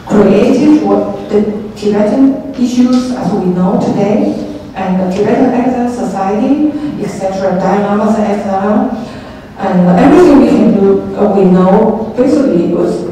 [0.08, 1.42] created what the
[1.76, 4.38] Tibetan issues as we know today,
[4.76, 6.70] and the Tibetan Exile Society,
[7.02, 8.92] etc., Lama's exile,
[9.58, 13.06] and everything we can do, uh, we know, basically was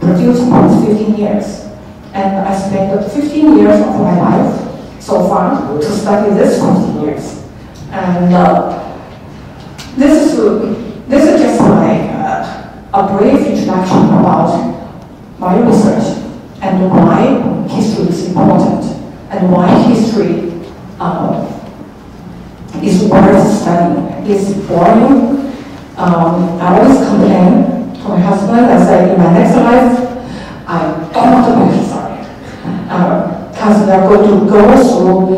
[0.00, 1.66] produced in those 15 years.
[2.14, 7.47] And I spent 15 years of my life so far to study this 15 years.
[7.90, 8.84] And uh,
[9.96, 14.76] this is this is just my uh, a brief introduction about
[15.38, 16.22] my research
[16.60, 18.84] and why history is important
[19.30, 20.52] and why history
[21.00, 21.46] uh,
[22.82, 24.30] is worth studying.
[24.30, 25.48] It's boring.
[25.96, 28.66] Um, I always complain to my husband.
[28.66, 30.08] I say, in my next life,
[30.66, 32.28] I don't want to be a historian
[33.50, 35.37] because we are going to go through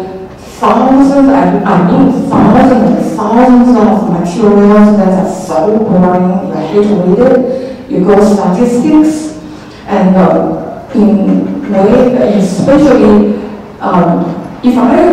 [1.27, 6.49] thousands, I, I mean thousands and thousands of materials that are so boring.
[6.49, 7.91] You hate to read it.
[7.91, 9.39] You go statistics,
[9.87, 13.35] and uh, in way, especially
[13.81, 14.25] um,
[14.63, 15.13] if I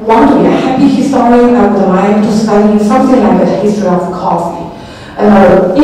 [0.00, 3.88] want to be a happy historian, I would like to study something like the history
[3.88, 4.66] of coffee.
[5.16, 5.74] Uh,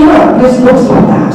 [0.41, 1.33] this looks like that.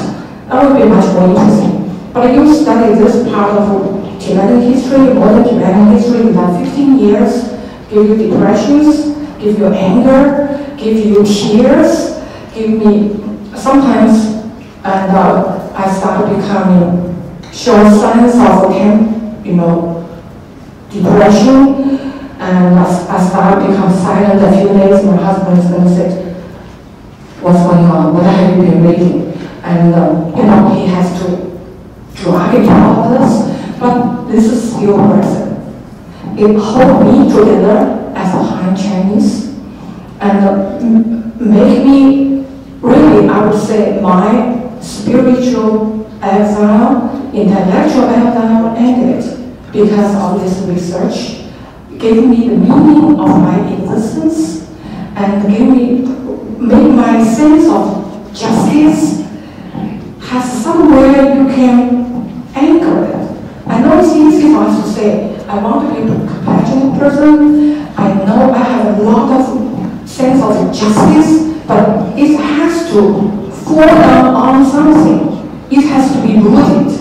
[0.48, 2.12] That would be much more interesting.
[2.14, 7.51] But you study this part of Tibetan history, modern Tibetan history, in that 15 years,
[7.92, 12.24] give you depressions, give you anger, give you tears,
[12.54, 13.20] give me
[13.56, 14.46] sometimes,
[14.84, 17.12] and uh, I started becoming
[17.52, 20.08] show signs of, okay, you know,
[20.90, 22.00] depression,
[22.40, 25.04] and I started become silent a few days.
[25.06, 26.34] My husband is to say,
[27.42, 28.14] what's going on?
[28.14, 29.34] What have you been reading?
[29.64, 31.60] And, um, you know, he has to
[32.16, 35.41] drag it out of this, but this is a person.
[36.38, 39.58] It hold me together as a Han Chinese
[40.20, 40.80] and uh,
[41.40, 42.46] make me
[42.82, 49.24] really, I would say, my spiritual exile, intellectual exile ended
[49.72, 51.46] because of this research,
[51.98, 54.70] gave me the meaning of my existence
[55.16, 56.02] and gave me,
[56.60, 58.02] made my sense of
[58.34, 59.22] justice
[60.22, 63.68] has somewhere you can anchor it.
[63.68, 67.88] I know it's easy for us to say, I want to be a compassionate person.
[67.98, 73.86] I know I have a lot of sense of justice, but it has to fall
[73.86, 75.42] down on something.
[75.72, 77.00] It has to be rooted.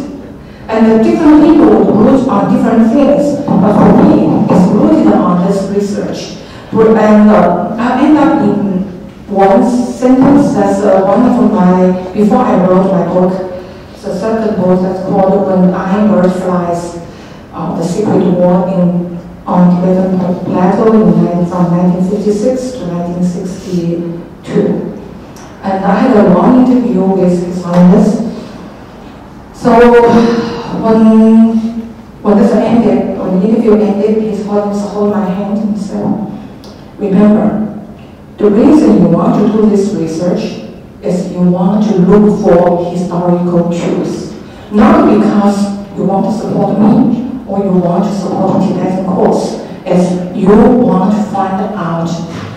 [0.68, 3.44] And different people root on different things.
[3.44, 6.36] But for me, it's rooted on this research.
[6.72, 8.80] And uh, I end up in
[9.28, 13.32] one sentence that's uh, one of my, before I wrote my book,
[14.02, 17.09] the second book that's called When Iron Bird Flies,
[17.60, 21.12] The Secret War in, on Tibetan Plateau in,
[21.46, 24.96] from 1956 to 1962.
[25.62, 28.16] And I had a long interview with His Highness.
[29.52, 29.70] So
[30.82, 31.58] when,
[32.22, 36.02] when this ended, when the interview ended, His Holiness hold my hand and said,
[36.98, 37.66] remember,
[38.38, 40.64] the reason you want to do this research
[41.02, 44.32] is you want to look for historical truth.
[44.72, 45.58] Not because
[45.98, 49.58] you want to support me or you want to support Tibetan cause.
[49.84, 52.06] It's you want to find out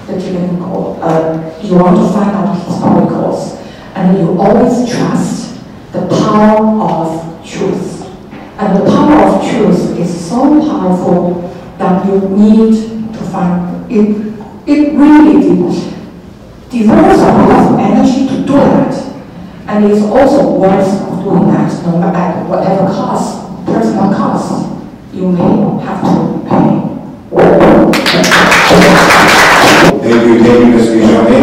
[0.06, 1.02] the Tibetan cause.
[1.02, 3.60] Uh, you want to find out historicals.
[3.96, 5.60] And you always trust
[5.92, 8.06] the power of truth.
[8.60, 11.50] And the power of truth is so powerful
[11.80, 14.34] that you need to find it.
[14.66, 15.42] It really
[16.70, 18.94] deserves a lot of energy to do that.
[19.68, 24.73] And it's also worth doing that no matter at whatever cost, personal cost,
[25.14, 26.10] you may have to
[26.50, 26.94] pay.
[30.02, 30.88] Thank you, thank you, Ms.
[30.90, 31.42] Bijane.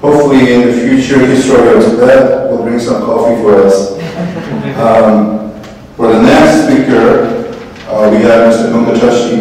[0.00, 3.98] Hopefully in the future, History of Tibet will bring some coffee for us.
[4.72, 5.52] Um,
[5.96, 7.54] for the next speaker,
[7.88, 8.72] uh, we have Mr.
[8.72, 9.38] Kunga Tashi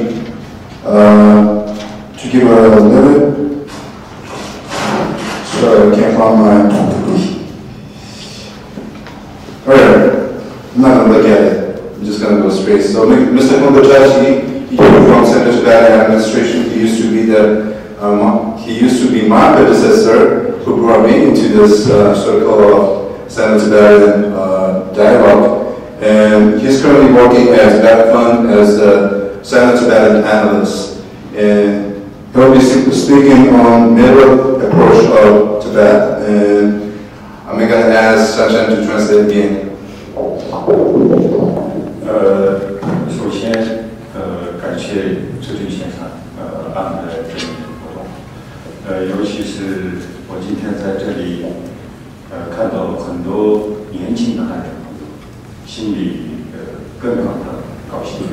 [0.86, 3.66] uh, to give a little
[5.62, 6.52] Sorry, I can't find my.
[9.68, 10.44] Alright,
[10.76, 11.51] I'm not gonna look at it.
[12.62, 12.84] Straight.
[12.84, 13.58] So, Mr.
[13.58, 16.70] Kunga Tashi, he came from Center Tibetan Administration.
[16.70, 21.28] He used to be the, um, he used to be my predecessor who brought me
[21.28, 25.82] into this uh, circle of Center Tibetan uh, dialogue.
[26.04, 27.82] And he's currently working as
[28.14, 31.04] Fund as a Center Tibetan analyst.
[31.34, 36.30] And he'll be speaking on middle approach of Tibet.
[36.30, 37.10] And
[37.48, 39.72] I'm going to ask Sasha to translate again.
[42.12, 42.60] 呃，
[43.10, 43.54] 首先，
[44.14, 47.48] 呃，感谢志军先生呃安排这个
[47.80, 48.04] 活动，
[48.86, 49.96] 呃，尤其是
[50.28, 51.46] 我今天在这里，
[52.30, 55.08] 呃，看到很多年轻的汉人朋友，
[55.66, 58.28] 心里呃更感到高兴。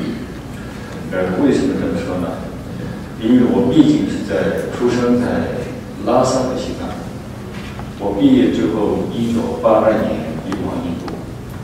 [1.13, 2.35] 呃，为什么这么说呢？
[3.23, 5.55] 因为我毕竟是在出生在
[6.05, 6.89] 拉萨的西藏。
[8.01, 10.98] 我毕业之后，一九八二年移往印度，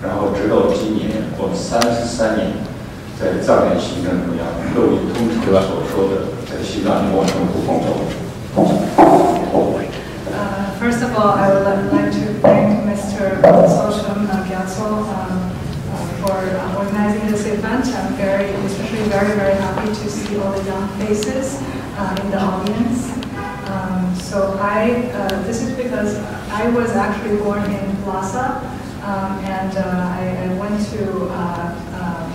[0.04, 2.52] 然后直到今年，我 三十三年
[3.20, 8.00] 在藏人行政中央，各位通常所说的在西藏联网政府工作。
[10.30, 13.42] Uh, First of all, I would li- like to thank Mr.
[13.44, 15.52] Sosham Gyatso um,
[15.92, 17.86] uh, for uh, organizing this event.
[17.88, 21.60] I'm very, especially very, very happy to see all the young faces
[21.98, 23.12] uh, in the audience.
[23.68, 26.20] Um, So I, uh, this is because
[26.54, 28.62] I was actually born in Lhasa,
[29.04, 32.26] um, and uh, I I went to uh, um,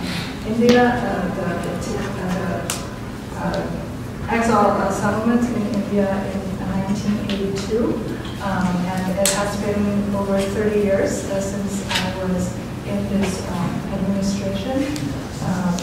[0.47, 1.75] India, uh, the the-
[2.21, 6.41] uh, the uh, exile uh, settlement in India in
[6.89, 8.01] 1982.
[8.45, 12.53] Um, and it has been over 30 years uh, since I was
[12.85, 14.85] in this um, administration.
[15.45, 15.73] Um,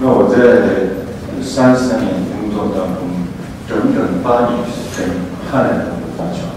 [0.00, 3.08] 那我在三十三年工作当中，
[3.68, 5.10] 整整八年是跟
[5.50, 6.54] 汉人同胞打交道，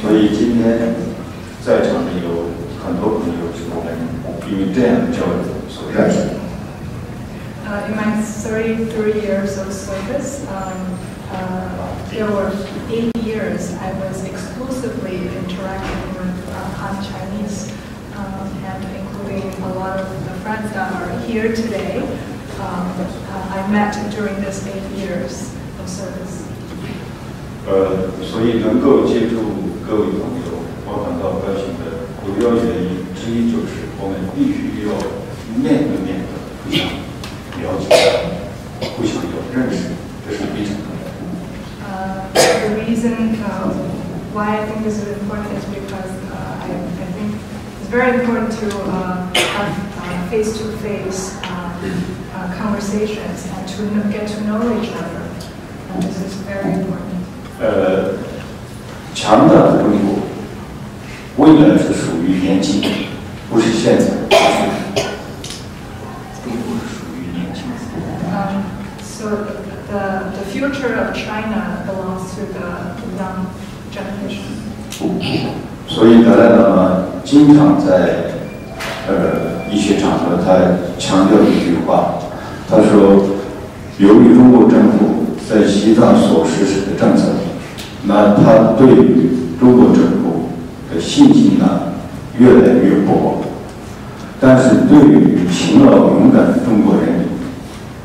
[0.00, 0.94] 所以今天
[1.64, 2.50] 在场的有
[2.84, 3.94] 很多朋友是我们
[4.50, 6.44] 因为这样的交流所认识的。
[7.66, 10.98] uh, in my 33 years of service, um,
[11.30, 12.52] uh, there were
[12.90, 17.72] eight years I was exclusively interacting with uh, Han Chinese,
[18.14, 21.98] um, and including a lot of the friends that are here today.
[22.60, 26.47] Um, uh, I met during this eight years of service.
[27.66, 34.92] 呃，所以能够接触各位朋友，我感到高兴的主要原因之一就是我们必须要
[35.56, 36.84] 面对面的互相
[37.62, 37.88] 了解，
[38.96, 39.96] 互相有认识，
[40.28, 41.16] 这是非常重要的。
[41.84, 43.72] Uh, The reason uh,
[44.34, 47.36] why I think this is important is because uh, I I think
[47.80, 51.72] it's very important to uh, have uh, face-to-face um,
[52.34, 55.22] uh, conversations and to kn- get to know each other.
[55.92, 57.17] And this is very important.
[57.61, 58.15] 呃，
[59.13, 60.19] 强大的中国
[61.37, 62.89] 未来是属于年轻人，
[63.49, 64.05] 不是现在，
[66.41, 67.75] 中国是属于年轻人。
[68.31, 68.63] Um,
[69.03, 69.25] So
[69.91, 73.51] the the future of China belongs to the young
[73.91, 74.55] generation.
[75.89, 77.91] 所以达赖喇嘛经常在
[79.09, 80.47] 呃一些场合，他
[80.97, 82.19] 强调一句话，
[82.69, 83.35] 他说，
[83.97, 87.23] 由于中国政府在西藏所实施的政策，
[88.06, 90.50] 那他对于中国政府
[90.92, 91.94] 的信心呢
[92.38, 93.42] 越来越薄，
[94.40, 97.28] 但是对于勤劳勇敢的中国人民，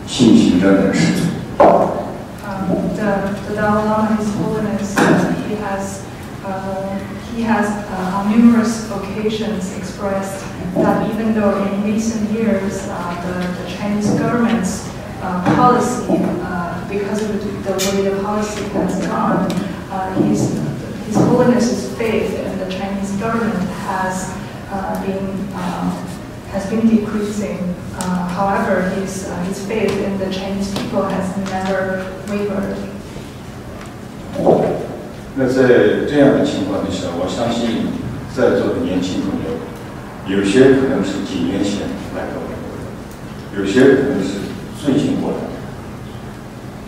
[0.08, 1.24] 信心仍然十足。
[1.60, 6.06] Um, the, the Dalai Lama, His Holiness, uh, he has
[6.46, 6.98] uh,
[7.36, 13.64] he has uh, on numerous occasions expressed that even though in recent years uh, the,
[13.64, 14.88] the Chinese government's
[15.22, 16.06] uh, policy,
[16.42, 19.48] uh, because of the, the way the policy has gone,
[19.92, 20.54] uh, his,
[21.08, 24.32] his Holiness's faith in the Chinese government has
[24.72, 25.92] uh, been um,
[26.52, 27.76] has been decreasing.
[28.00, 32.78] Uh, however, his, uh, his faith in the Chinese people has never wavered.
[35.36, 37.88] 那在这样的情况之下，我相信
[38.36, 39.60] 在座的年轻朋友，
[40.28, 44.40] 有些可能是几年前来到美国的，有些可能是
[44.82, 45.50] 最近过来的。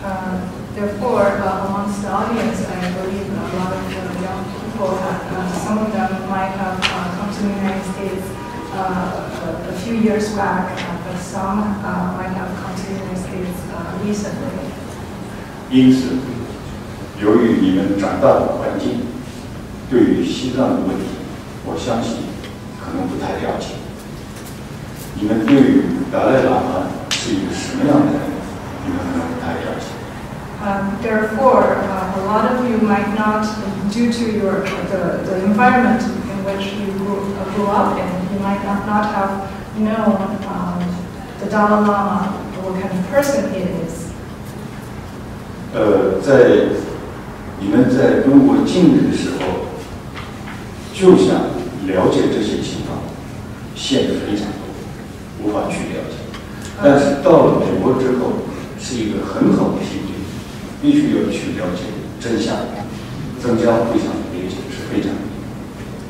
[0.02, 5.22] Uh, therefore, uh, amongst the audience, I believe a lot of the young people, have,
[5.32, 8.24] uh, some of them might have uh, come to the United States
[8.74, 12.94] uh, a, a few years back, uh, but some uh, might have come to the
[12.98, 14.70] United States uh, recently.
[15.70, 16.18] 因此，
[17.18, 19.00] 由于你们长大的环境，
[19.88, 21.04] 对于西藏的问题，
[21.64, 22.28] 我相信
[22.78, 23.76] 可能不太了解。
[25.14, 28.20] 你们对于达赖喇嘛是一个什么样的人，
[28.84, 29.95] 你们可能不太了解。
[30.62, 33.44] Um, therefore, uh, a lot of you might not,
[33.90, 34.60] due to your
[34.90, 39.12] the, the environment in which you grew, uh, grew up in, you might not, not
[39.12, 40.78] have known um,
[41.40, 42.30] the Dalai Lama,
[42.62, 44.12] what kind of person he is.
[45.74, 46.68] 呃，在
[47.58, 49.66] 你们在中国近日的时候，
[50.94, 51.34] 就想
[51.86, 52.98] 了解这些情况，
[53.74, 56.18] 限制非常多，无法去了解。
[56.80, 58.44] 但是到了美国之后，
[58.78, 60.05] 是一个很好的体会，
[60.86, 61.84] 必须要去了解
[62.20, 62.56] 真相，
[63.40, 65.10] 增加互相的理解是非常。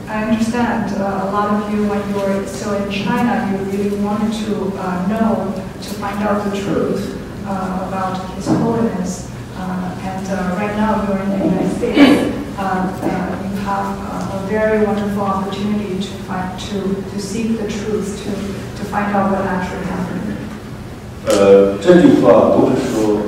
[0.09, 3.97] I understand uh, a lot of you, when you were still in China, you really
[4.05, 7.17] wanted to uh, know, to find out the truth
[7.47, 9.31] uh, about His Holiness.
[9.57, 12.37] Uh, and uh, right now you're in the United States.
[12.59, 17.69] Uh, uh, you have uh, a very wonderful opportunity to find, to, to seek the
[17.69, 18.31] truth, to,
[18.77, 20.37] to find out what actually happened.
[21.25, 23.23] 呃，这句话不是说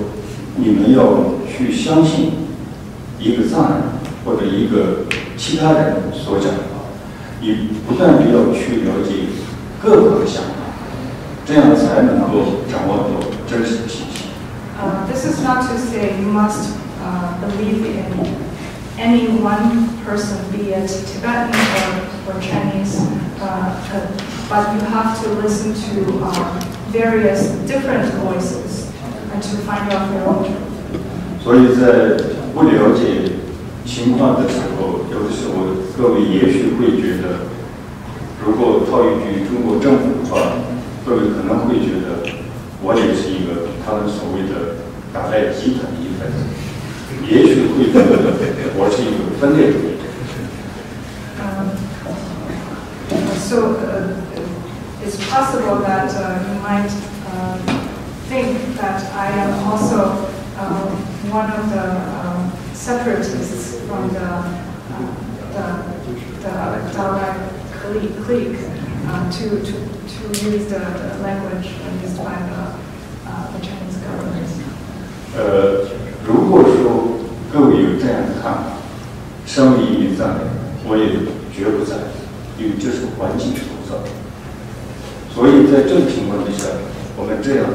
[0.59, 2.33] 你们要去相信
[3.19, 3.83] 一个藏人
[4.25, 5.07] 或者一个
[5.37, 6.87] 其他人所讲的话，
[7.41, 9.27] 你不断的要去了解
[9.83, 10.55] 各个想法，
[11.45, 14.25] 这样才能够掌握到真实的信息。
[14.81, 18.27] Uh, this is not to say you must uh, believe in
[18.99, 23.01] any one person, be it Tibetan or, or Chinese,
[23.41, 24.07] uh, uh,
[24.49, 26.61] but you have to listen to uh,
[26.91, 28.88] various different voices
[29.33, 30.73] and to find out your own truth.
[31.43, 32.17] 所以在
[32.55, 33.33] 不了解
[33.85, 37.47] 情况的时候，有的时候各位也许会觉得，
[38.45, 40.57] 如果套一句中国政府的话，
[41.05, 42.25] 各位可能会觉得
[42.83, 44.81] 我也是一个他们所谓的
[45.13, 46.39] 打赖集团的一份子，
[47.29, 48.33] 也许会觉得
[48.77, 50.05] 我是一个分裂主义者。
[51.45, 51.77] Um,
[53.39, 54.17] so uh,
[55.05, 56.91] it's possible that uh, you might
[57.29, 57.59] uh,
[58.29, 60.89] think that I am also uh,
[61.31, 61.87] one of the
[62.25, 65.67] um, separatists from the uh, the,
[66.43, 66.55] the
[66.93, 67.31] Dalai
[67.81, 68.59] clique, clique
[69.07, 71.67] uh, to, to, to use the, the language
[72.03, 72.75] used by the,
[73.27, 74.49] uh, the Chinese government.
[75.37, 75.85] 呃，
[76.25, 77.19] 如果说
[77.53, 78.79] 各位有这样的看法，
[79.47, 80.47] 身为一名藏人，
[80.87, 81.11] 我也
[81.53, 82.09] 绝不赞成，
[82.59, 84.23] 因为这是环境所造成的。
[85.35, 86.67] 所以在这个情况之下，
[87.17, 87.75] 我们这样的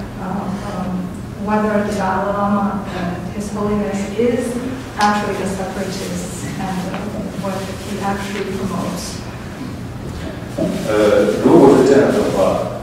[0.30, 1.06] um, um,
[1.44, 4.56] whether the Dalai Lama, uh, His Holiness, is
[4.98, 6.98] actually a separatist and uh,
[7.42, 7.54] what
[7.86, 9.20] he actually promotes.
[10.88, 12.80] 呃，如果是这样的话，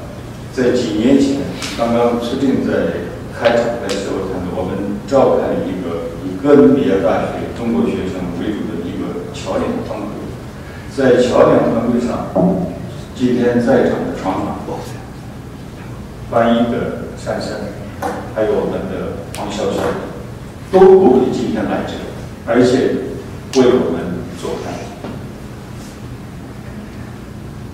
[0.53, 1.41] 在几年前，
[1.77, 10.13] 刚刚崔正在开场的时候谈到，我们召开了一个以哥伦比亚大学中国学生为主的一个桥梁团会，
[10.95, 12.29] 在桥梁团会上，
[13.15, 14.61] 今天在场的常常
[16.29, 16.96] 翻译的
[17.27, 17.51] 珊珊，
[18.35, 19.79] 还有我们的黄潇潇，
[20.71, 21.93] 都鼓励今天来这，
[22.47, 22.71] 而且
[23.59, 24.77] 为我们做翻译。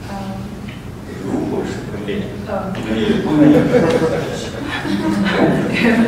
[0.09, 0.39] Um,
[1.25, 2.09] 如果是分裂，
[2.47, 3.63] um, 你们也不能有任
[3.99, 4.15] 何的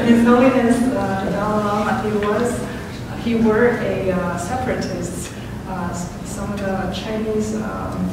[0.05, 2.49] His Holiness uh, the Dalai Lama, he was,
[3.23, 5.29] he were a uh, separatist.
[5.69, 8.09] Uh, s- some of the Chinese um,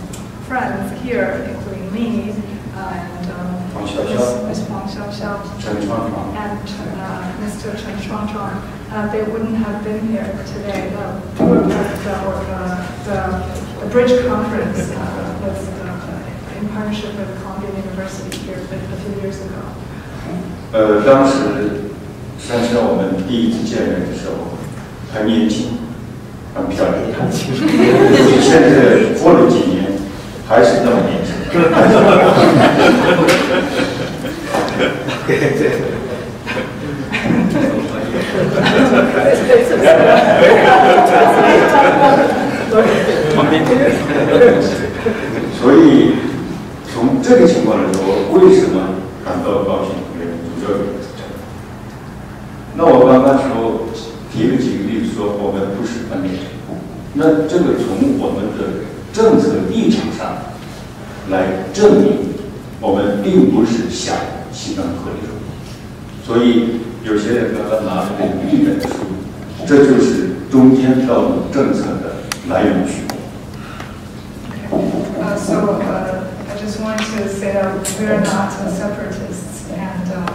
[0.47, 4.47] friends here, including me, uh, and um, Huang Xiaoxiao.
[4.49, 4.59] Ms.
[4.59, 4.61] Ms.
[4.69, 6.15] Huang Xiaoxiao 陈川川。
[6.37, 6.63] and
[6.99, 7.75] uh, Mr.
[7.77, 8.59] Chen Chuangchuang,
[8.93, 10.93] uh, they wouldn't have been here today.
[10.95, 13.19] Uh, we were at the, uh, the,
[13.81, 14.99] the Bridge Conference uh,
[15.43, 19.63] was uh, in partnership with Columbia University here a a few years ago.
[20.73, 21.89] 呃，当时
[22.39, 24.59] 珊珊我们第一次见面的时候
[25.13, 25.79] 还年轻，
[26.55, 26.99] 很漂亮，
[27.33, 29.97] 现在过了几年
[30.47, 31.22] 还是那么年轻。
[31.23, 31.23] 轻。
[31.54, 31.62] 所
[45.74, 46.16] 以
[46.92, 48.00] 从这个情况来说，
[48.32, 49.94] 为什么感到高兴？
[50.60, 51.06] 主要原因是。
[52.76, 53.44] 那我刚刚说
[54.34, 56.32] 提了几个例子，说我们不是分裂，
[57.14, 58.82] 那这个从我们的
[59.14, 60.53] 政策立场上
[61.30, 62.18] 来证明，
[62.82, 64.16] 我们并不是想
[64.52, 65.28] 西方合理。
[66.26, 68.88] 所以有些人刚刚拿了这个绿本书，
[69.68, 72.16] 这就是中间道路政策的
[72.50, 73.04] 来源区。
[74.72, 80.26] Uh, so uh, I just want to say that we are not uh, separatists, and um,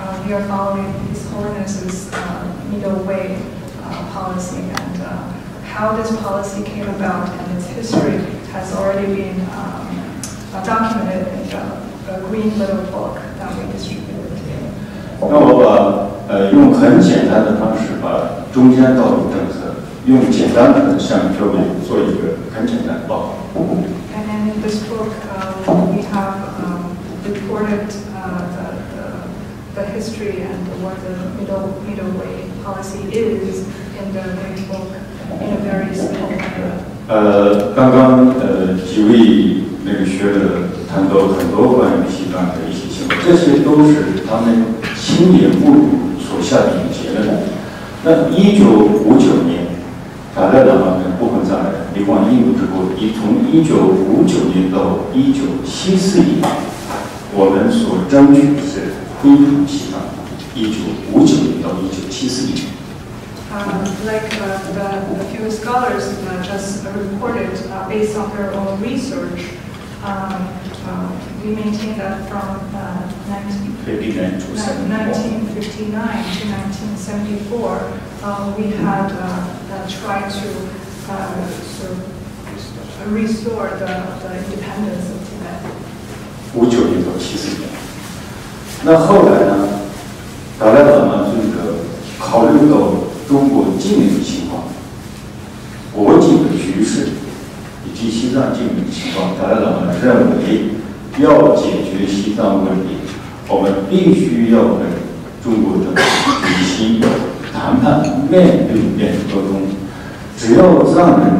[0.00, 3.36] uh, we are following His Holiness's uh, middle way
[3.84, 4.58] uh, policy.
[4.58, 5.30] And uh,
[5.64, 8.20] how this policy came about and its history
[8.51, 10.21] has already been um,
[10.53, 11.63] uh, documented in the,
[12.07, 14.69] the green little book that we distributed today.
[15.21, 23.35] 那我把呃用很简单的方式把中间道路政策用简单的向各位做一个很简单的报告。
[23.55, 30.41] And then in this book, uh, we have um, reported uh, the, the, the history
[30.41, 33.67] and what the middle, middle way policy is
[33.97, 34.89] in the Green Book
[35.41, 36.88] in a very simple manner.
[37.10, 44.64] 呃，刚刚呃几位那个学者谈到很多关于西藏的一些情况，这些都是他们
[44.94, 45.88] 亲眼目睹
[46.22, 47.42] 所下的一个结论。
[48.04, 49.66] 那一九五九年，
[50.36, 56.38] 达赖喇嘛跟部分藏人流亡印度之后，一从一九五九年到一九七四年，
[57.34, 59.98] 我们所争取的是恢复西藏。
[60.54, 60.78] 一九
[61.12, 62.79] 五九年到一九七四年。
[63.51, 69.39] Um, like uh, the, the few scholars uh, just reported, uh, based on their own research,
[70.03, 70.49] um,
[70.85, 71.11] uh,
[71.43, 74.97] we maintain that from uh, 19, 59 to 74.
[74.97, 77.93] 1959 to 1974,
[78.23, 79.23] uh, we had uh,
[79.71, 80.69] uh, tried to
[81.09, 81.47] uh,
[81.79, 83.85] sort of restore the,
[84.21, 85.71] the independence of Tibet.
[86.55, 87.69] 五九年到七四年。
[88.83, 89.75] 那后来呢？
[90.57, 91.73] 达赖喇嘛这个
[92.17, 92.77] 考虑到
[93.30, 94.64] 中国境内的情况、
[95.94, 97.10] 国际的局势
[97.86, 100.74] 以及西藏境内的情况，达赖喇嘛认为
[101.20, 102.96] 要解决西藏问题，
[103.46, 104.80] 我们必须要跟
[105.44, 107.00] 中国政府举行
[107.52, 109.62] 谈判，面对面沟通。
[110.36, 111.30] 只要藏人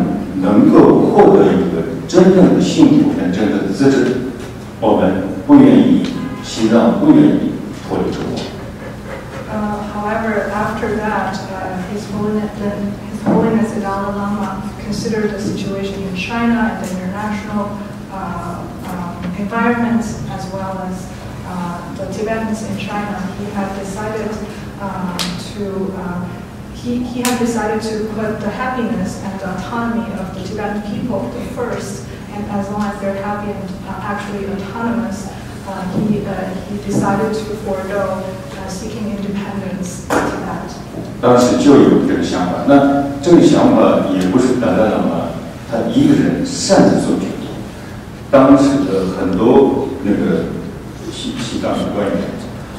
[0.41, 4.07] 能够获得一个真正的幸福跟真正的自治，
[4.81, 6.03] 我们不愿意，
[6.45, 7.51] 西藏不愿意
[7.89, 8.49] 脱离中国。
[10.11, 16.03] Uh, however, after that, uh, His Holiness, then His Holiness the Dalai Lama considered the situation
[16.03, 17.78] in China and the international
[18.11, 18.59] uh,
[18.91, 21.12] um, environment as well as
[21.47, 23.20] uh, the Tibetans in China.
[23.39, 24.32] He had decided
[24.81, 25.16] um,
[25.55, 26.28] to uh,
[26.74, 31.31] he, he had decided to put the happiness and the autonomy of the Tibetan people
[31.55, 35.40] first, and as long as they're happy and uh, actually autonomous, uh,
[35.95, 40.70] he, uh, he decided to forego uh, seeking independence to Tibet.
[41.20, 45.28] 当时就有这个想法，那这个想法也不是达赖喇嘛
[45.70, 47.51] 他一个人擅自做决定，
[48.31, 50.47] 当时的很多那个
[51.12, 52.16] 西西藏的官员，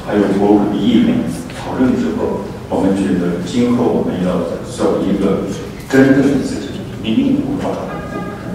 [0.05, 1.17] 还有国会的议员
[1.55, 5.45] 讨论之后，我们觉得今后我们要走一个
[5.87, 7.69] 真正的自己民主化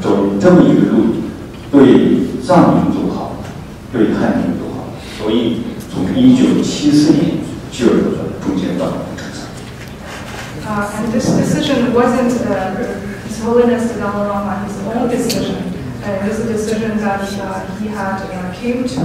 [0.03, 1.15] 走这么一个路，
[1.71, 3.09] 对藏民族，
[3.92, 4.88] 对汉民族好，
[5.18, 7.38] 所以从一九七四年
[7.72, 9.48] 就有了中间道路政策。
[10.66, 12.76] Uh, and this decision wasn't uh,
[13.28, 15.56] His Holiness the Dalai Lama his own decision.
[16.04, 19.02] Uh, it was a decision that uh, he had uh, came to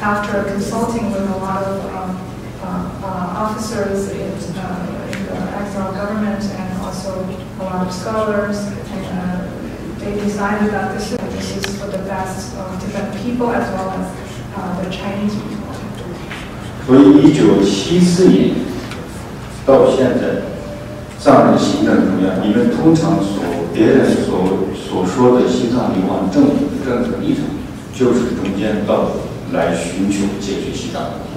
[0.00, 2.16] after consulting with a lot of um,
[2.62, 2.66] uh,
[3.02, 7.24] uh, officers in, uh, in the exile government and also
[7.60, 8.56] a lot of scholars.
[8.90, 9.50] And uh,
[9.98, 13.90] they decided that this is, this is for the best of Tibetan people as well
[13.90, 14.23] as
[14.56, 15.74] uh, the Chinese people.
[16.86, 18.54] 所以，一九七四年
[19.64, 20.42] 到现在，
[21.18, 27.44] 藏人行政中央，你们通常所别人所所说的西藏流亡政府的政策立场，
[27.94, 29.10] 就是中间道路
[29.52, 31.30] 来寻求解决西藏问题。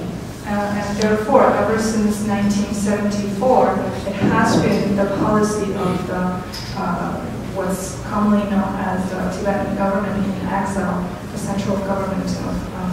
[0.46, 6.42] Uh, and therefore, ever since 1974, it has been the policy of the,
[6.76, 7.16] uh,
[7.56, 12.92] what's commonly known as the Tibetan government in exile, the central government of, of uh,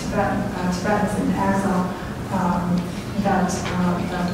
[0.00, 1.92] Tibet, uh, Tibetans in exile,
[2.32, 2.80] um,
[3.22, 4.30] that, uh, that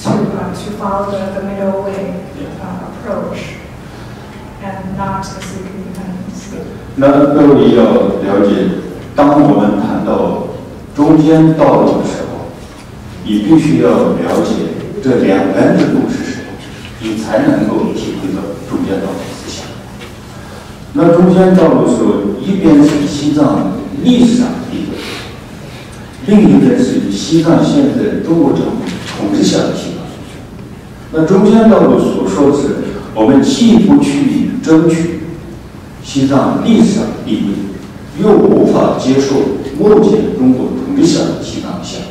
[0.00, 2.24] to, uh, to follow the, the middle way
[2.60, 3.56] uh, approach
[4.64, 6.48] and not to seek independence.
[6.96, 8.66] 那各位要了解，
[9.14, 10.48] 当我们谈到
[10.96, 12.50] 中间道路的时候，
[13.24, 14.54] 你必须要了解
[15.02, 16.46] 这两边的路是什么，
[17.00, 19.66] 你才能够体会到中间道路的思想。
[20.94, 23.72] 那中间道路说，一边是西藏
[24.02, 24.98] 历史上的地位，
[26.26, 28.72] 另一边是西藏现在中国政府
[29.18, 30.00] 统治下的西藏。
[31.12, 32.68] 那中间道路所说的是，
[33.14, 35.20] 我们既不去争取
[36.04, 39.36] 西藏历史上的地位，又无法接受
[39.78, 42.02] 目前中国统治下的西藏想，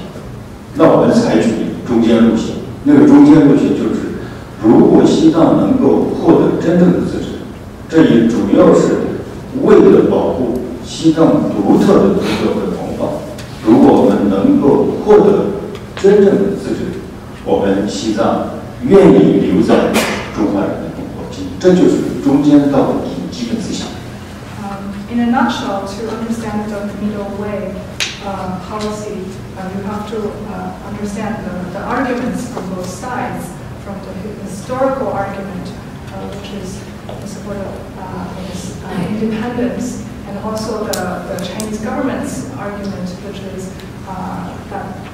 [0.76, 1.50] 那我们采取
[1.88, 2.56] 中间路线。
[2.84, 4.20] 那个中间路线就是，
[4.64, 7.26] 如果西藏能够获得真正的自治，
[7.88, 9.16] 这也主要是
[9.64, 10.59] 为了保护
[10.90, 13.22] 西藏独特的独特的文化。
[13.64, 15.46] 如果我们能够获得
[15.96, 16.98] 真正的自治，
[17.46, 18.50] 我们西藏
[18.82, 19.94] 愿意留在
[20.36, 23.88] 中华人民共和国，这就是中间道路的基本思想。
[25.12, 27.74] In a nutshell, to understand the middle way
[28.26, 29.26] uh, policy,
[29.58, 30.18] uh, you have to
[30.50, 33.46] uh, understand the, the arguments from both sides,
[33.86, 35.70] from the hi- historical argument,
[36.14, 41.80] uh, which is the support of uh, this, uh, independence, and also the, the Chinese
[41.82, 43.74] government's argument, which is
[44.08, 45.10] uh, that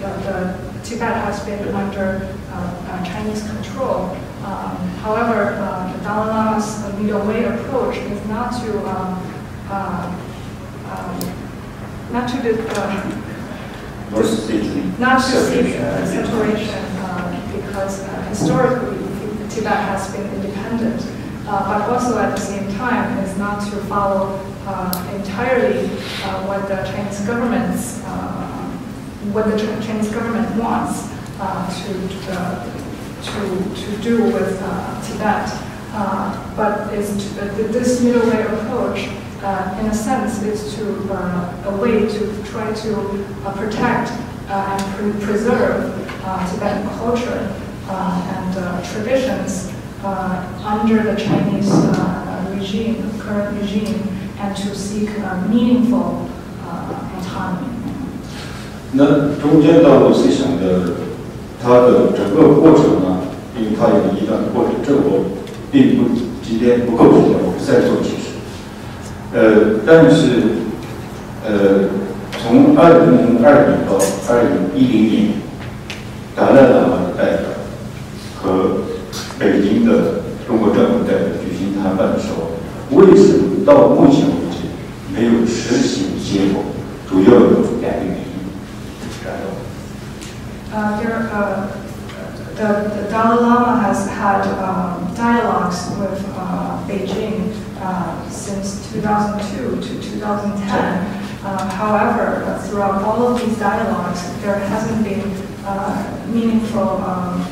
[0.00, 2.54] the, the Tibet has been under uh,
[2.88, 4.16] uh, Chinese control.
[4.44, 9.30] Um, however, uh, the Dalai Lama's middle way approach is not to um,
[9.68, 10.20] uh,
[10.90, 11.20] um,
[12.12, 12.52] not to the,
[14.98, 15.82] not to seek separation.
[15.82, 18.98] uh, separation uh, because uh, historically
[19.48, 21.00] Tibet has been independent
[21.46, 24.38] uh, but also at the same time is not to follow
[25.14, 25.86] entirely
[26.24, 28.50] uh, what the Chinese government's uh,
[29.32, 31.08] what the Chinese government wants
[31.40, 32.64] uh, to uh,
[33.22, 33.40] to
[33.74, 35.50] to do with uh, Tibet.
[35.96, 39.06] Uh, but is to, uh, this middle way approach,
[39.44, 44.10] uh, in a sense, is to uh, a way to try to uh, protect
[44.48, 47.54] uh, and pre- preserve uh, Tibetan culture
[47.88, 49.70] uh, and uh, traditions
[50.02, 54.02] uh, under the Chinese uh, regime, current regime,
[54.52, 56.26] to seek uh, meaningful
[56.66, 57.70] uh, autonomy.
[58.92, 59.04] 那
[59.40, 60.94] 中间道路思想的
[61.62, 63.18] 它的整个过程呢，
[63.58, 65.24] 因为它有一段过程，这我
[65.72, 66.10] 并不
[66.42, 68.34] 今天不够时间，我不再做解释。
[69.32, 70.62] 呃，但是
[71.44, 71.88] 呃，
[72.40, 73.98] 从二零零二年到
[74.28, 75.28] 二零一零年，
[76.36, 77.50] 达赖喇嘛的代表
[78.40, 78.84] 和
[79.38, 82.54] 北京的中国政府代表举行谈判的时候，
[82.96, 84.26] 为什么到目前
[86.33, 86.63] 结果？
[87.09, 88.23] 主要有两个原因。
[89.25, 89.49] 然后。
[90.71, 91.67] Uh, there, uh,
[92.55, 97.51] the, the Dalai Lama has had um, dialogues with uh, Beijing
[97.81, 100.69] uh, since 2002 to 2010.
[101.43, 105.31] Uh, however, uh, throughout all of these dialogues, there hasn't been
[105.65, 107.43] uh, meaningful um,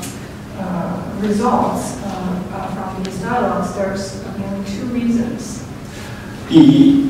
[0.60, 2.08] uh, results uh,
[2.54, 3.74] uh, from these dialogues.
[3.74, 5.64] There's mainly two reasons.
[6.48, 7.10] 第一，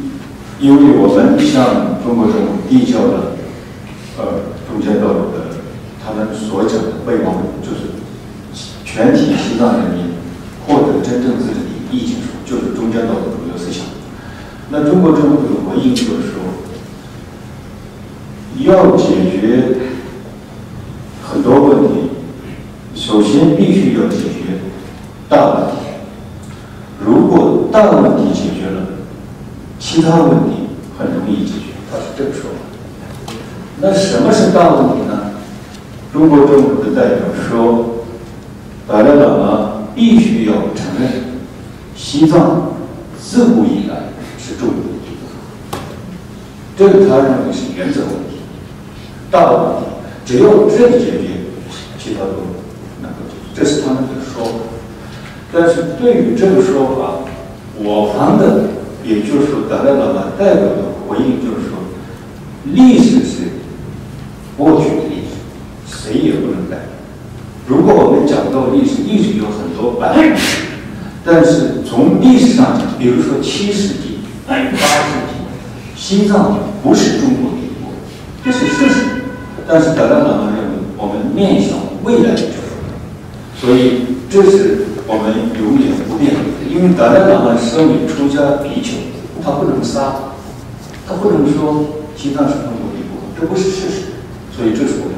[0.63, 3.35] 因为我们向中国政府递交的，
[4.17, 5.59] 呃，中间道路的，
[5.99, 7.99] 他们所讲的备忘录，就是
[8.85, 10.15] 全体西藏人民
[10.65, 11.59] 获得真正自己的
[11.91, 13.87] 意见书，就是中间道路主流思想。
[14.71, 16.39] 那中国政府的回应就是说，
[18.61, 19.79] 要解决
[21.29, 22.11] 很多问题，
[22.95, 24.63] 首先必须要解决
[25.29, 25.73] 大问题。
[27.05, 28.52] 如果大问题解决，
[29.83, 33.35] 其他问题很容易解决，他是这个说法。
[33.81, 35.33] 那什么是大问题呢？
[36.13, 37.19] 中国政府的代表
[37.51, 38.05] 说，
[38.87, 41.11] 达赖喇嘛必须要承认，
[41.97, 42.75] 西藏
[43.21, 44.93] 自古以来是中国的。
[46.75, 48.39] 这个他认为是原则问题，
[49.31, 49.87] 大问题，
[50.25, 51.29] 只要这个解决，
[51.99, 52.55] 其他都
[53.03, 54.53] 能够解决，这是他们的说法。
[55.53, 57.29] 但是对于这个说法，
[57.79, 58.65] 我方的，
[59.05, 61.79] 也就是说达赖喇嘛代表的回应就是说，
[62.65, 63.61] 历史是
[64.57, 65.33] 过去的历史，
[65.87, 66.77] 谁也不能改。
[67.67, 70.37] 如果我们讲到历史，历史有很多版本，
[71.25, 74.71] 但是从历史上，比如说七世纪、八世
[75.29, 77.93] 纪，西藏不是中国的一部，
[78.45, 79.05] 这是事实。
[79.69, 82.53] 但是达赖喇嘛认为，我们面向未来就是。
[83.61, 88.98] 所以这是我们永远不变的，因为达赖喇嘛身为出家比丘，
[89.44, 90.34] 他不能杀，
[91.08, 94.02] 他不能说西藏是中国的一部分，这不是事实，
[94.52, 95.18] 所以这是我们。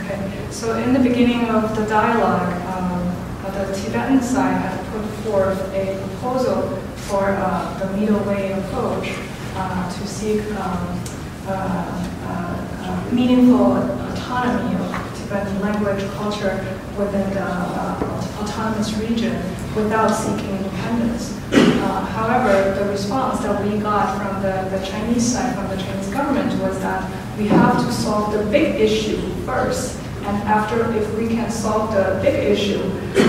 [0.00, 0.18] Okay,
[0.50, 3.12] so in the beginning of the dialogue, um,
[3.52, 6.78] the Tibetan side had put forth a proposal
[7.08, 9.12] for uh, the middle way approach
[9.56, 10.98] uh, to seek um,
[11.46, 13.76] uh, uh, uh, meaningful
[14.10, 14.90] autonomy of
[15.29, 16.55] Language culture
[16.97, 19.35] within the uh, autonomous region
[19.75, 21.37] without seeking independence.
[21.51, 26.07] Uh, however, the response that we got from the, the Chinese side, from the Chinese
[26.11, 29.99] government, was that we have to solve the big issue first.
[30.23, 32.81] And after, if we can solve the big issue,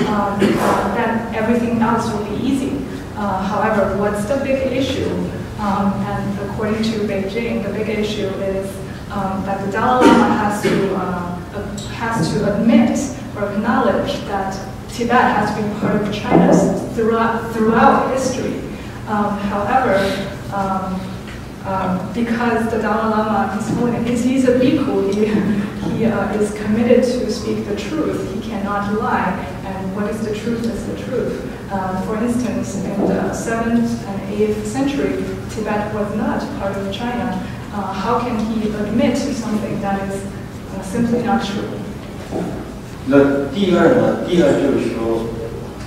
[0.07, 2.77] um, uh, then everything else will be easy.
[3.17, 5.11] Uh, however, what's the big issue?
[5.59, 8.73] Um, and according to Beijing, the big issue is
[9.11, 11.38] um, that the Dalai Lama has to uh,
[11.95, 12.99] has to admit
[13.37, 14.55] or acknowledge that
[14.89, 16.53] Tibet has been part of China
[16.95, 18.55] throughout throughout history.
[19.07, 19.97] Um, however,
[20.53, 21.01] um,
[21.65, 27.05] um, because the Dalai Lama is holding, he's, a bhikkhu, he, he uh, is committed
[27.05, 28.35] to speak the truth.
[28.35, 29.31] He cannot lie,
[29.65, 31.71] and what is the truth is the truth.
[31.71, 37.33] Uh, for instance, in the 7th and 8th century, Tibet was not part of China.
[37.73, 40.23] Uh, how can he admit to something that is
[43.11, 43.17] 那
[43.55, 44.21] 第二呢？
[44.29, 45.33] 第二就是说，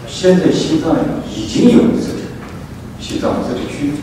[0.07, 0.97] 现在西藏
[1.30, 2.34] 已经有自治，
[2.99, 3.93] 西藏自治区，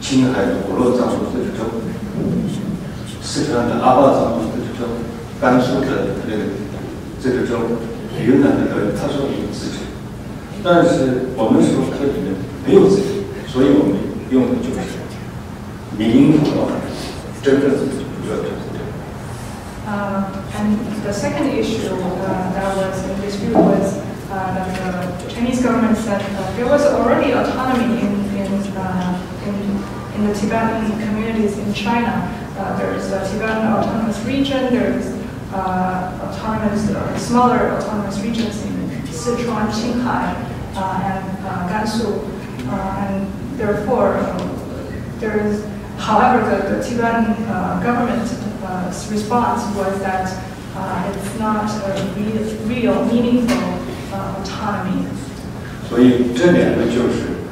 [0.00, 1.66] 青海的古洛藏族自治州，
[3.20, 4.86] 四川的阿坝藏族自治州，
[5.40, 6.44] 甘肃的那个
[7.20, 7.58] 自治州，
[8.24, 9.90] 云南的呃，他说有自治，
[10.62, 13.98] 但是我们说这里面没有自治，所以我们
[14.30, 14.78] 用的就是
[15.98, 16.38] 民主，
[17.42, 17.82] 真正的主
[19.88, 20.20] Uh,
[20.56, 23.96] and the second issue uh, that was in dispute was
[24.28, 26.20] uh, that the Chinese government said
[26.58, 29.16] there was already autonomy in in, uh,
[29.46, 29.56] in,
[30.14, 32.20] in the Tibetan communities in China.
[32.58, 34.74] Uh, there is a Tibetan autonomous region.
[34.74, 35.06] There is
[35.54, 36.84] autonomous
[37.26, 38.74] smaller autonomous regions in
[39.08, 40.36] Sichuan, Qinghai,
[40.76, 41.24] and
[41.72, 42.28] Gansu,
[42.68, 45.64] and therefore um, there is.
[45.96, 48.47] However, the, the Tibetan uh, government
[49.09, 50.27] response was that
[50.75, 53.79] uh, it's not a real, real meaningful
[54.13, 55.07] uh, autonomy.
[55.89, 57.45] 所以这两个就是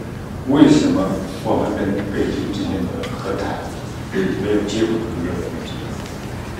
[0.49, 1.05] 为什么
[1.43, 3.61] 我们跟北京之间的和谈
[4.11, 5.51] 没有结果的原因。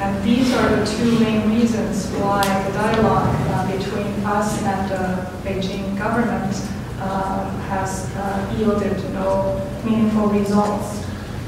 [0.01, 5.29] And these are the two main reasons why the dialogue uh, between us and the
[5.45, 6.55] Beijing government
[6.99, 11.01] uh, has uh, yielded no meaningful results.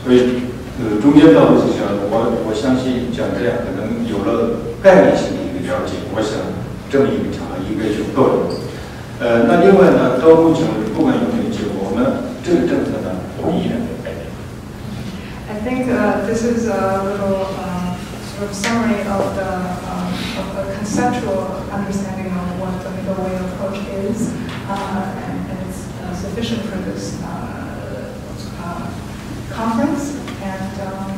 [0.03, 0.43] 所以，
[0.78, 6.38] 呃，中间道路之上，我我相信讲这样可能有了概念性的一个了解，我想
[6.86, 8.54] 这么一个场合应该就够了。
[9.18, 13.10] 呃，那另外呢，到目前为止，不管有没有结果，我们这个政策呢，
[13.42, 14.30] 我们依然会改变。
[15.50, 17.98] I think uh, this is a little um,
[18.38, 19.50] sort of summary of the
[19.82, 24.30] um, of the conceptual understanding of what the middle way approach is,
[24.70, 27.57] uh, and, and it's uh, sufficient for this uh,
[29.57, 30.17] conference.
[30.43, 31.11] And um,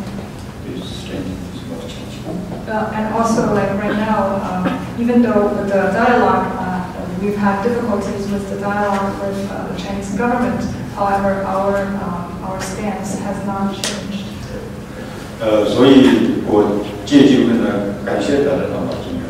[0.66, 2.22] 对，strength is not change。
[2.70, 4.66] uh, and also, like right now, um,
[4.99, 6.82] even though with the dialogue, uh,
[7.22, 10.62] we've had difficulties with the dialogue with uh, the Chinese government.
[10.95, 14.24] However, our um, our stance has not changed.
[15.41, 19.28] 呃，所以我借机会呢，感谢大家老老金人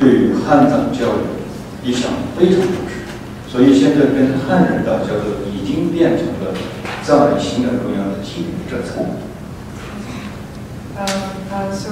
[0.00, 1.36] 对于汉藏交流
[1.84, 3.04] 一向非常重视，
[3.46, 6.56] 所以现在跟汉人打交道已经变成了
[7.08, 9.00] 藏人行政中央的基本政策。
[10.96, 11.08] Um,
[11.52, 11.90] uh, so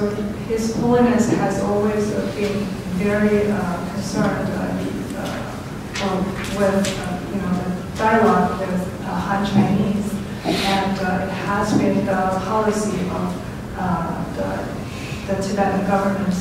[0.48, 2.66] His Holiness has always uh, been
[2.98, 4.70] very uh, concerned uh,
[5.18, 6.22] uh, um,
[6.56, 10.06] with uh, you know the dialogue with uh, Han Chinese,
[10.44, 13.34] and uh, it has been the policy of
[13.76, 16.34] uh, the, the Tibetan government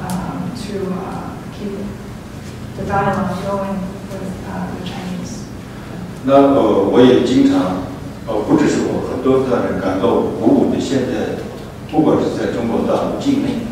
[0.00, 1.72] um, to uh, keep
[2.76, 3.80] the dialogue going
[4.12, 5.38] with uh, the Chinese.
[6.24, 7.82] 那呃，我也经常，
[8.27, 10.75] 呃，不只是我，很多藏人感到鼓舞的。
[10.77, 11.39] 现在，
[11.89, 13.63] 不管是在中国大陆境内，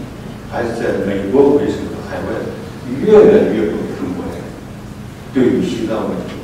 [0.49, 2.39] 还是在美国为首的海外，
[3.03, 4.39] 越来越多的中国人
[5.35, 6.39] 对于西藏问题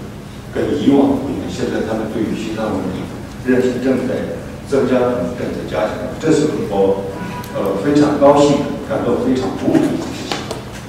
[0.53, 1.47] 跟以往不一样。
[1.47, 2.99] 现在他们对于西藏问题
[3.47, 4.35] 认识正在
[4.67, 4.99] 增加，
[5.39, 6.11] 正在加强。
[6.19, 7.07] 这是我
[7.55, 10.35] 呃非常高兴，感到非常鼓舞的事情。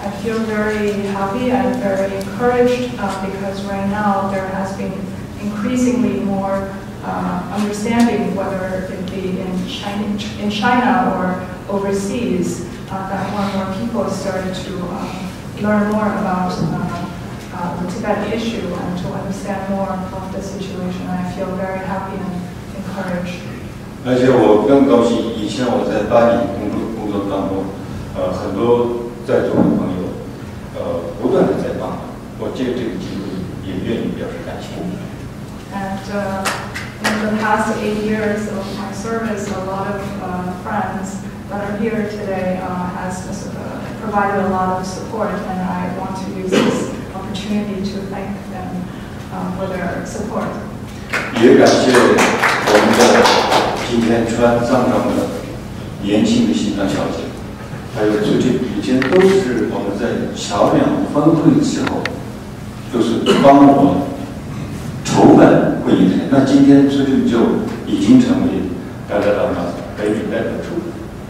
[0.03, 4.91] I feel very happy and very encouraged because right now there has been
[5.39, 6.67] increasingly more
[7.04, 10.06] uh, understanding, whether it be in China,
[10.42, 15.10] in China or overseas, uh, that more and more people started to um,
[15.62, 17.06] learn more about uh,
[17.56, 21.02] uh, the Tibet issue and to understand more of the situation.
[21.08, 22.36] And I feel very happy and
[22.76, 23.42] encouraged.
[24.06, 27.66] 而且我更高兴，以前我在巴黎工作工作当中，
[28.16, 30.16] 呃，很多在座的朋友，
[30.78, 32.00] 呃，不断的在帮忙，
[32.40, 33.28] 我借这个机会
[33.68, 34.80] 也愿意表示感谢。
[35.76, 36.48] And uh,
[37.02, 41.78] in the past eight years of my service, a lot of uh, friends that are
[41.78, 46.52] here today uh, has uh, provided a lot of support, and I want to use
[46.52, 48.70] this opportunity to thank them
[49.32, 50.48] uh, for their support.
[51.42, 53.02] 也感谢我们的
[53.90, 55.24] 今天穿藏装的
[56.02, 57.24] 年轻的西藏小姐，
[57.96, 62.04] 还有最近以前都是我们在桥梁分会之后，
[62.92, 64.08] 都是帮我
[65.06, 65.51] 筹办
[65.85, 66.27] 会议台。
[66.31, 68.73] 那今天最近就已经成为
[69.09, 70.81] 达赖喇嘛北美代表处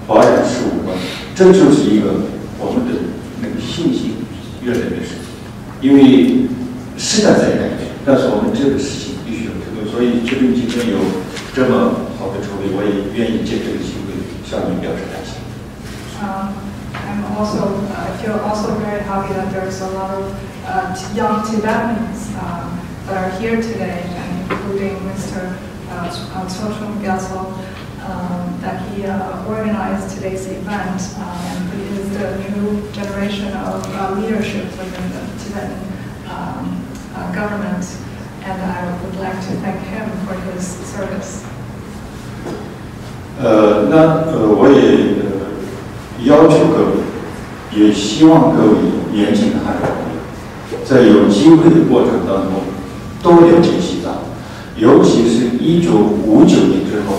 [0.06, 0.96] 华人事务官，
[1.34, 3.00] 这就是一个我们的
[3.40, 4.22] 那个信心
[4.62, 5.18] 越来越深，
[5.80, 6.46] 因为
[6.96, 10.98] 时代在改变，但是我们这个事情必须要推动，所以这边今天有
[11.54, 14.14] 这么好的筹备，我也愿意借这个机会
[14.46, 15.42] 向您表示感谢。
[16.22, 16.54] Um,
[16.94, 20.30] I'm also, I feel also very happy that there's a lot of
[20.64, 25.57] uh, young Tibetans um, that are here today, and including Mr.
[25.89, 26.09] Uh,
[26.47, 27.53] Chochung Gyatso,
[28.03, 33.83] um, that he uh, organized today's event, um, and he is the new generation of
[33.95, 35.79] uh, leadership within the Tibetan
[36.29, 36.83] um,
[37.15, 37.85] uh, government,
[38.43, 41.43] and I would like to thank him for his service.
[43.39, 43.97] 呃，那
[44.31, 46.91] 呃，我也呃要求各位，
[47.71, 48.77] 也希望各位
[49.13, 52.65] 年轻的汉人朋友，在有机会的过程当中，
[53.21, 54.15] 多了解西藏，
[54.82, 55.92] 尤其是一九
[56.26, 57.14] 五九年之后，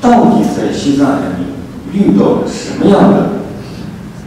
[0.00, 1.48] 到底在西藏人民
[1.92, 3.30] 遇到了什么样的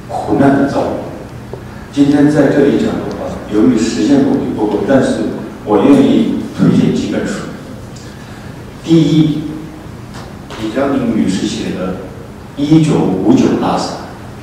[0.09, 1.55] 苦难的遭遇？
[1.93, 5.11] 今天在这里讲的话，由于时间问题不够，但是
[5.63, 7.35] 我愿意推荐几本书。
[8.83, 9.43] 第一，
[10.61, 11.93] 李佳明女士写的
[12.57, 13.83] 《一九五九拉萨》，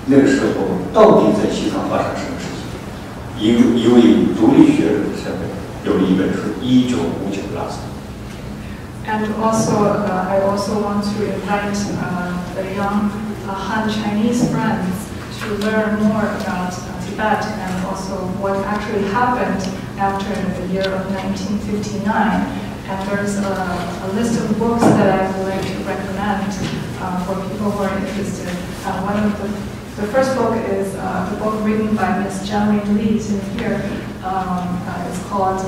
[0.06, 0.64] 那个时候
[0.94, 3.38] 到底在西藏发生什么事情？
[3.38, 4.00] 一一位
[4.34, 5.44] 独立学者的身份，
[5.84, 7.76] 有一本书《一九五九拉萨》。
[9.06, 13.12] And also, uh, I also want to invite uh, the young
[13.44, 19.60] uh, Han Chinese friends to learn more about uh, Tibet and also what actually happened
[20.00, 22.08] after the year of 1959.
[22.88, 26.48] And there's a, a list of books that I would like to recommend
[26.96, 28.48] uh, for people who are interested.
[28.88, 32.48] Uh, one of the, the first book is the book written by Ms.
[32.48, 33.84] Jiang Lee, it's in here.
[34.24, 35.60] Um, it's called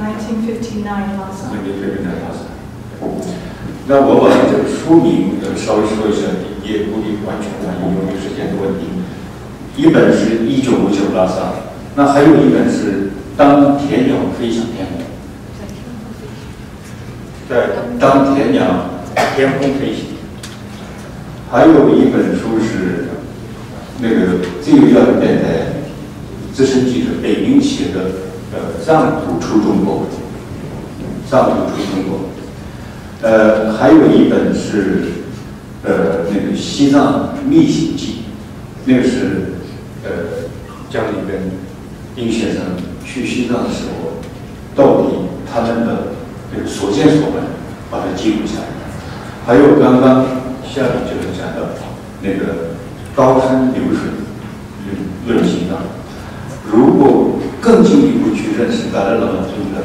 [0.00, 0.88] 1959
[1.20, 1.52] Lhasa.
[1.52, 2.08] 那个这个呢，
[3.86, 6.28] 那我把这个书名呃稍微说一下，
[6.64, 8.86] 也不一定完全完，因为时间的问题。
[9.76, 11.52] 一本是一九五九拉萨，
[11.96, 15.04] 那还有一本是当田鸟飞向天空，
[17.48, 17.68] 在
[17.98, 18.62] 当田鸟
[19.36, 20.06] 天空飞行。
[21.50, 23.08] 还有一本书是
[24.00, 25.82] 那个自由亚洲电台
[26.54, 30.06] 资深记者北明写的呃藏图出中国，
[31.28, 32.20] 藏图出中国。
[33.22, 35.04] 呃，还有一本是
[35.84, 38.22] 呃那个西藏逆行记，
[38.86, 39.54] 那个是
[40.04, 40.10] 呃
[40.88, 41.52] 江里跟
[42.16, 42.62] 丁先生
[43.04, 44.20] 去西藏的时候，
[44.74, 45.16] 到底
[45.52, 46.14] 他们的
[46.52, 47.44] 这个所见所闻，
[47.90, 48.66] 把它记录下来。
[49.46, 50.24] 还有刚刚
[50.64, 51.74] 下面就是讲的
[52.22, 52.74] 那个
[53.14, 54.10] 高山流水
[55.26, 55.78] 论论西藏，
[56.70, 57.29] 如果
[57.60, 59.84] 更进一步去认识达赖喇嘛尊者，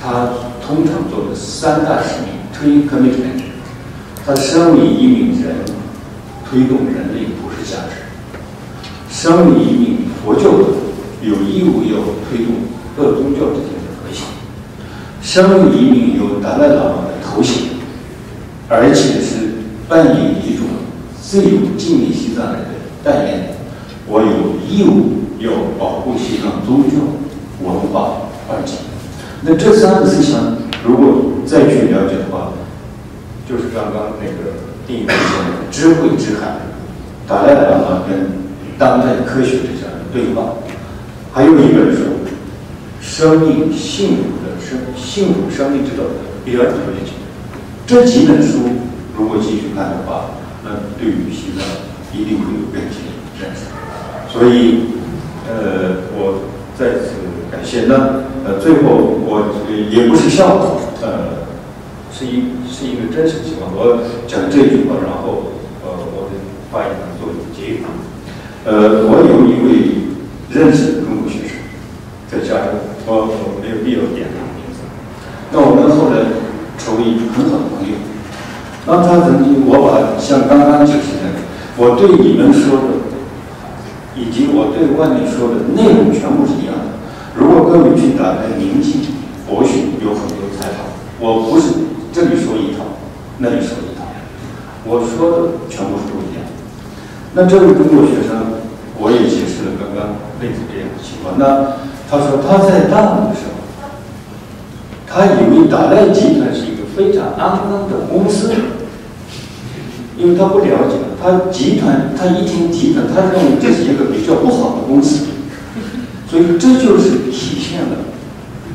[0.00, 0.30] 他
[0.64, 2.36] 通常做的三大使命。
[2.58, 3.12] 推革命
[4.24, 5.56] 他身为一名人，
[6.48, 7.92] 推动人类普世价值；
[9.10, 10.74] 身为一名佛教徒，
[11.20, 12.54] 有义务要推动
[12.96, 14.22] 各宗教之间的和谐；
[15.20, 17.64] 身为一名有达赖喇嘛的头衔，
[18.70, 19.56] 而且是
[19.86, 20.66] 扮演一种
[21.20, 22.68] 自由敬礼西藏人的
[23.04, 23.48] 代言人，
[24.08, 26.96] 我有义务要保护西藏宗教、
[27.64, 28.76] 文化、环境。
[29.42, 30.56] 那这三个思想。
[30.84, 32.52] 如果再去了解的话，
[33.48, 34.54] 就是刚刚那个
[34.86, 36.58] 定义出现的智慧之海，
[37.26, 38.30] 达赖喇嘛跟
[38.78, 40.54] 当代科学之间的对话，
[41.32, 42.02] 还有一本书
[43.00, 46.14] 《生命幸福的生幸福生命之道》的
[46.44, 47.10] 第二条理解。
[47.84, 48.58] 这几本书
[49.18, 50.26] 如果继续看的话，
[50.62, 51.66] 那对于西藏
[52.12, 53.66] 一定会有更深的认识。
[54.32, 54.95] 所以，
[55.48, 56.42] 呃，我
[56.78, 57.14] 再次
[57.50, 58.26] 感谢那。
[58.46, 58.94] 呃，最后
[59.26, 59.50] 我
[59.90, 61.50] 也不是笑话，呃，
[62.14, 63.74] 是一是一个真实情况。
[63.74, 65.50] 我讲这句话，然后
[65.82, 66.38] 呃，我的
[66.70, 67.82] 发言做结语。
[68.64, 70.14] 呃，我有一位
[70.50, 71.58] 认识的中国学生，
[72.30, 74.86] 在加州，我我没有必要点他的名字。
[75.50, 76.38] 那我们后来
[76.78, 77.98] 成为很好的朋友。
[78.86, 81.42] 那他曾经，我把像刚刚就是的，
[81.78, 83.05] 我对你们说的，
[84.16, 86.96] 以及我对外面说的内容全部是一样的。
[87.36, 89.12] 如果各位去打开明镜、
[89.46, 90.88] 博讯，有很多采访，
[91.20, 92.96] 我不是这里说一套，
[93.38, 94.08] 那里说一套，
[94.84, 95.36] 我说的
[95.68, 96.42] 全部是不一样。
[97.34, 98.56] 那这位中国学生，
[98.98, 101.36] 我也解释了刚刚类似这样的情况。
[101.36, 101.76] 那
[102.08, 103.60] 他说他在大陆的时候，
[105.04, 108.50] 他以为达赖集团是一个非常肮脏的公司，
[110.18, 115.26] 因为他不了解，他集团他一听集团，他认为这是一个比较不好的公司。
[116.28, 118.10] 所以这就是体现了，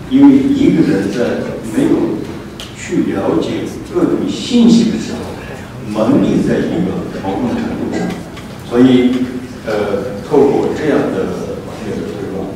[0.09, 1.43] 因为一个人在
[1.75, 2.21] 没有
[2.77, 5.19] 去了解各种信息的时候，
[5.91, 6.91] 蒙蔽在一个
[7.21, 8.07] 某种程度上。
[8.69, 9.11] 所以，
[9.67, 12.47] 呃，透过这样的那个对话，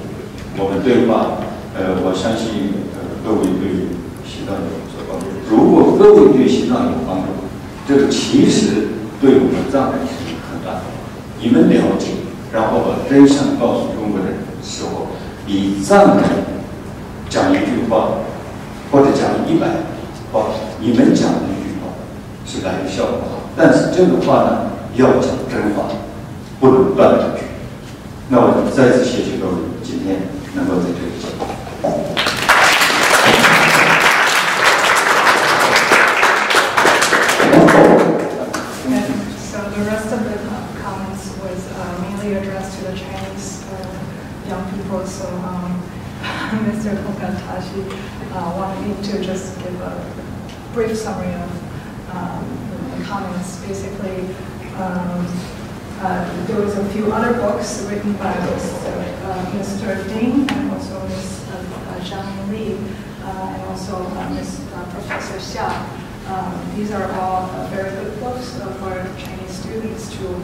[0.57, 1.43] 我们对话，
[1.75, 3.91] 呃，我相信呃各位对
[4.23, 5.25] 西藏有所帮助。
[5.49, 7.44] 如果各位对西藏有帮助，
[7.87, 8.87] 这个其实
[9.21, 10.13] 对我们藏人是
[10.49, 10.81] 很大的。
[11.39, 12.07] 你们了解，
[12.51, 14.45] 然后把真相告诉中国人的。
[14.67, 15.09] 时候，
[15.45, 16.23] 比藏人
[17.29, 18.17] 讲一句话，
[18.91, 19.67] 或者讲一百
[20.31, 20.47] 话，
[20.79, 21.93] 你们讲的那句话
[22.47, 23.41] 是来的效果好。
[23.55, 25.83] 但是这个话呢，要讲真话，
[26.59, 27.47] 不能断章取义。
[28.29, 29.53] 那我再次谢谢各位，
[29.83, 30.21] 今天
[30.55, 32.14] 能够在这里
[46.85, 47.03] Mr.
[47.03, 47.81] Kunga Tashi
[48.31, 50.13] uh, wanted me to just give a
[50.71, 51.49] brief summary of
[52.13, 52.45] um,
[52.95, 53.57] the comments.
[53.65, 54.21] Basically,
[54.77, 55.25] um,
[55.97, 58.93] uh, there was a few other books written by Mr.
[59.25, 60.07] Uh, Mr.
[60.09, 61.49] Ding and also Ms.
[61.49, 62.77] Uh, Zhang Li,
[63.23, 64.61] uh, and also uh, Ms.
[64.91, 65.65] Professor Xia.
[66.29, 70.41] Um, these are all very good books for Chinese students to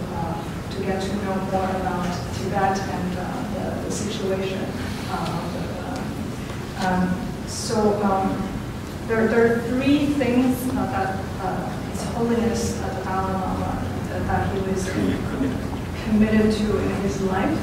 [0.72, 4.66] to get to know more about Tibet and the, the situation.
[5.12, 5.82] Uh, of the, uh,
[6.82, 8.50] um, so um,
[9.08, 14.60] there, there are three things uh, that uh, His Holiness the Dalai Lama that, he
[14.72, 14.90] was
[16.04, 17.58] committed to in his life.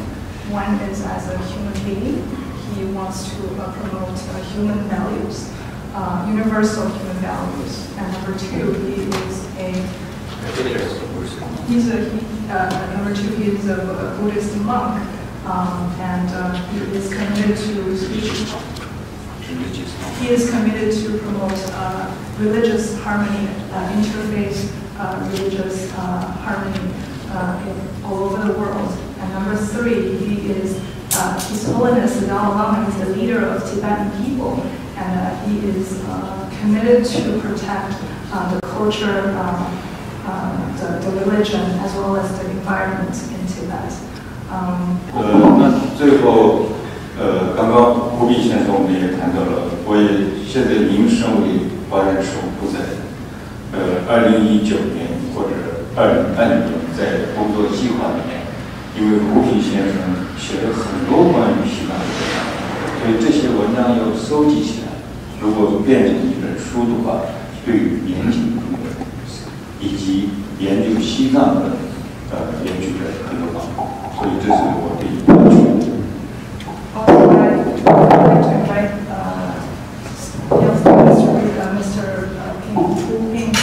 [0.51, 2.39] One is as a human being,
[2.75, 5.53] he wants to uh, promote uh, human values,
[5.95, 7.89] uh, universal human values.
[7.97, 9.73] And number two, he is a
[11.67, 15.03] He's a, he, uh, number two, he is a, a Buddhist monk,
[15.45, 18.78] um, and uh, he is committed to,
[20.20, 26.94] he is committed to promote uh, religious harmony, uh, interfaith uh, religious uh, harmony
[27.30, 28.90] uh, in, all over the world.
[29.20, 30.80] And number three, he is,
[31.16, 34.62] uh, His Holiness the Dalai Lama is the leader of Tibetan people,
[34.96, 37.96] and uh, he is uh, committed to protect
[38.32, 39.80] uh, the culture, um,
[40.26, 43.94] uh, the, the religion, as well as the environment in Tibet.
[44.50, 46.68] Um, 呃，那最后，
[47.19, 52.79] 呃，刚刚胡斌先生我们也谈到了，我也现在您身为华人首部在，
[53.75, 58.47] 呃，二零一九年或者二零二零年在工作计划里面，
[58.95, 62.39] 因为胡平先生写了很多关于西藏的文章，
[63.03, 65.03] 所以这些文章要收集起来，
[65.43, 67.27] 如果变成一本书的话，
[67.67, 68.95] 对于严谨度的
[69.83, 70.31] 以及
[70.63, 71.83] 研究西藏的
[72.31, 73.83] 呃研究的很多帮助，
[74.15, 75.68] 所以这是我的要求。
[76.99, 79.55] Also, I'd like to invite uh,
[81.79, 82.05] Mr.
[82.63, 83.63] Ping Fu Ping's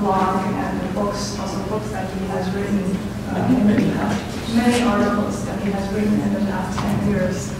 [0.00, 2.96] blog and the books, also books that he has written,
[4.56, 7.52] many articles that he has written in the past 10 years.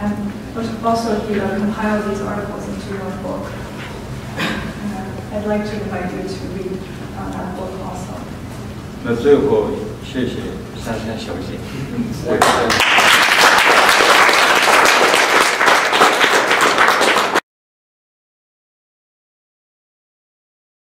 [0.00, 0.32] And
[0.84, 3.46] also, he uh, compiled these articles into your book.
[5.32, 6.78] I'd like to invite you to read
[7.16, 8.29] uh, that book also.
[9.02, 9.68] 那最后，
[10.04, 10.36] 谢谢
[10.76, 11.56] 珊珊小姐。
[12.26, 12.99] 我觉得